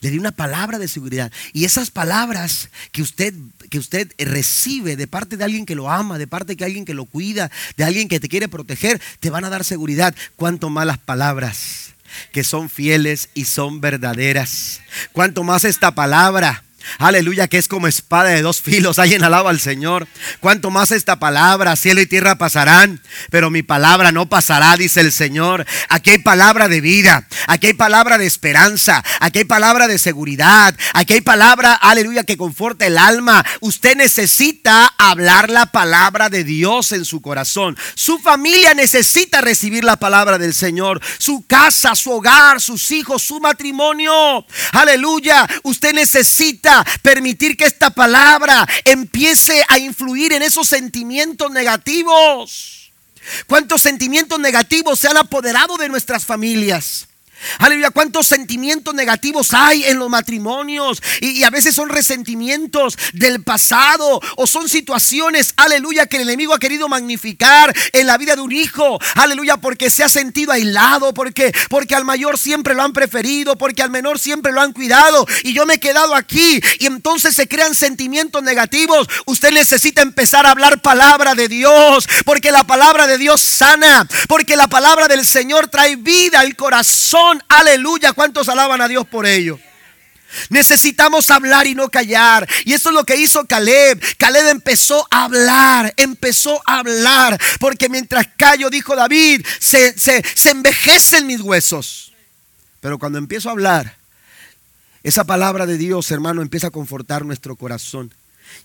Le 0.00 0.10
di 0.10 0.18
una 0.18 0.32
palabra 0.32 0.78
de 0.78 0.88
seguridad. 0.88 1.30
Y 1.52 1.64
esas 1.64 1.90
palabras 1.90 2.70
que 2.90 3.02
usted, 3.02 3.34
que 3.70 3.78
usted 3.78 4.12
recibe 4.18 4.96
de 4.96 5.06
parte 5.06 5.36
de 5.36 5.44
alguien 5.44 5.66
que 5.66 5.74
lo 5.74 5.90
ama, 5.90 6.18
de 6.18 6.26
parte 6.26 6.54
de 6.54 6.64
alguien 6.64 6.84
que 6.84 6.94
lo 6.94 7.04
cuida, 7.04 7.50
de 7.76 7.84
alguien 7.84 8.08
que 8.08 8.20
te 8.20 8.28
quiere 8.28 8.48
proteger, 8.48 9.00
te 9.20 9.30
van 9.30 9.44
a 9.44 9.50
dar 9.50 9.64
seguridad. 9.64 10.14
Cuanto 10.36 10.70
más 10.70 10.86
las 10.86 10.98
palabras 10.98 11.92
que 12.32 12.44
son 12.44 12.68
fieles 12.68 13.28
y 13.34 13.44
son 13.44 13.80
verdaderas. 13.80 14.80
Cuanto 15.12 15.44
más 15.44 15.64
esta 15.64 15.94
palabra 15.94 16.64
Aleluya, 16.98 17.48
que 17.48 17.58
es 17.58 17.68
como 17.68 17.88
espada 17.88 18.30
de 18.30 18.42
dos 18.42 18.60
filos. 18.60 18.98
Alguien 18.98 19.24
alaba 19.24 19.50
al 19.50 19.60
Señor. 19.60 20.06
Cuanto 20.40 20.70
más 20.70 20.90
esta 20.92 21.18
palabra, 21.18 21.76
cielo 21.76 22.00
y 22.00 22.06
tierra 22.06 22.36
pasarán, 22.36 23.00
pero 23.30 23.50
mi 23.50 23.62
palabra 23.62 24.12
no 24.12 24.28
pasará, 24.28 24.76
dice 24.76 25.00
el 25.00 25.12
Señor. 25.12 25.66
Aquí 25.88 26.10
hay 26.10 26.18
palabra 26.18 26.68
de 26.68 26.80
vida, 26.80 27.26
aquí 27.46 27.68
hay 27.68 27.74
palabra 27.74 28.18
de 28.18 28.26
esperanza, 28.26 29.04
aquí 29.20 29.40
hay 29.40 29.44
palabra 29.44 29.88
de 29.88 29.98
seguridad, 29.98 30.74
aquí 30.94 31.14
hay 31.14 31.20
palabra, 31.20 31.74
aleluya, 31.74 32.24
que 32.24 32.36
conforta 32.36 32.86
el 32.86 32.98
alma. 32.98 33.44
Usted 33.60 33.96
necesita 33.96 34.86
hablar 34.98 35.50
la 35.50 35.66
palabra 35.66 36.28
de 36.28 36.44
Dios 36.44 36.92
en 36.92 37.04
su 37.04 37.20
corazón. 37.20 37.76
Su 37.94 38.18
familia 38.18 38.74
necesita 38.74 39.40
recibir 39.40 39.84
la 39.84 39.96
palabra 39.96 40.38
del 40.38 40.54
Señor. 40.54 41.00
Su 41.18 41.46
casa, 41.46 41.94
su 41.94 42.10
hogar, 42.10 42.60
sus 42.60 42.90
hijos, 42.90 43.22
su 43.22 43.40
matrimonio. 43.40 44.44
Aleluya. 44.72 45.48
Usted 45.62 45.94
necesita 45.94 46.71
permitir 47.02 47.56
que 47.56 47.64
esta 47.64 47.90
palabra 47.90 48.66
empiece 48.84 49.64
a 49.68 49.78
influir 49.78 50.32
en 50.32 50.42
esos 50.42 50.68
sentimientos 50.68 51.50
negativos. 51.50 52.92
¿Cuántos 53.46 53.82
sentimientos 53.82 54.38
negativos 54.38 54.98
se 54.98 55.08
han 55.08 55.16
apoderado 55.16 55.76
de 55.76 55.88
nuestras 55.88 56.24
familias? 56.24 57.08
Aleluya, 57.58 57.90
cuántos 57.90 58.26
sentimientos 58.26 58.94
negativos 58.94 59.54
hay 59.54 59.84
en 59.84 59.98
los 59.98 60.08
matrimonios. 60.08 61.02
Y, 61.20 61.42
a 61.42 61.50
veces 61.50 61.74
son 61.74 61.88
resentimientos 61.88 62.96
del 63.12 63.42
pasado 63.42 64.20
o 64.36 64.46
son 64.46 64.68
situaciones, 64.68 65.54
aleluya, 65.56 66.06
que 66.06 66.16
el 66.16 66.22
enemigo 66.22 66.54
ha 66.54 66.58
querido 66.58 66.88
magnificar 66.88 67.74
en 67.92 68.06
la 68.06 68.18
vida 68.18 68.36
de 68.36 68.42
un 68.42 68.52
hijo, 68.52 68.98
aleluya, 69.14 69.56
porque 69.56 69.90
se 69.90 70.04
ha 70.04 70.08
sentido 70.08 70.52
aislado, 70.52 71.12
porque, 71.14 71.52
porque 71.68 71.94
al 71.94 72.04
mayor 72.04 72.38
siempre 72.38 72.74
lo 72.74 72.82
han 72.82 72.92
preferido, 72.92 73.56
porque 73.56 73.82
al 73.82 73.90
menor 73.90 74.18
siempre 74.18 74.52
lo 74.52 74.60
han 74.60 74.72
cuidado. 74.72 75.26
Y 75.42 75.52
yo 75.52 75.66
me 75.66 75.74
he 75.74 75.80
quedado 75.80 76.14
aquí 76.14 76.60
y 76.78 76.86
entonces 76.86 77.34
se 77.34 77.48
crean 77.48 77.74
sentimientos 77.74 78.42
negativos. 78.42 79.08
Usted 79.26 79.52
necesita 79.52 80.02
empezar 80.02 80.46
a 80.46 80.50
hablar 80.50 80.80
palabra 80.80 81.34
de 81.34 81.48
Dios, 81.48 82.08
porque 82.24 82.52
la 82.52 82.64
palabra 82.64 83.06
de 83.06 83.18
Dios 83.18 83.40
sana, 83.40 84.06
porque 84.28 84.56
la 84.56 84.68
palabra 84.68 85.08
del 85.08 85.26
Señor 85.26 85.68
trae 85.68 85.96
vida 85.96 86.40
al 86.40 86.56
corazón 86.56 87.31
Aleluya. 87.48 88.12
¿Cuántos 88.12 88.48
alaban 88.48 88.80
a 88.80 88.88
Dios 88.88 89.06
por 89.06 89.26
ello? 89.26 89.58
Necesitamos 90.48 91.30
hablar 91.30 91.66
y 91.66 91.74
no 91.74 91.88
callar. 91.88 92.48
Y 92.64 92.72
eso 92.72 92.88
es 92.88 92.94
lo 92.94 93.04
que 93.04 93.16
hizo 93.16 93.46
Caleb. 93.46 94.00
Caleb 94.18 94.48
empezó 94.48 95.06
a 95.10 95.24
hablar, 95.24 95.92
empezó 95.96 96.60
a 96.66 96.78
hablar. 96.78 97.38
Porque 97.60 97.88
mientras 97.88 98.26
callo, 98.36 98.70
dijo 98.70 98.96
David, 98.96 99.44
se, 99.58 99.98
se, 99.98 100.22
se 100.34 100.50
envejecen 100.50 101.26
mis 101.26 101.40
huesos. 101.40 102.12
Pero 102.80 102.98
cuando 102.98 103.18
empiezo 103.18 103.48
a 103.48 103.52
hablar, 103.52 103.96
esa 105.02 105.24
palabra 105.24 105.66
de 105.66 105.78
Dios, 105.78 106.10
hermano, 106.10 106.42
empieza 106.42 106.68
a 106.68 106.70
confortar 106.70 107.24
nuestro 107.24 107.56
corazón. 107.56 108.12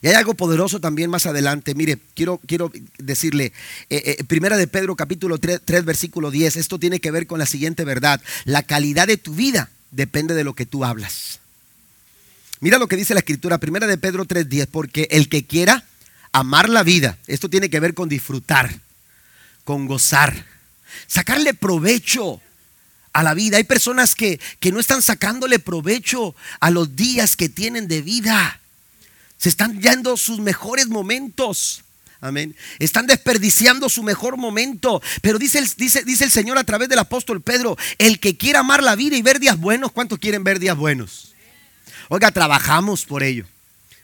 Y 0.01 0.07
hay 0.07 0.13
algo 0.13 0.33
poderoso 0.33 0.79
también 0.79 1.09
más 1.09 1.25
adelante. 1.25 1.75
Mire, 1.75 1.97
quiero, 2.13 2.39
quiero 2.45 2.71
decirle, 2.97 3.53
eh, 3.89 4.17
eh, 4.19 4.23
primera 4.25 4.57
de 4.57 4.67
Pedro 4.67 4.95
capítulo 4.95 5.37
3, 5.37 5.61
3, 5.63 5.85
versículo 5.85 6.31
10, 6.31 6.57
esto 6.57 6.79
tiene 6.79 6.99
que 6.99 7.11
ver 7.11 7.27
con 7.27 7.39
la 7.39 7.45
siguiente 7.45 7.83
verdad. 7.83 8.21
La 8.45 8.63
calidad 8.63 9.07
de 9.07 9.17
tu 9.17 9.33
vida 9.33 9.69
depende 9.91 10.33
de 10.35 10.43
lo 10.43 10.53
que 10.53 10.65
tú 10.65 10.85
hablas. 10.85 11.39
Mira 12.59 12.79
lo 12.79 12.87
que 12.87 12.95
dice 12.95 13.13
la 13.13 13.19
escritura, 13.19 13.59
primera 13.59 13.87
de 13.87 13.97
Pedro 13.97 14.25
3, 14.25 14.49
10, 14.49 14.67
porque 14.67 15.07
el 15.11 15.29
que 15.29 15.45
quiera 15.45 15.83
amar 16.31 16.69
la 16.69 16.83
vida, 16.83 17.17
esto 17.27 17.49
tiene 17.49 17.69
que 17.69 17.79
ver 17.79 17.93
con 17.93 18.09
disfrutar, 18.09 18.79
con 19.63 19.85
gozar, 19.85 20.45
sacarle 21.07 21.53
provecho 21.53 22.41
a 23.13 23.23
la 23.23 23.33
vida. 23.33 23.57
Hay 23.57 23.63
personas 23.63 24.15
que, 24.15 24.39
que 24.59 24.71
no 24.71 24.79
están 24.79 25.01
sacándole 25.01 25.59
provecho 25.59 26.35
a 26.59 26.69
los 26.71 26.95
días 26.95 27.35
que 27.35 27.49
tienen 27.49 27.87
de 27.87 28.01
vida. 28.01 28.59
Se 29.37 29.49
están 29.49 29.81
yendo 29.81 30.17
sus 30.17 30.39
mejores 30.39 30.87
momentos. 30.87 31.83
Amén. 32.19 32.55
Están 32.79 33.05
desperdiciando 33.05 33.89
su 33.89 34.01
mejor 34.03 34.37
momento. 34.37 35.01
Pero 35.21 35.37
dice 35.37 35.59
el, 35.59 35.69
dice, 35.77 36.03
dice 36.03 36.23
el 36.23 36.31
Señor 36.31 36.57
a 36.57 36.63
través 36.63 36.89
del 36.89 36.99
apóstol 36.99 37.41
Pedro, 37.41 37.77
el 37.99 38.19
que 38.19 38.37
quiera 38.37 38.59
amar 38.59 38.81
la 38.81 38.95
vida 38.95 39.15
y 39.15 39.21
ver 39.21 39.39
días 39.39 39.59
buenos, 39.59 39.91
¿cuántos 39.91 40.17
quieren 40.19 40.43
ver 40.43 40.59
días 40.59 40.75
buenos? 40.75 41.35
Oiga, 42.09 42.31
trabajamos 42.31 43.05
por 43.05 43.21
ello. 43.21 43.45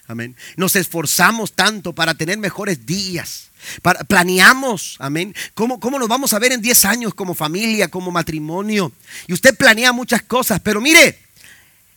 Amén. 0.08 0.36
Nos 0.58 0.76
esforzamos 0.76 1.54
tanto 1.54 1.94
para 1.94 2.14
tener 2.14 2.38
mejores 2.38 2.86
días. 2.86 3.50
Para, 3.82 4.04
planeamos, 4.04 4.98
amén. 5.00 5.34
¿Cómo, 5.54 5.80
¿Cómo 5.80 5.98
nos 5.98 6.10
vamos 6.10 6.34
a 6.34 6.40
ver 6.40 6.52
en 6.52 6.62
10 6.62 6.86
años 6.86 7.14
como 7.14 7.34
familia, 7.34 7.88
como 7.88 8.12
matrimonio? 8.12 8.92
Y 9.28 9.34
usted 9.34 9.56
planea 9.56 9.94
muchas 9.94 10.22
cosas, 10.22 10.60
pero 10.60 10.82
mire, 10.82 11.18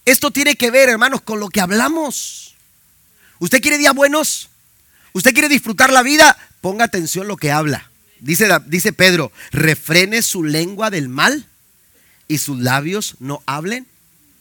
esto 0.04 0.30
tiene 0.30 0.54
que 0.54 0.70
ver, 0.70 0.88
hermanos, 0.88 1.20
con 1.22 1.40
lo 1.40 1.48
que 1.48 1.60
hablamos. 1.60 2.55
¿Usted 3.38 3.60
quiere 3.60 3.78
días 3.78 3.94
buenos? 3.94 4.48
¿Usted 5.12 5.32
quiere 5.32 5.48
disfrutar 5.48 5.92
la 5.92 6.02
vida? 6.02 6.36
Ponga 6.60 6.84
atención 6.84 7.28
lo 7.28 7.36
que 7.36 7.52
habla. 7.52 7.90
Dice, 8.20 8.48
dice 8.66 8.92
Pedro, 8.92 9.30
refrene 9.50 10.22
su 10.22 10.42
lengua 10.42 10.90
del 10.90 11.08
mal 11.08 11.46
y 12.28 12.38
sus 12.38 12.58
labios 12.58 13.16
no 13.18 13.42
hablen 13.46 13.86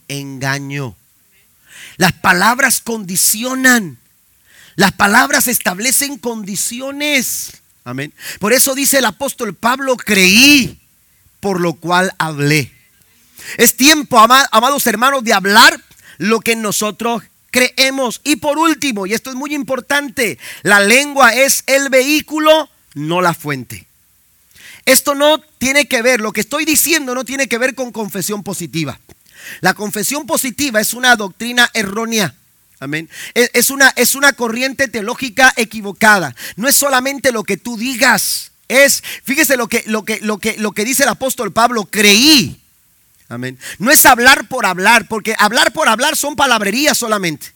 engaño. 0.07 0.95
Las 1.97 2.13
palabras 2.13 2.81
condicionan. 2.81 3.97
Las 4.75 4.91
palabras 4.93 5.47
establecen 5.47 6.17
condiciones. 6.17 7.61
Amén. 7.83 8.13
Por 8.39 8.53
eso 8.53 8.75
dice 8.75 8.97
el 8.97 9.05
apóstol 9.05 9.53
Pablo, 9.53 9.95
creí, 9.95 10.79
por 11.39 11.61
lo 11.61 11.73
cual 11.73 12.13
hablé. 12.17 12.71
Es 13.57 13.77
tiempo, 13.77 14.19
amados 14.19 14.87
hermanos, 14.87 15.23
de 15.23 15.33
hablar 15.33 15.79
lo 16.17 16.39
que 16.39 16.55
nosotros 16.55 17.23
creemos. 17.55 18.19
Y 18.25 18.35
por 18.35 18.57
último, 18.57 19.05
y 19.05 19.13
esto 19.13 19.29
es 19.29 19.35
muy 19.37 19.55
importante, 19.55 20.37
la 20.63 20.81
lengua 20.81 21.33
es 21.33 21.63
el 21.67 21.87
vehículo, 21.89 22.69
no 22.95 23.21
la 23.21 23.33
fuente. 23.33 23.87
Esto 24.85 25.15
no 25.15 25.39
tiene 25.57 25.87
que 25.87 26.01
ver, 26.01 26.19
lo 26.19 26.33
que 26.33 26.41
estoy 26.41 26.65
diciendo 26.65 27.15
no 27.15 27.23
tiene 27.23 27.47
que 27.47 27.57
ver 27.57 27.73
con 27.73 27.93
confesión 27.93 28.43
positiva. 28.43 28.99
La 29.61 29.73
confesión 29.73 30.25
positiva 30.25 30.81
es 30.81 30.93
una 30.93 31.15
doctrina 31.15 31.69
errónea. 31.73 32.35
Amén. 32.81 33.09
Es 33.33 33.69
una, 33.69 33.93
es 33.95 34.15
una 34.15 34.33
corriente 34.33 34.89
teológica 34.89 35.53
equivocada. 35.55 36.35
No 36.57 36.67
es 36.67 36.75
solamente 36.75 37.31
lo 37.31 37.45
que 37.45 37.55
tú 37.55 37.77
digas. 37.77 38.51
Es, 38.67 39.01
fíjese 39.23 39.55
lo 39.55 39.69
que, 39.69 39.83
lo 39.87 40.03
que, 40.03 40.19
lo 40.21 40.39
que, 40.39 40.57
lo 40.57 40.73
que 40.73 40.83
dice 40.83 41.03
el 41.03 41.09
apóstol 41.09 41.53
Pablo, 41.53 41.85
creí 41.85 42.59
Amén. 43.29 43.57
No 43.79 43.91
es 43.91 44.05
hablar 44.05 44.47
por 44.47 44.65
hablar, 44.65 45.07
porque 45.07 45.35
hablar 45.37 45.73
por 45.73 45.87
hablar 45.87 46.15
son 46.15 46.35
palabrerías 46.35 46.97
solamente. 46.97 47.53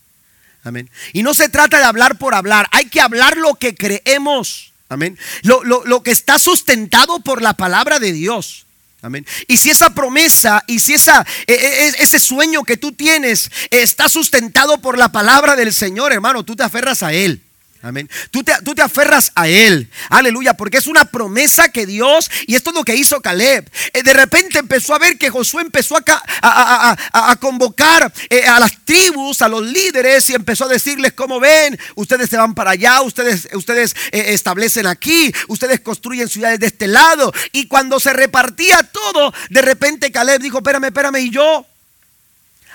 Amén. 0.64 0.90
Y 1.14 1.24
no 1.24 1.34
se 1.34 1.50
trata 1.50 1.78
de 1.78 1.84
hablar 1.84 2.18
por 2.18 2.34
hablar, 2.34 2.68
hay 2.72 2.86
que 2.86 3.02
hablar 3.02 3.38
lo 3.38 3.56
que 3.56 3.76
creemos. 3.76 4.74
Amén. 4.90 5.18
Lo, 5.44 5.64
lo 5.64 6.04
que 6.04 6.12
está 6.12 6.40
sustentado 6.40 7.20
por 7.20 7.42
la 7.42 7.54
palabra 7.54 8.00
de 8.00 8.12
Dios. 8.12 8.66
Amén. 9.02 9.26
Y 9.48 9.58
si 9.58 9.70
esa 9.70 9.92
promesa 9.92 10.64
y 10.68 10.80
si 10.80 10.94
esa, 10.94 11.26
e, 11.48 11.54
e, 11.54 11.88
e, 11.88 11.94
ese 12.00 12.20
sueño 12.20 12.64
que 12.64 12.76
tú 12.76 12.92
tienes 12.92 13.50
está 13.70 14.10
sustentado 14.10 14.82
por 14.82 14.98
la 14.98 15.12
palabra 15.12 15.56
del 15.56 15.74
Señor, 15.74 16.12
hermano, 16.12 16.44
tú 16.44 16.56
te 16.56 16.64
aferras 16.64 17.02
a 17.04 17.14
Él. 17.14 17.42
Amén. 17.82 18.10
Tú 18.30 18.44
te, 18.44 18.52
tú 18.66 18.76
te, 18.76 18.82
aferras 18.82 19.32
a 19.36 19.48
Él. 19.48 19.90
Aleluya. 20.10 20.54
Porque 20.54 20.78
es 20.78 20.88
una 20.88 21.06
promesa 21.06 21.70
que 21.70 21.86
Dios, 21.86 22.30
y 22.46 22.56
esto 22.56 22.72
es 22.72 22.76
lo 22.76 22.84
que 22.84 22.96
hizo 22.96 23.22
Caleb. 23.22 23.70
Eh, 23.94 24.04
de 24.04 24.14
repente 24.14 24.60
empezó 24.60 24.94
a 24.94 25.00
ver 25.00 25.18
que 25.18 25.30
Josué 25.30 25.62
empezó 25.62 25.96
a, 25.96 26.98
a, 27.14 27.36
convocar 27.38 28.12
eh, 28.30 28.46
a 28.46 28.60
las 28.60 28.84
tribus, 28.84 29.42
a 29.42 29.48
los 29.48 29.64
líderes, 29.64 30.30
y 30.30 30.34
empezó 30.34 30.66
a 30.66 30.68
decirles, 30.68 31.14
como 31.14 31.40
ven, 31.40 31.80
ustedes 31.96 32.30
se 32.30 32.36
van 32.36 32.54
para 32.54 32.72
allá, 32.72 33.02
ustedes, 33.02 33.48
ustedes 33.54 33.96
eh, 34.12 34.34
establecen 34.34 34.86
aquí, 34.86 35.34
ustedes 35.48 35.80
construyen 35.80 36.28
ciudades 36.28 36.60
de 36.60 36.68
este 36.68 36.88
lado. 36.88 37.32
Y 37.54 37.68
cuando 37.68 38.02
se 38.02 38.12
repartía 38.12 38.84
todo, 38.84 39.34
de 39.50 39.62
repente 39.62 40.12
Caleb 40.12 40.42
dijo, 40.42 40.58
espérame, 40.58 40.86
espérame, 40.86 41.20
y 41.20 41.30
yo. 41.30 41.66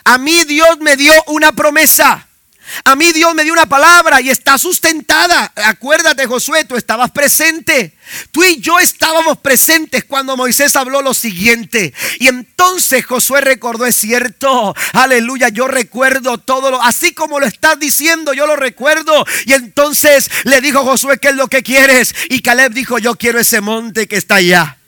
A 0.05 0.17
mí 0.17 0.45
Dios 0.45 0.79
me 0.81 0.97
dio 0.97 1.13
una 1.27 1.53
promesa. 1.53 2.27
A 2.85 2.97
mí 2.97 3.12
Dios 3.12 3.35
me 3.35 3.45
dio 3.45 3.53
una 3.53 3.67
palabra 3.67 4.21
y 4.21 4.31
está 4.31 4.59
sustentada. 4.59 5.53
Acuérdate, 5.57 6.27
Josué, 6.27 6.65
tú 6.65 6.77
estabas 6.77 7.11
presente. 7.11 7.97
Tú 8.31 8.43
y 8.45 8.61
yo 8.61 8.79
estábamos 8.79 9.39
presentes 9.39 10.05
cuando 10.05 10.37
Moisés 10.37 10.77
habló 10.77 11.03
lo 11.03 11.15
siguiente. 11.15 11.95
Y 12.19 12.29
entonces 12.29 13.05
Josué 13.05 13.41
recordó, 13.41 13.87
es 13.87 13.97
cierto, 13.97 14.75
aleluya, 14.93 15.49
yo 15.49 15.69
recuerdo 15.69 16.39
todo 16.39 16.71
lo, 16.71 16.83
así 16.83 17.15
como 17.15 17.41
lo 17.41 17.47
estás 17.47 17.79
diciendo, 17.79 18.33
yo 18.33 18.47
lo 18.47 18.57
recuerdo. 18.57 19.25
Y 19.47 19.55
entonces 19.55 20.31
le 20.45 20.61
dijo 20.61 20.85
Josué, 20.85 21.19
¿qué 21.19 21.29
es 21.29 21.37
lo 21.37 21.49
que 21.49 21.62
quieres? 21.62 22.15
Y 22.29 22.41
Caleb 22.43 22.73
dijo, 22.73 22.99
yo 22.99 23.15
quiero 23.17 23.41
ese 23.41 23.61
monte 23.61 24.09
que 24.09 24.17
está 24.17 24.37
allá. 24.37 24.79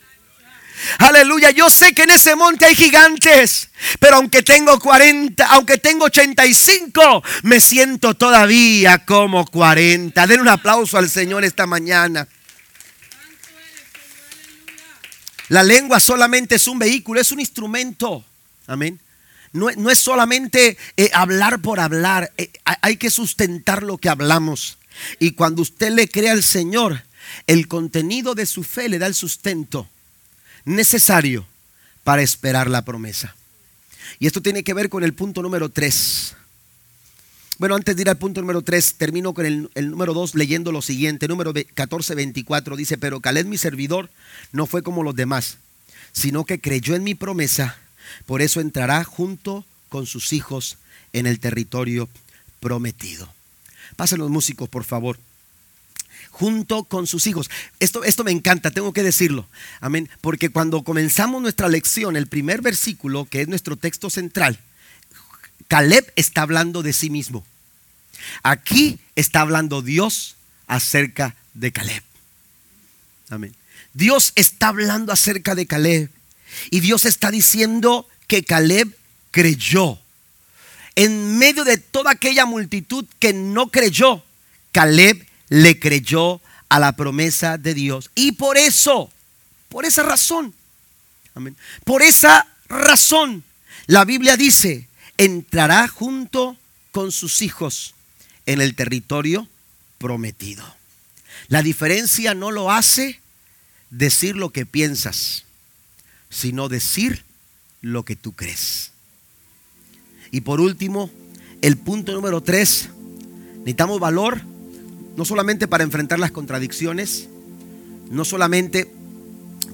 Aleluya, 0.98 1.50
yo 1.50 1.70
sé 1.70 1.94
que 1.94 2.02
en 2.02 2.10
ese 2.10 2.36
monte 2.36 2.66
hay 2.66 2.74
gigantes, 2.74 3.70
pero 3.98 4.16
aunque 4.16 4.42
tengo 4.42 4.78
40, 4.78 5.46
aunque 5.46 5.78
tengo 5.78 6.04
85, 6.06 7.22
me 7.42 7.60
siento 7.60 8.14
todavía 8.14 9.04
como 9.04 9.46
40. 9.46 10.26
Den 10.26 10.40
un 10.40 10.48
aplauso 10.48 10.98
al 10.98 11.08
Señor 11.08 11.44
esta 11.44 11.66
mañana. 11.66 12.28
La 15.48 15.62
lengua 15.62 16.00
solamente 16.00 16.56
es 16.56 16.66
un 16.66 16.78
vehículo, 16.78 17.20
es 17.20 17.32
un 17.32 17.40
instrumento. 17.40 18.24
Amén. 18.66 19.00
No, 19.52 19.70
es 19.70 19.98
solamente 19.98 20.76
eh, 20.96 21.10
hablar 21.14 21.60
por 21.60 21.80
hablar, 21.80 22.30
eh, 22.36 22.50
hay 22.82 22.98
que 22.98 23.08
sustentar 23.08 23.82
lo 23.82 23.96
que 23.96 24.10
hablamos. 24.10 24.76
Y 25.18 25.32
cuando 25.32 25.62
usted 25.62 25.90
le 25.90 26.08
cree 26.08 26.30
al 26.30 26.42
Señor, 26.42 27.02
el 27.46 27.66
contenido 27.66 28.34
de 28.34 28.44
su 28.44 28.64
fe 28.64 28.88
le 28.90 28.98
da 28.98 29.06
el 29.06 29.14
sustento 29.14 29.88
necesario 30.66 31.46
para 32.04 32.20
esperar 32.20 32.68
la 32.68 32.82
promesa. 32.82 33.34
Y 34.18 34.26
esto 34.26 34.42
tiene 34.42 34.62
que 34.62 34.74
ver 34.74 34.90
con 34.90 35.02
el 35.02 35.14
punto 35.14 35.40
número 35.40 35.70
3. 35.70 36.36
Bueno, 37.58 37.74
antes 37.74 37.96
de 37.96 38.02
ir 38.02 38.10
al 38.10 38.18
punto 38.18 38.42
número 38.42 38.60
3, 38.60 38.94
termino 38.98 39.32
con 39.32 39.46
el, 39.46 39.70
número 39.88 40.12
2 40.12 40.34
leyendo 40.34 40.72
lo 40.72 40.82
siguiente. 40.82 41.26
Número 41.26 41.54
1424 41.54 42.76
dice, 42.76 42.98
pero 42.98 43.20
Caleb 43.20 43.46
mi 43.46 43.56
servidor 43.56 44.10
no 44.52 44.66
fue 44.66 44.82
como 44.82 45.02
los 45.02 45.16
demás, 45.16 45.56
sino 46.12 46.44
que 46.44 46.60
creyó 46.60 46.94
en 46.94 47.04
mi 47.04 47.14
promesa, 47.14 47.78
por 48.26 48.42
eso 48.42 48.60
entrará 48.60 49.02
junto 49.04 49.64
con 49.88 50.06
sus 50.06 50.34
hijos 50.34 50.76
en 51.14 51.26
el 51.26 51.40
territorio 51.40 52.08
prometido. 52.60 53.32
Pasen 53.96 54.18
los 54.18 54.30
músicos, 54.30 54.68
por 54.68 54.84
favor 54.84 55.18
junto 56.36 56.84
con 56.84 57.06
sus 57.06 57.26
hijos. 57.26 57.48
Esto, 57.80 58.04
esto 58.04 58.22
me 58.22 58.30
encanta, 58.30 58.70
tengo 58.70 58.92
que 58.92 59.02
decirlo. 59.02 59.48
Amén. 59.80 60.10
Porque 60.20 60.50
cuando 60.50 60.84
comenzamos 60.84 61.40
nuestra 61.40 61.66
lección, 61.66 62.14
el 62.14 62.26
primer 62.26 62.60
versículo, 62.60 63.24
que 63.24 63.40
es 63.40 63.48
nuestro 63.48 63.76
texto 63.76 64.10
central, 64.10 64.60
Caleb 65.66 66.12
está 66.14 66.42
hablando 66.42 66.82
de 66.82 66.92
sí 66.92 67.08
mismo. 67.08 67.42
Aquí 68.42 68.98
está 69.14 69.40
hablando 69.40 69.80
Dios 69.80 70.36
acerca 70.66 71.34
de 71.54 71.72
Caleb. 71.72 72.02
Amén. 73.30 73.56
Dios 73.94 74.32
está 74.34 74.68
hablando 74.68 75.12
acerca 75.12 75.54
de 75.54 75.66
Caleb. 75.66 76.10
Y 76.70 76.80
Dios 76.80 77.06
está 77.06 77.30
diciendo 77.30 78.06
que 78.26 78.44
Caleb 78.44 78.94
creyó. 79.30 79.98
En 80.96 81.38
medio 81.38 81.64
de 81.64 81.78
toda 81.78 82.10
aquella 82.10 82.44
multitud 82.44 83.06
que 83.18 83.32
no 83.32 83.70
creyó, 83.70 84.22
Caleb 84.72 85.25
le 85.48 85.78
creyó 85.78 86.40
a 86.68 86.78
la 86.80 86.92
promesa 86.92 87.58
de 87.58 87.74
Dios. 87.74 88.10
Y 88.14 88.32
por 88.32 88.56
eso, 88.56 89.10
por 89.68 89.84
esa 89.84 90.02
razón, 90.02 90.54
amén, 91.34 91.56
por 91.84 92.02
esa 92.02 92.46
razón, 92.68 93.44
la 93.86 94.04
Biblia 94.04 94.36
dice, 94.36 94.88
entrará 95.16 95.88
junto 95.88 96.56
con 96.92 97.12
sus 97.12 97.42
hijos 97.42 97.94
en 98.46 98.60
el 98.60 98.74
territorio 98.74 99.48
prometido. 99.98 100.64
La 101.48 101.62
diferencia 101.62 102.34
no 102.34 102.50
lo 102.50 102.72
hace 102.72 103.20
decir 103.90 104.36
lo 104.36 104.50
que 104.50 104.66
piensas, 104.66 105.44
sino 106.30 106.68
decir 106.68 107.24
lo 107.80 108.04
que 108.04 108.16
tú 108.16 108.32
crees. 108.32 108.90
Y 110.30 110.40
por 110.40 110.60
último, 110.60 111.10
el 111.62 111.76
punto 111.76 112.12
número 112.12 112.42
tres, 112.42 112.88
necesitamos 113.58 114.00
valor 114.00 114.42
no 115.16 115.24
solamente 115.24 115.66
para 115.66 115.84
enfrentar 115.84 116.18
las 116.18 116.30
contradicciones, 116.30 117.28
no 118.10 118.24
solamente 118.24 118.90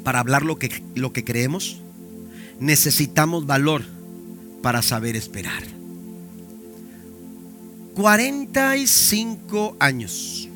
para 0.04 0.20
hablar 0.20 0.42
lo 0.42 0.58
que, 0.58 0.82
lo 0.94 1.12
que 1.12 1.24
creemos, 1.24 1.80
necesitamos 2.60 3.46
valor 3.46 3.82
para 4.62 4.82
saber 4.82 5.16
esperar. 5.16 5.62
45 7.94 9.76
años. 9.78 10.48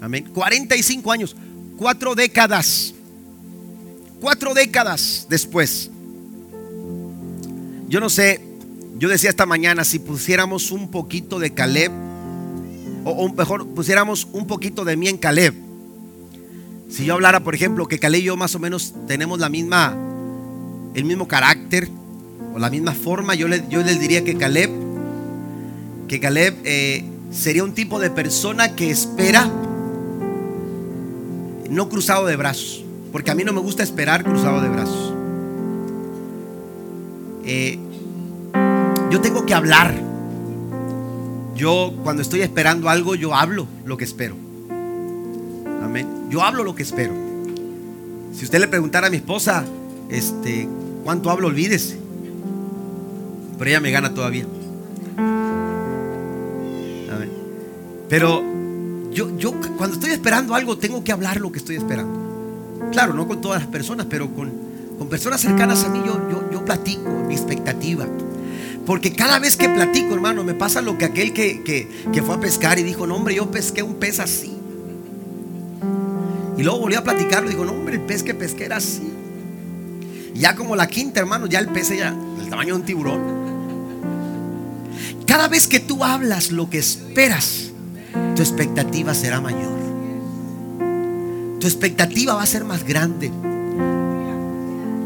Amén. 0.00 0.30
45 0.32 1.12
años. 1.12 1.36
Cuatro 1.76 2.14
décadas. 2.14 2.94
cuatro 4.20 4.54
décadas 4.54 5.26
después. 5.28 5.90
Yo 7.88 8.00
no 8.00 8.08
sé, 8.08 8.40
yo 8.98 9.08
decía 9.08 9.30
esta 9.30 9.46
mañana, 9.46 9.84
si 9.84 9.98
pusiéramos 9.98 10.70
un 10.70 10.90
poquito 10.90 11.38
de 11.38 11.52
Caleb, 11.52 11.92
o, 13.04 13.28
mejor 13.28 13.66
pusiéramos 13.68 14.28
un 14.32 14.46
poquito 14.46 14.84
de 14.84 14.96
mí 14.96 15.08
en 15.08 15.16
Caleb. 15.16 15.54
Si 16.88 17.04
yo 17.04 17.14
hablara, 17.14 17.40
por 17.40 17.54
ejemplo, 17.54 17.88
que 17.88 17.98
Caleb 17.98 18.20
y 18.20 18.24
yo 18.24 18.36
más 18.36 18.54
o 18.54 18.58
menos 18.58 18.94
tenemos 19.06 19.38
la 19.38 19.48
misma, 19.48 19.96
el 20.94 21.04
mismo 21.04 21.26
carácter 21.26 21.88
o 22.54 22.58
la 22.58 22.70
misma 22.70 22.92
forma, 22.92 23.34
yo, 23.34 23.48
le, 23.48 23.64
yo 23.70 23.82
les 23.82 23.98
diría 23.98 24.24
que 24.24 24.36
Caleb, 24.36 24.70
que 26.06 26.20
Caleb 26.20 26.54
eh, 26.64 27.04
sería 27.30 27.64
un 27.64 27.72
tipo 27.72 27.98
de 27.98 28.10
persona 28.10 28.74
que 28.74 28.90
espera 28.90 29.50
no 31.70 31.88
cruzado 31.88 32.26
de 32.26 32.36
brazos, 32.36 32.84
porque 33.10 33.30
a 33.30 33.34
mí 33.34 33.44
no 33.44 33.54
me 33.54 33.60
gusta 33.60 33.82
esperar 33.82 34.22
cruzado 34.22 34.60
de 34.60 34.68
brazos. 34.68 35.14
Eh, 37.44 37.78
yo 39.10 39.20
tengo 39.20 39.46
que 39.46 39.54
hablar. 39.54 40.11
Yo 41.54 41.92
cuando 42.02 42.22
estoy 42.22 42.40
esperando 42.40 42.88
algo, 42.88 43.14
yo 43.14 43.34
hablo 43.34 43.66
lo 43.84 43.96
que 43.96 44.04
espero. 44.04 44.34
Amén. 45.82 46.08
Yo 46.30 46.42
hablo 46.42 46.64
lo 46.64 46.74
que 46.74 46.82
espero. 46.82 47.12
Si 48.34 48.44
usted 48.44 48.58
le 48.60 48.68
preguntara 48.68 49.08
a 49.08 49.10
mi 49.10 49.16
esposa, 49.16 49.64
este, 50.08 50.68
¿cuánto 51.04 51.30
hablo? 51.30 51.48
Olvídese. 51.48 51.98
Pero 53.58 53.70
ella 53.70 53.80
me 53.80 53.90
gana 53.90 54.14
todavía. 54.14 54.46
Amén. 57.12 57.30
Pero 58.08 58.42
yo, 59.12 59.36
yo 59.36 59.52
cuando 59.76 59.96
estoy 59.96 60.10
esperando 60.10 60.54
algo, 60.54 60.78
tengo 60.78 61.04
que 61.04 61.12
hablar 61.12 61.40
lo 61.40 61.52
que 61.52 61.58
estoy 61.58 61.76
esperando. 61.76 62.20
Claro, 62.90 63.12
no 63.14 63.28
con 63.28 63.40
todas 63.40 63.60
las 63.62 63.70
personas, 63.70 64.06
pero 64.08 64.28
con, 64.30 64.50
con 64.98 65.08
personas 65.08 65.40
cercanas 65.40 65.84
a 65.84 65.90
mí 65.90 66.02
yo, 66.04 66.28
yo, 66.30 66.50
yo 66.50 66.64
platico 66.64 67.10
mi 67.26 67.34
expectativa. 67.34 68.06
Porque 68.86 69.12
cada 69.12 69.38
vez 69.38 69.56
que 69.56 69.68
platico, 69.68 70.14
hermano, 70.14 70.42
me 70.42 70.54
pasa 70.54 70.82
lo 70.82 70.98
que 70.98 71.04
aquel 71.04 71.32
que, 71.32 71.88
fue 72.24 72.34
a 72.34 72.40
pescar 72.40 72.78
y 72.78 72.82
dijo, 72.82 73.06
no, 73.06 73.16
hombre, 73.16 73.34
yo 73.34 73.50
pesqué 73.50 73.82
un 73.82 73.94
pez 73.94 74.18
así. 74.18 74.56
Y 76.56 76.62
luego 76.62 76.80
volví 76.80 76.96
a 76.96 77.04
platicarlo 77.04 77.48
y 77.48 77.52
digo, 77.52 77.64
no, 77.64 77.72
hombre, 77.72 77.94
el 77.94 78.00
pez 78.02 78.22
que 78.22 78.34
pesqué 78.34 78.64
era 78.64 78.76
así. 78.76 79.12
Ya 80.34 80.56
como 80.56 80.74
la 80.74 80.88
quinta, 80.88 81.20
hermano, 81.20 81.46
ya 81.46 81.60
el 81.60 81.68
pez 81.68 81.90
ya 81.90 82.10
del 82.10 82.48
tamaño 82.48 82.74
de 82.74 82.80
un 82.80 82.86
tiburón. 82.86 83.42
Cada 85.26 85.46
vez 85.46 85.68
que 85.68 85.78
tú 85.78 86.04
hablas 86.04 86.50
lo 86.50 86.68
que 86.68 86.78
esperas, 86.78 87.70
tu 88.34 88.42
expectativa 88.42 89.14
será 89.14 89.40
mayor. 89.40 89.80
Tu 91.60 91.66
expectativa 91.68 92.34
va 92.34 92.42
a 92.42 92.46
ser 92.46 92.64
más 92.64 92.84
grande. 92.84 93.30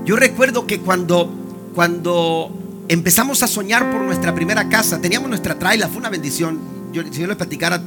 Yo 0.06 0.16
recuerdo 0.16 0.66
que 0.66 0.80
cuando, 0.80 1.30
cuando 1.74 2.55
empezamos 2.88 3.42
a 3.42 3.46
soñar 3.46 3.90
por 3.90 4.02
nuestra 4.02 4.34
primera 4.34 4.68
casa, 4.68 5.00
teníamos 5.00 5.28
nuestra 5.28 5.58
traila, 5.58 5.88
fue 5.88 5.98
una 5.98 6.10
bendición. 6.10 6.58
Yo, 6.92 7.02
si 7.10 7.20
yo 7.20 7.26
les 7.26 7.36
platicara 7.36 7.82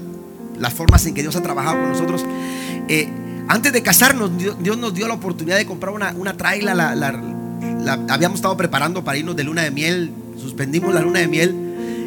las 0.57 0.73
formas 0.73 1.05
en 1.05 1.13
que 1.13 1.21
Dios 1.21 1.35
ha 1.35 1.41
trabajado 1.41 1.79
con 1.79 1.89
nosotros, 1.89 2.25
eh, 2.87 3.07
antes 3.47 3.73
de 3.73 3.81
casarnos, 3.81 4.31
Dios, 4.37 4.77
nos 4.77 4.93
dio 4.93 5.07
la 5.07 5.15
oportunidad 5.15 5.57
de 5.57 5.65
comprar 5.65 5.93
una, 5.93 6.13
una 6.17 6.37
traila. 6.37 6.75
La, 6.75 7.13
habíamos 8.09 8.37
estado 8.37 8.55
preparando 8.55 9.03
para 9.03 9.17
irnos 9.17 9.35
de 9.35 9.43
luna 9.43 9.63
de 9.63 9.71
miel, 9.71 10.11
suspendimos 10.37 10.93
la 10.93 11.01
luna 11.01 11.19
de 11.19 11.27
miel 11.27 11.55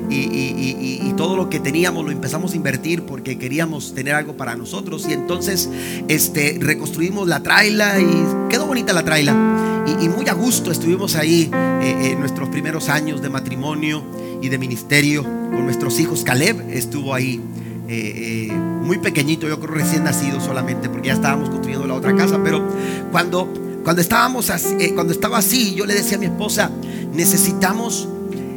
y, 0.09 1.13
todo 1.17 1.37
lo 1.37 1.51
que 1.51 1.61
teníamos 1.61 2.05
lo 2.05 2.11
empezamos 2.11 2.53
a 2.53 2.57
invertir 2.57 3.03
porque 3.03 3.39
queríamos 3.39 3.95
tener 3.95 4.15
algo 4.15 4.37
para 4.37 4.57
nosotros. 4.57 5.07
Y 5.09 5.13
entonces 5.13 5.69
este, 6.09 6.59
reconstruimos 6.61 7.29
la 7.29 7.43
traila 7.43 8.01
y 8.01 8.25
quedó 8.49 8.67
bonita 8.67 8.93
la 8.93 9.05
traila. 9.05 9.72
Y, 9.87 10.09
muy 10.09 10.29
a 10.29 10.33
gusto 10.33 10.71
estuvimos 10.71 11.17
ahí 11.17 11.51
eh, 11.53 12.13
en 12.13 12.21
nuestros 12.21 12.49
primeros 12.49 12.89
años 12.89 13.21
de 13.21 13.29
matrimonio 13.29 14.03
y 14.41 14.49
de 14.49 14.59
ministerio 14.59 15.23
con 15.25 15.65
nuestros 15.65 15.99
hijos. 15.99 16.23
Caleb 16.23 16.71
estuvo 16.71 17.15
ahí. 17.15 17.41
Eh, 17.89 18.49
eh, 18.51 18.53
muy 18.53 18.99
pequeñito, 18.99 19.49
yo 19.49 19.61
creo 19.61 19.75
recién 19.75 20.05
nacido 20.05 20.41
solamente, 20.41 20.89
porque 20.89 21.09
ya 21.09 21.15
estábamos 21.15 21.51
construyendo 21.51 21.87
la 21.87 21.95
otra 21.95 22.15
casa. 22.15 22.41
Pero 22.43 22.67
cuando, 23.11 23.53
cuando 23.83 24.01
estábamos 24.01 24.51
así, 24.51 24.93
cuando 24.95 25.13
estaba 25.13 25.39
así, 25.39 25.75
yo 25.75 25.85
le 25.85 25.95
decía 25.95 26.17
a 26.17 26.21
mi 26.21 26.27
esposa, 26.27 26.71
necesitamos 27.13 28.09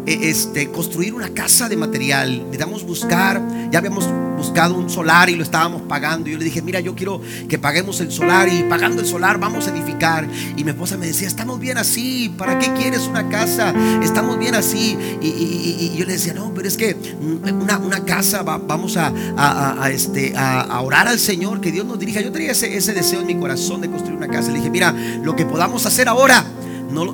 este, 0.05 0.69
construir 0.71 1.13
una 1.13 1.29
casa 1.29 1.69
de 1.69 1.77
material. 1.77 2.39
Necesitamos 2.45 2.83
buscar, 2.83 3.41
ya 3.71 3.79
habíamos 3.79 4.07
buscado 4.35 4.75
un 4.75 4.89
solar 4.89 5.29
y 5.29 5.35
lo 5.35 5.43
estábamos 5.43 5.81
pagando. 5.83 6.29
Yo 6.29 6.37
le 6.37 6.45
dije, 6.45 6.61
mira, 6.61 6.79
yo 6.79 6.95
quiero 6.95 7.21
que 7.49 7.57
paguemos 7.57 7.99
el 8.01 8.11
solar 8.11 8.47
y 8.47 8.63
pagando 8.63 9.01
el 9.01 9.07
solar 9.07 9.39
vamos 9.39 9.67
a 9.67 9.71
edificar. 9.71 10.27
Y 10.55 10.63
mi 10.63 10.71
esposa 10.71 10.97
me 10.97 11.07
decía, 11.07 11.27
estamos 11.27 11.59
bien 11.59 11.77
así, 11.77 12.33
¿para 12.37 12.59
qué 12.59 12.71
quieres 12.73 13.07
una 13.07 13.29
casa? 13.29 13.73
Estamos 14.03 14.37
bien 14.37 14.55
así. 14.55 14.97
Y, 15.21 15.93
yo 15.95 16.05
le 16.05 16.13
decía, 16.13 16.33
no, 16.33 16.53
pero 16.53 16.67
es 16.67 16.75
que 16.75 16.95
una, 17.43 17.77
una 17.77 18.03
casa, 18.03 18.43
vamos 18.43 18.97
a, 18.97 19.13
a, 19.37 19.89
este, 19.89 20.33
a, 20.35 20.81
orar 20.81 21.07
al 21.07 21.19
Señor, 21.19 21.61
que 21.61 21.71
Dios 21.71 21.85
nos 21.85 21.97
dirija. 21.97 22.21
Yo 22.21 22.31
tenía 22.31 22.51
ese, 22.51 22.75
ese 22.75 22.93
deseo 22.93 23.21
en 23.21 23.27
mi 23.27 23.35
corazón 23.35 23.81
de 23.81 23.89
construir 23.89 24.17
una 24.17 24.27
casa. 24.27 24.51
Le 24.51 24.57
dije, 24.57 24.69
mira, 24.69 24.91
lo 25.23 25.35
que 25.35 25.45
podamos 25.45 25.85
hacer 25.85 26.07
ahora 26.09 26.45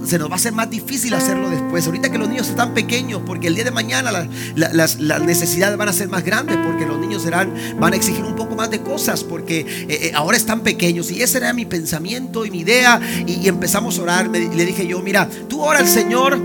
se 0.06 0.20
nos 0.20 0.30
va 0.30 0.34
a 0.34 0.36
hacer 0.36 0.54
más 0.54 0.70
difícil 0.70 1.14
hacerlo 1.14 1.50
después. 1.50 1.86
Ahorita 1.86 2.12
que 2.12 2.18
los 2.18 2.30
niños 2.30 2.50
están 2.50 2.74
pequeños, 2.74 3.22
porque 3.26 3.48
el 3.48 3.56
día 3.56 3.64
de 3.64 3.72
mañana 3.72 4.12
las, 4.56 4.98
necesidades 4.98 5.78
van 5.78 5.90
a 5.90 5.94
ser 5.94 6.10
más 6.10 6.24
grandes, 6.24 6.58
porque 6.58 6.86
los 6.86 7.00
niños 7.00 7.24
serán, 7.24 7.54
van 7.80 7.94
a 7.94 7.96
exigir 7.96 8.24
un 8.24 8.36
poco 8.36 8.56
más 8.56 8.70
de 8.70 8.82
cosas, 8.82 9.24
porque 9.24 9.60
eh, 9.62 9.88
eh, 9.90 10.12
ahora 10.16 10.38
están 10.38 10.62
pequeños. 10.62 11.12
Y 11.12 11.22
ese 11.22 11.38
era 11.38 11.54
mi 11.54 11.66
pensamiento 11.66 12.46
y 12.46 12.52
mi 12.52 12.60
idea. 12.60 13.00
Y, 13.26 13.48
empezamos 13.48 14.00
a 14.00 14.04
orar. 14.04 14.30
le 14.30 14.66
dije 14.66 14.88
yo, 14.88 15.02
mira, 15.02 15.28
tú 15.50 15.62
ora 15.62 15.80
al 15.80 15.88
Señor, 15.88 16.40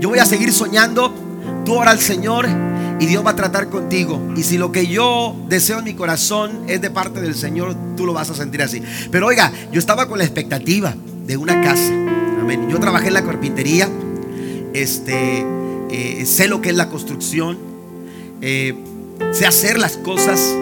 yo 0.00 0.08
voy 0.08 0.18
a 0.18 0.26
seguir 0.26 0.52
soñando, 0.52 1.12
tú 1.64 1.74
ora 1.74 1.90
al 1.90 2.00
Señor 2.00 2.46
y 2.98 3.06
Dios 3.06 3.24
va 3.24 3.30
a 3.30 3.36
tratar 3.36 3.68
contigo. 3.68 4.20
Y 4.36 4.42
si 4.42 4.58
lo 4.58 4.72
que 4.72 4.86
yo 4.86 5.36
deseo 5.48 5.78
en 5.78 5.84
mi 5.84 5.94
corazón 5.94 6.62
es 6.66 6.80
de 6.80 6.90
parte 6.90 7.20
del 7.20 7.34
Señor, 7.34 7.74
tú 7.96 8.06
lo 8.06 8.12
vas 8.12 8.30
a 8.30 8.34
sentir 8.34 8.62
así. 8.62 8.82
Pero 9.10 9.26
oiga, 9.26 9.52
yo 9.72 9.78
estaba 9.78 10.08
con 10.08 10.18
la 10.18 10.24
expectativa 10.24 10.94
de 11.26 11.36
una 11.36 11.60
casa. 11.60 11.92
Yo 12.68 12.78
trabajé 12.78 13.08
en 13.08 13.14
la 13.14 13.24
carpintería, 13.24 13.88
este, 14.72 15.44
eh, 15.90 16.24
sé 16.26 16.46
lo 16.46 16.60
que 16.60 16.70
es 16.70 16.76
la 16.76 16.88
construcción, 16.88 17.58
eh, 18.40 18.74
sé 19.32 19.46
hacer 19.46 19.78
las 19.78 19.96
cosas. 19.96 20.54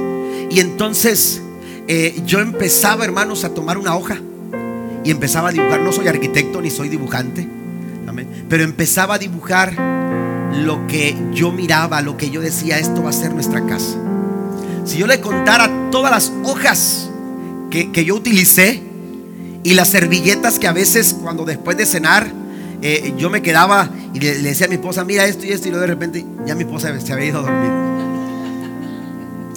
Y 0.51 0.61
entonces 0.61 1.43
eh, 1.89 2.22
yo 2.24 2.41
empezaba, 2.41 3.05
hermanos, 3.05 3.45
a 3.45 3.51
tomar 3.51 3.76
una 3.76 3.97
hoja 3.97 4.18
y 5.05 5.11
empezaba 5.11 5.51
a 5.51 5.53
dibujar. 5.53 5.80
No 5.80 5.93
soy 5.93 6.09
arquitecto 6.09 6.62
ni 6.62 6.70
soy 6.70 6.89
dibujante, 6.89 7.47
pero 8.49 8.64
empezaba 8.64 9.16
a 9.16 9.18
dibujar 9.18 9.74
lo 10.55 10.87
que 10.87 11.16
yo 11.32 11.53
miraba, 11.53 12.01
lo 12.01 12.16
que 12.16 12.30
yo 12.30 12.41
decía, 12.41 12.78
esto 12.78 13.03
va 13.03 13.11
a 13.11 13.12
ser 13.12 13.35
nuestra 13.35 13.66
casa. 13.66 13.97
Si 14.85 14.99
yo 14.99 15.07
le 15.07 15.20
contara 15.20 15.91
todas 15.91 16.11
las 16.11 16.32
hojas 16.45 17.11
que, 17.70 17.91
que 17.91 18.05
yo 18.05 18.14
utilicé, 18.14 18.93
y 19.65 19.75
las 19.75 19.89
servilletas 19.89 20.61
que 20.61 20.69
a 20.69 20.73
veces 20.73 21.17
cuando 21.21 21.45
después 21.45 21.77
de 21.77 21.87
cenar 21.87 22.31
eh, 22.83 23.15
yo 23.17 23.31
me 23.31 23.41
quedaba 23.41 23.89
y 24.12 24.21
le, 24.21 24.43
decía 24.43 24.67
a 24.67 24.69
mi 24.69 24.75
esposa, 24.75 25.05
mira 25.05 25.25
esto 25.25 25.47
y 25.47 25.51
esto, 25.53 25.69
y 25.69 25.71
luego 25.71 25.81
de 25.81 25.87
repente 25.87 26.25
ya 26.47 26.55
mi 26.55 26.65
esposa 26.65 27.01
se 27.01 27.12
había 27.15 27.27
ido 27.27 27.39
a 27.39 27.43
dormir. 27.43 27.73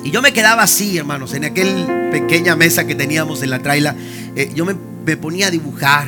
Y 0.05 0.11
yo 0.11 0.21
me 0.21 0.31
quedaba 0.31 0.63
así, 0.63 0.97
hermanos, 0.97 1.33
en 1.33 1.43
aquel 1.43 2.09
pequeña 2.09 2.55
mesa 2.55 2.87
que 2.87 2.95
teníamos 2.95 3.43
en 3.43 3.49
la 3.49 3.59
traila. 3.59 3.93
Eh, 4.37 4.53
yo 4.55 4.65
me, 4.65 4.75
ponía 5.17 5.47
a 5.47 5.51
dibujar 5.51 6.07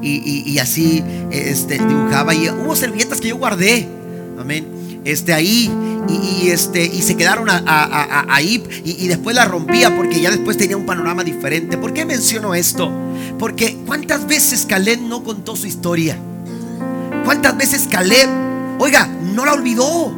y, 0.00 0.58
así 0.58 1.02
este, 1.32 1.78
dibujaba. 1.78 2.34
Y 2.34 2.48
hubo 2.48 2.76
servilletas 2.76 3.20
que 3.20 3.28
yo 3.28 3.36
guardé, 3.38 3.88
amén, 4.38 4.68
este, 5.04 5.32
ahí 5.32 5.70
y, 6.08 6.48
este, 6.48 6.84
y 6.84 7.02
se 7.02 7.16
quedaron 7.16 7.48
ahí 7.48 8.62
y, 8.84 9.06
después 9.08 9.34
la 9.34 9.44
rompía 9.44 9.94
porque 9.96 10.20
ya 10.20 10.30
después 10.30 10.56
tenía 10.56 10.76
un 10.76 10.86
panorama 10.86 11.24
diferente. 11.24 11.76
¿Por 11.76 11.92
qué 11.92 12.04
menciono 12.04 12.54
esto? 12.54 12.90
Porque 13.38 13.78
cuántas 13.86 14.26
veces 14.26 14.66
Caleb 14.66 15.00
no 15.00 15.22
contó 15.22 15.56
su 15.56 15.66
historia. 15.66 16.18
¿Cuántas 17.24 17.56
veces 17.56 17.88
Caleb, 17.90 18.28
oiga, 18.78 19.06
no 19.06 19.44
la 19.44 19.52
olvidó? 19.52 20.12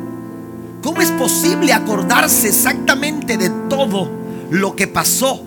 ¿Cómo 0.83 1.01
es 1.01 1.11
posible 1.13 1.73
acordarse 1.73 2.49
exactamente 2.49 3.37
de 3.37 3.51
todo 3.69 4.11
lo 4.51 4.77
que 4.77 4.87
pasó? 4.87 5.43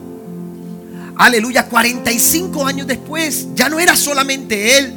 Aleluya, 1.15 1.67
45 1.67 2.65
años 2.65 2.85
después, 2.85 3.47
ya 3.55 3.69
no 3.69 3.79
era 3.79 3.95
solamente 3.95 4.77
él, 4.77 4.93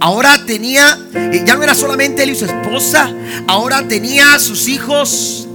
Ahora 0.00 0.44
tenía, 0.46 0.98
eh, 1.14 1.42
ya 1.46 1.56
no 1.56 1.62
era 1.62 1.74
solamente 1.74 2.22
él 2.22 2.30
y 2.30 2.34
su 2.34 2.44
esposa, 2.44 3.12
ahora 3.46 3.86
tenía 3.86 4.38
sus 4.38 4.68
hijos. 4.68 5.48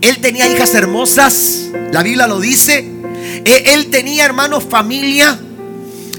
Él 0.00 0.18
tenía 0.20 0.50
hijas 0.52 0.74
hermosas, 0.74 1.70
la 1.92 2.02
Biblia 2.02 2.26
lo 2.26 2.40
dice. 2.40 2.84
Eh, 3.44 3.64
él 3.74 3.90
tenía 3.90 4.24
hermanos, 4.24 4.64
familia. 4.64 5.38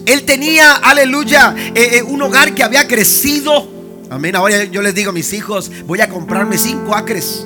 Él 0.06 0.24
tenía, 0.24 0.74
aleluya, 0.74 1.56
eh, 1.74 2.04
un 2.04 2.22
hogar 2.22 2.54
que 2.54 2.64
había 2.64 2.88
crecido. 2.88 3.68
Amén. 4.10 4.36
Ahora 4.36 4.64
yo 4.66 4.82
les 4.82 4.94
digo 4.94 5.10
a 5.10 5.14
mis 5.14 5.34
hijos, 5.34 5.72
voy 5.86 6.02
a 6.02 6.10
comprarme 6.10 6.58
cinco 6.58 6.96
acres. 6.96 7.46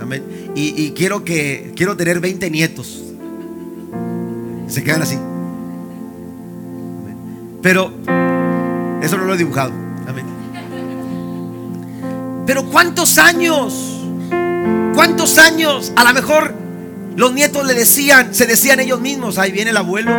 Amén. 0.00 0.50
Y, 0.54 0.90
quiero 0.90 1.24
que 1.24 1.72
quiero 1.74 1.96
tener 1.96 2.20
20 2.20 2.50
nietos. 2.50 3.02
Se 4.68 4.82
quedan 4.82 5.02
así. 5.02 5.16
Pero 7.62 7.92
eso 9.02 9.16
no 9.18 9.24
lo 9.24 9.34
he 9.34 9.36
dibujado. 9.36 9.72
Amén. 10.08 10.26
Pero 12.46 12.64
¿cuántos 12.66 13.18
años? 13.18 14.00
¿Cuántos 14.94 15.38
años? 15.38 15.92
A 15.96 16.04
lo 16.04 16.14
mejor 16.14 16.54
los 17.16 17.32
nietos 17.32 17.66
le 17.66 17.74
decían, 17.74 18.34
se 18.34 18.46
decían 18.46 18.80
ellos 18.80 19.00
mismos, 19.00 19.38
ahí 19.38 19.52
viene 19.52 19.70
el 19.70 19.76
abuelo. 19.76 20.12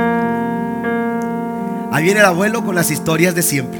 Ahí 1.92 2.04
viene 2.04 2.20
el 2.22 2.26
abuelo 2.26 2.64
con 2.66 2.76
las 2.76 2.92
historias 2.92 3.36
de 3.36 3.44
siempre. 3.44 3.80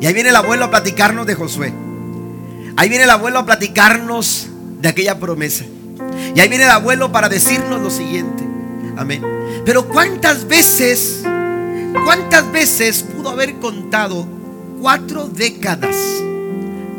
Y 0.00 0.06
ahí 0.06 0.12
viene 0.12 0.28
el 0.28 0.36
abuelo 0.36 0.66
a 0.66 0.70
platicarnos 0.70 1.26
de 1.26 1.34
Josué. 1.34 1.72
Ahí 2.76 2.88
viene 2.88 3.04
el 3.04 3.10
abuelo 3.10 3.38
a 3.38 3.46
platicarnos 3.46 4.48
de 4.80 4.88
aquella 4.88 5.18
promesa. 5.18 5.64
Y 6.34 6.40
ahí 6.40 6.48
viene 6.48 6.64
el 6.64 6.70
abuelo 6.70 7.12
para 7.12 7.28
decirnos 7.28 7.80
lo 7.80 7.90
siguiente. 7.90 8.44
Amén. 8.96 9.22
Pero 9.64 9.88
¿cuántas 9.88 10.46
veces, 10.46 11.22
cuántas 12.04 12.50
veces 12.52 13.02
pudo 13.02 13.30
haber 13.30 13.56
contado 13.56 14.26
cuatro 14.80 15.28
décadas? 15.28 15.96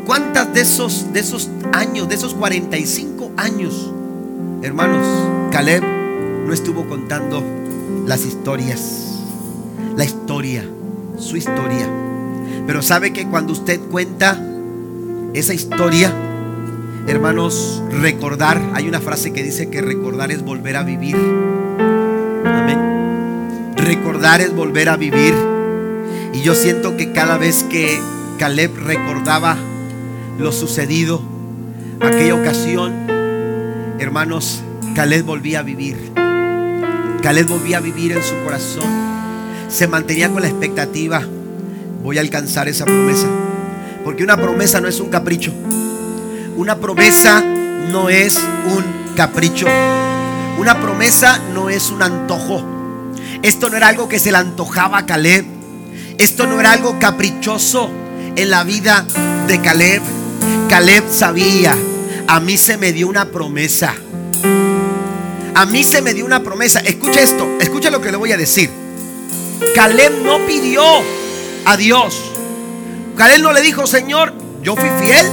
¿Cuántas 0.06 0.52
de 0.54 0.62
esos, 0.62 1.12
de 1.12 1.20
esos 1.20 1.50
años, 1.72 2.08
de 2.08 2.14
esos 2.14 2.34
45 2.34 3.32
años, 3.36 3.92
hermanos, 4.62 5.06
Caleb 5.52 5.82
no 6.46 6.52
estuvo 6.52 6.88
contando 6.88 7.42
las 8.06 8.24
historias, 8.24 9.20
la 9.96 10.04
historia, 10.04 10.64
su 11.18 11.36
historia? 11.36 11.86
Pero 12.66 12.80
sabe 12.80 13.12
que 13.12 13.26
cuando 13.26 13.52
usted 13.52 13.80
cuenta 13.90 14.42
esa 15.34 15.52
historia, 15.52 16.10
hermanos, 17.06 17.82
recordar, 17.90 18.60
hay 18.74 18.88
una 18.88 19.00
frase 19.00 19.32
que 19.32 19.42
dice 19.42 19.68
que 19.68 19.82
recordar 19.82 20.32
es 20.32 20.42
volver 20.42 20.76
a 20.76 20.84
vivir. 20.84 21.16
Recordar 23.88 24.42
es 24.42 24.54
volver 24.54 24.90
a 24.90 24.98
vivir. 24.98 25.34
Y 26.34 26.42
yo 26.42 26.54
siento 26.54 26.98
que 26.98 27.10
cada 27.12 27.38
vez 27.38 27.64
que 27.70 27.98
Caleb 28.38 28.76
recordaba 28.76 29.56
lo 30.38 30.52
sucedido, 30.52 31.22
aquella 31.98 32.34
ocasión, 32.34 32.92
hermanos, 33.98 34.62
Caleb 34.94 35.24
volvía 35.24 35.60
a 35.60 35.62
vivir. 35.62 35.96
Caleb 37.22 37.46
volvía 37.46 37.78
a 37.78 37.80
vivir 37.80 38.12
en 38.12 38.22
su 38.22 38.34
corazón. 38.44 38.84
Se 39.68 39.88
mantenía 39.88 40.28
con 40.28 40.42
la 40.42 40.48
expectativa, 40.48 41.22
voy 42.02 42.18
a 42.18 42.20
alcanzar 42.20 42.68
esa 42.68 42.84
promesa. 42.84 43.26
Porque 44.04 44.22
una 44.22 44.36
promesa 44.36 44.82
no 44.82 44.88
es 44.88 45.00
un 45.00 45.08
capricho. 45.08 45.50
Una 46.58 46.76
promesa 46.76 47.42
no 47.90 48.10
es 48.10 48.36
un 48.36 48.84
capricho. 49.16 49.66
Una 50.58 50.78
promesa 50.78 51.40
no 51.54 51.70
es 51.70 51.90
un 51.90 52.02
antojo. 52.02 52.77
Esto 53.42 53.70
no 53.70 53.76
era 53.76 53.88
algo 53.88 54.08
que 54.08 54.18
se 54.18 54.32
le 54.32 54.38
antojaba 54.38 54.98
a 54.98 55.06
Caleb. 55.06 55.44
Esto 56.18 56.46
no 56.46 56.58
era 56.58 56.72
algo 56.72 56.98
caprichoso 56.98 57.90
en 58.34 58.50
la 58.50 58.64
vida 58.64 59.06
de 59.46 59.60
Caleb. 59.60 60.02
Caleb 60.68 61.04
sabía, 61.10 61.76
a 62.26 62.40
mí 62.40 62.56
se 62.56 62.76
me 62.76 62.92
dio 62.92 63.08
una 63.08 63.26
promesa. 63.26 63.94
A 65.54 65.66
mí 65.66 65.84
se 65.84 66.02
me 66.02 66.14
dio 66.14 66.24
una 66.24 66.42
promesa. 66.42 66.80
Escucha 66.80 67.20
esto, 67.20 67.48
escucha 67.60 67.90
lo 67.90 68.00
que 68.00 68.10
le 68.10 68.16
voy 68.16 68.32
a 68.32 68.36
decir. 68.36 68.70
Caleb 69.74 70.22
no 70.22 70.44
pidió 70.46 70.82
a 71.64 71.76
Dios. 71.76 72.32
Caleb 73.16 73.42
no 73.42 73.52
le 73.52 73.60
dijo, 73.60 73.86
Señor, 73.86 74.32
yo 74.62 74.76
fui 74.76 74.88
fiel. 75.00 75.26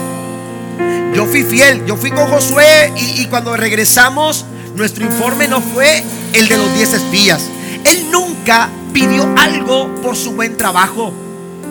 Yo 1.13 1.25
fui 1.25 1.43
fiel. 1.43 1.85
Yo 1.85 1.97
fui 1.97 2.11
con 2.11 2.27
Josué 2.27 2.93
y, 2.95 3.25
cuando 3.27 3.55
regresamos, 3.55 4.45
nuestro 4.75 5.05
informe 5.05 5.47
no 5.47 5.61
fue 5.61 6.03
el 6.33 6.47
de 6.47 6.57
los 6.57 6.73
diez 6.75 6.93
espías. 6.93 7.41
Él 7.85 8.11
nunca 8.11 8.69
pidió 8.93 9.33
algo 9.37 9.93
por 10.01 10.15
su 10.15 10.33
buen 10.33 10.57
trabajo. 10.57 11.13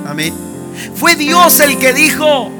Amén. 0.07 0.35
Fue 0.97 1.15
Dios 1.17 1.61
el 1.61 1.79
que 1.79 1.93
dijo, 1.93 2.51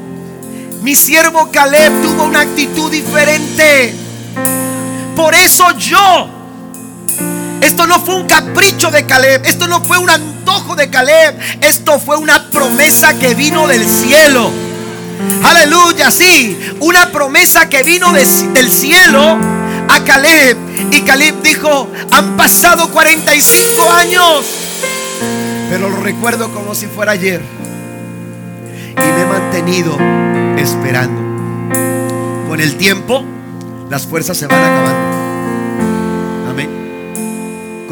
mi 0.81 0.95
siervo 0.95 1.49
Caleb 1.51 2.01
tuvo 2.01 2.23
una 2.23 2.41
actitud 2.41 2.91
diferente. 2.91 3.95
Por 5.15 5.33
eso 5.33 5.71
yo 5.77 6.29
esto 7.61 7.87
no 7.87 7.99
fue 7.99 8.15
un 8.15 8.27
capricho 8.27 8.91
de 8.91 9.05
Caleb. 9.05 9.45
Esto 9.45 9.67
no 9.67 9.81
fue 9.81 9.97
un 9.97 10.09
antojo 10.09 10.75
de 10.75 10.89
Caleb. 10.89 11.39
Esto 11.61 11.99
fue 11.99 12.17
una 12.17 12.49
promesa 12.51 13.17
que 13.17 13.33
vino 13.33 13.67
del 13.67 13.83
cielo. 13.87 14.51
Aleluya, 15.43 16.11
sí. 16.11 16.57
Una 16.79 17.11
promesa 17.11 17.67
que 17.67 17.83
vino 17.83 18.13
del 18.13 18.71
cielo 18.71 19.64
a 19.95 20.03
Caleb. 20.03 20.57
Y 20.91 21.01
Caleb 21.01 21.41
dijo, 21.41 21.89
han 22.11 22.37
pasado 22.37 22.91
45 22.91 23.91
años. 23.91 24.45
Pero 25.69 25.89
lo 25.89 25.97
recuerdo 25.97 26.51
como 26.53 26.75
si 26.75 26.87
fuera 26.87 27.13
ayer. 27.13 27.41
Y 28.91 28.99
me 28.99 29.21
he 29.21 29.25
mantenido 29.25 29.97
esperando. 30.57 31.21
Con 32.47 32.59
el 32.61 32.75
tiempo, 32.77 33.23
las 33.89 34.05
fuerzas 34.05 34.37
se 34.37 34.47
van 34.47 34.63
acabando 34.63 35.15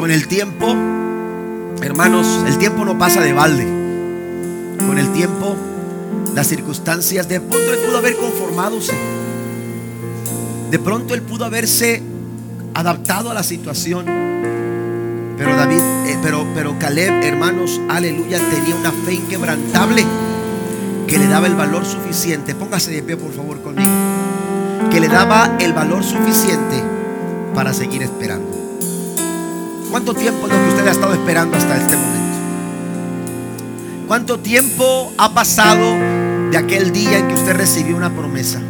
con 0.04 0.10
el 0.10 0.28
tiempo, 0.28 0.66
hermanos, 1.80 2.26
el 2.46 2.58
tiempo 2.58 2.84
no 2.84 2.98
pasa 2.98 3.22
de 3.22 3.32
balde. 3.32 3.64
Con 4.76 4.98
el 4.98 5.10
tiempo, 5.14 5.56
las 6.34 6.46
circunstancias, 6.46 7.26
de 7.26 7.40
pronto 7.40 7.72
pudo 7.86 7.96
haber 7.96 8.14
conformado 8.16 8.82
De 10.74 10.80
pronto 10.80 11.14
él 11.14 11.22
pudo 11.22 11.44
haberse 11.44 12.02
adaptado 12.74 13.30
a 13.30 13.34
la 13.34 13.44
situación. 13.44 14.06
Pero 15.38 15.54
David, 15.54 15.78
eh, 15.78 16.18
pero, 16.20 16.44
pero 16.52 16.76
Caleb, 16.80 17.22
hermanos, 17.22 17.80
aleluya, 17.88 18.40
tenía 18.50 18.74
una 18.74 18.90
fe 18.90 19.14
inquebrantable 19.14 20.04
que 21.06 21.16
le 21.16 21.28
daba 21.28 21.46
el 21.46 21.54
valor 21.54 21.86
suficiente. 21.86 22.56
Póngase 22.56 22.90
de 22.90 23.04
pie, 23.04 23.16
por 23.16 23.32
favor, 23.32 23.62
conmigo. 23.62 23.88
Que 24.90 24.98
le 24.98 25.06
daba 25.06 25.56
el 25.60 25.74
valor 25.74 26.02
suficiente 26.02 26.82
para 27.54 27.72
seguir 27.72 28.02
esperando. 28.02 28.50
¿Cuánto 29.92 30.12
tiempo 30.12 30.48
es 30.48 30.54
lo 30.54 30.58
que 30.58 30.68
usted 30.70 30.88
ha 30.88 30.90
estado 30.90 31.14
esperando 31.14 31.56
hasta 31.56 31.76
este 31.76 31.96
momento? 31.96 32.38
¿Cuánto 34.08 34.40
tiempo 34.40 35.12
ha 35.18 35.32
pasado 35.32 35.94
de 36.50 36.58
aquel 36.58 36.90
día 36.90 37.18
en 37.18 37.28
que 37.28 37.34
usted 37.34 37.54
recibió 37.54 37.96
una 37.96 38.12
promesa? 38.12 38.60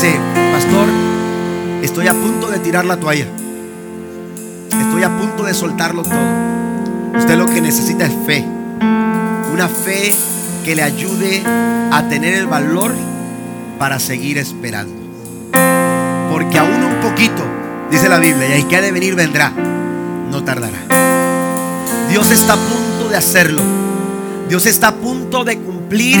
Pastor, 0.00 0.88
estoy 1.82 2.08
a 2.08 2.14
punto 2.14 2.48
de 2.48 2.58
tirar 2.58 2.84
la 2.84 2.98
toalla. 2.98 3.26
Estoy 4.70 5.02
a 5.02 5.18
punto 5.18 5.44
de 5.44 5.52
soltarlo 5.52 6.02
todo. 6.02 7.18
Usted 7.18 7.36
lo 7.36 7.46
que 7.46 7.60
necesita 7.60 8.06
es 8.06 8.14
fe. 8.24 8.44
Una 9.52 9.68
fe 9.68 10.14
que 10.64 10.74
le 10.74 10.82
ayude 10.82 11.42
a 11.44 12.06
tener 12.08 12.34
el 12.34 12.46
valor 12.46 12.92
para 13.78 13.98
seguir 13.98 14.38
esperando. 14.38 14.94
Porque 16.30 16.58
aún 16.58 16.82
un 16.82 17.00
poquito 17.02 17.60
Dice 17.90 18.08
la 18.08 18.20
Biblia, 18.20 18.48
y 18.48 18.52
hay 18.52 18.62
que 18.64 18.76
ha 18.76 18.80
de 18.80 18.92
venir 18.92 19.16
vendrá, 19.16 19.50
no 19.50 20.44
tardará. 20.44 20.78
Dios 22.08 22.30
está 22.30 22.52
a 22.52 22.56
punto 22.56 23.08
de 23.08 23.16
hacerlo. 23.16 23.62
Dios 24.48 24.64
está 24.66 24.88
a 24.88 24.94
punto 24.94 25.42
de 25.42 25.58
cumplir 25.58 26.20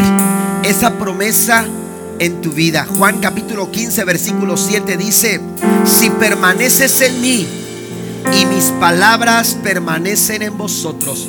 esa 0.64 0.94
promesa 0.98 1.64
en 2.20 2.42
tu 2.42 2.52
vida. 2.52 2.86
Juan 2.86 3.18
capítulo 3.18 3.72
15, 3.72 4.04
versículo 4.04 4.56
7 4.56 4.96
dice, 4.96 5.40
si 5.84 6.10
permaneces 6.10 7.00
en 7.00 7.20
mí 7.20 7.48
y 8.38 8.46
mis 8.46 8.66
palabras 8.78 9.56
permanecen 9.62 10.42
en 10.42 10.56
vosotros, 10.56 11.26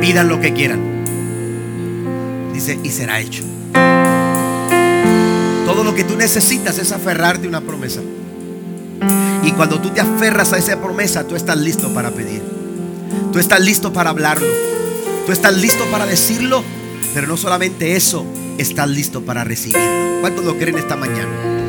pidan 0.00 0.28
lo 0.28 0.40
que 0.40 0.54
quieran. 0.54 0.80
Dice, 2.54 2.78
y 2.82 2.90
será 2.90 3.20
hecho. 3.20 3.42
Todo 5.66 5.84
lo 5.84 5.94
que 5.94 6.04
tú 6.04 6.16
necesitas 6.16 6.78
es 6.78 6.92
aferrarte 6.92 7.46
a 7.46 7.48
una 7.48 7.60
promesa. 7.60 8.00
Y 9.42 9.50
cuando 9.52 9.80
tú 9.80 9.90
te 9.90 10.00
aferras 10.00 10.52
a 10.52 10.58
esa 10.58 10.80
promesa, 10.80 11.26
tú 11.26 11.34
estás 11.34 11.58
listo 11.58 11.92
para 11.92 12.10
pedir. 12.10 12.42
Tú 13.32 13.40
estás 13.40 13.60
listo 13.60 13.92
para 13.92 14.10
hablarlo. 14.10 14.52
Tú 15.26 15.32
estás 15.32 15.56
listo 15.56 15.84
para 15.90 16.06
decirlo. 16.06 16.62
Pero 17.14 17.26
no 17.26 17.36
solamente 17.36 17.96
eso, 17.96 18.24
estás 18.60 18.88
listo 18.88 19.22
para 19.22 19.42
recibirlo. 19.44 20.20
¿Cuántos 20.20 20.44
lo 20.44 20.58
creen 20.58 20.76
esta 20.78 20.96
mañana? 20.96 21.59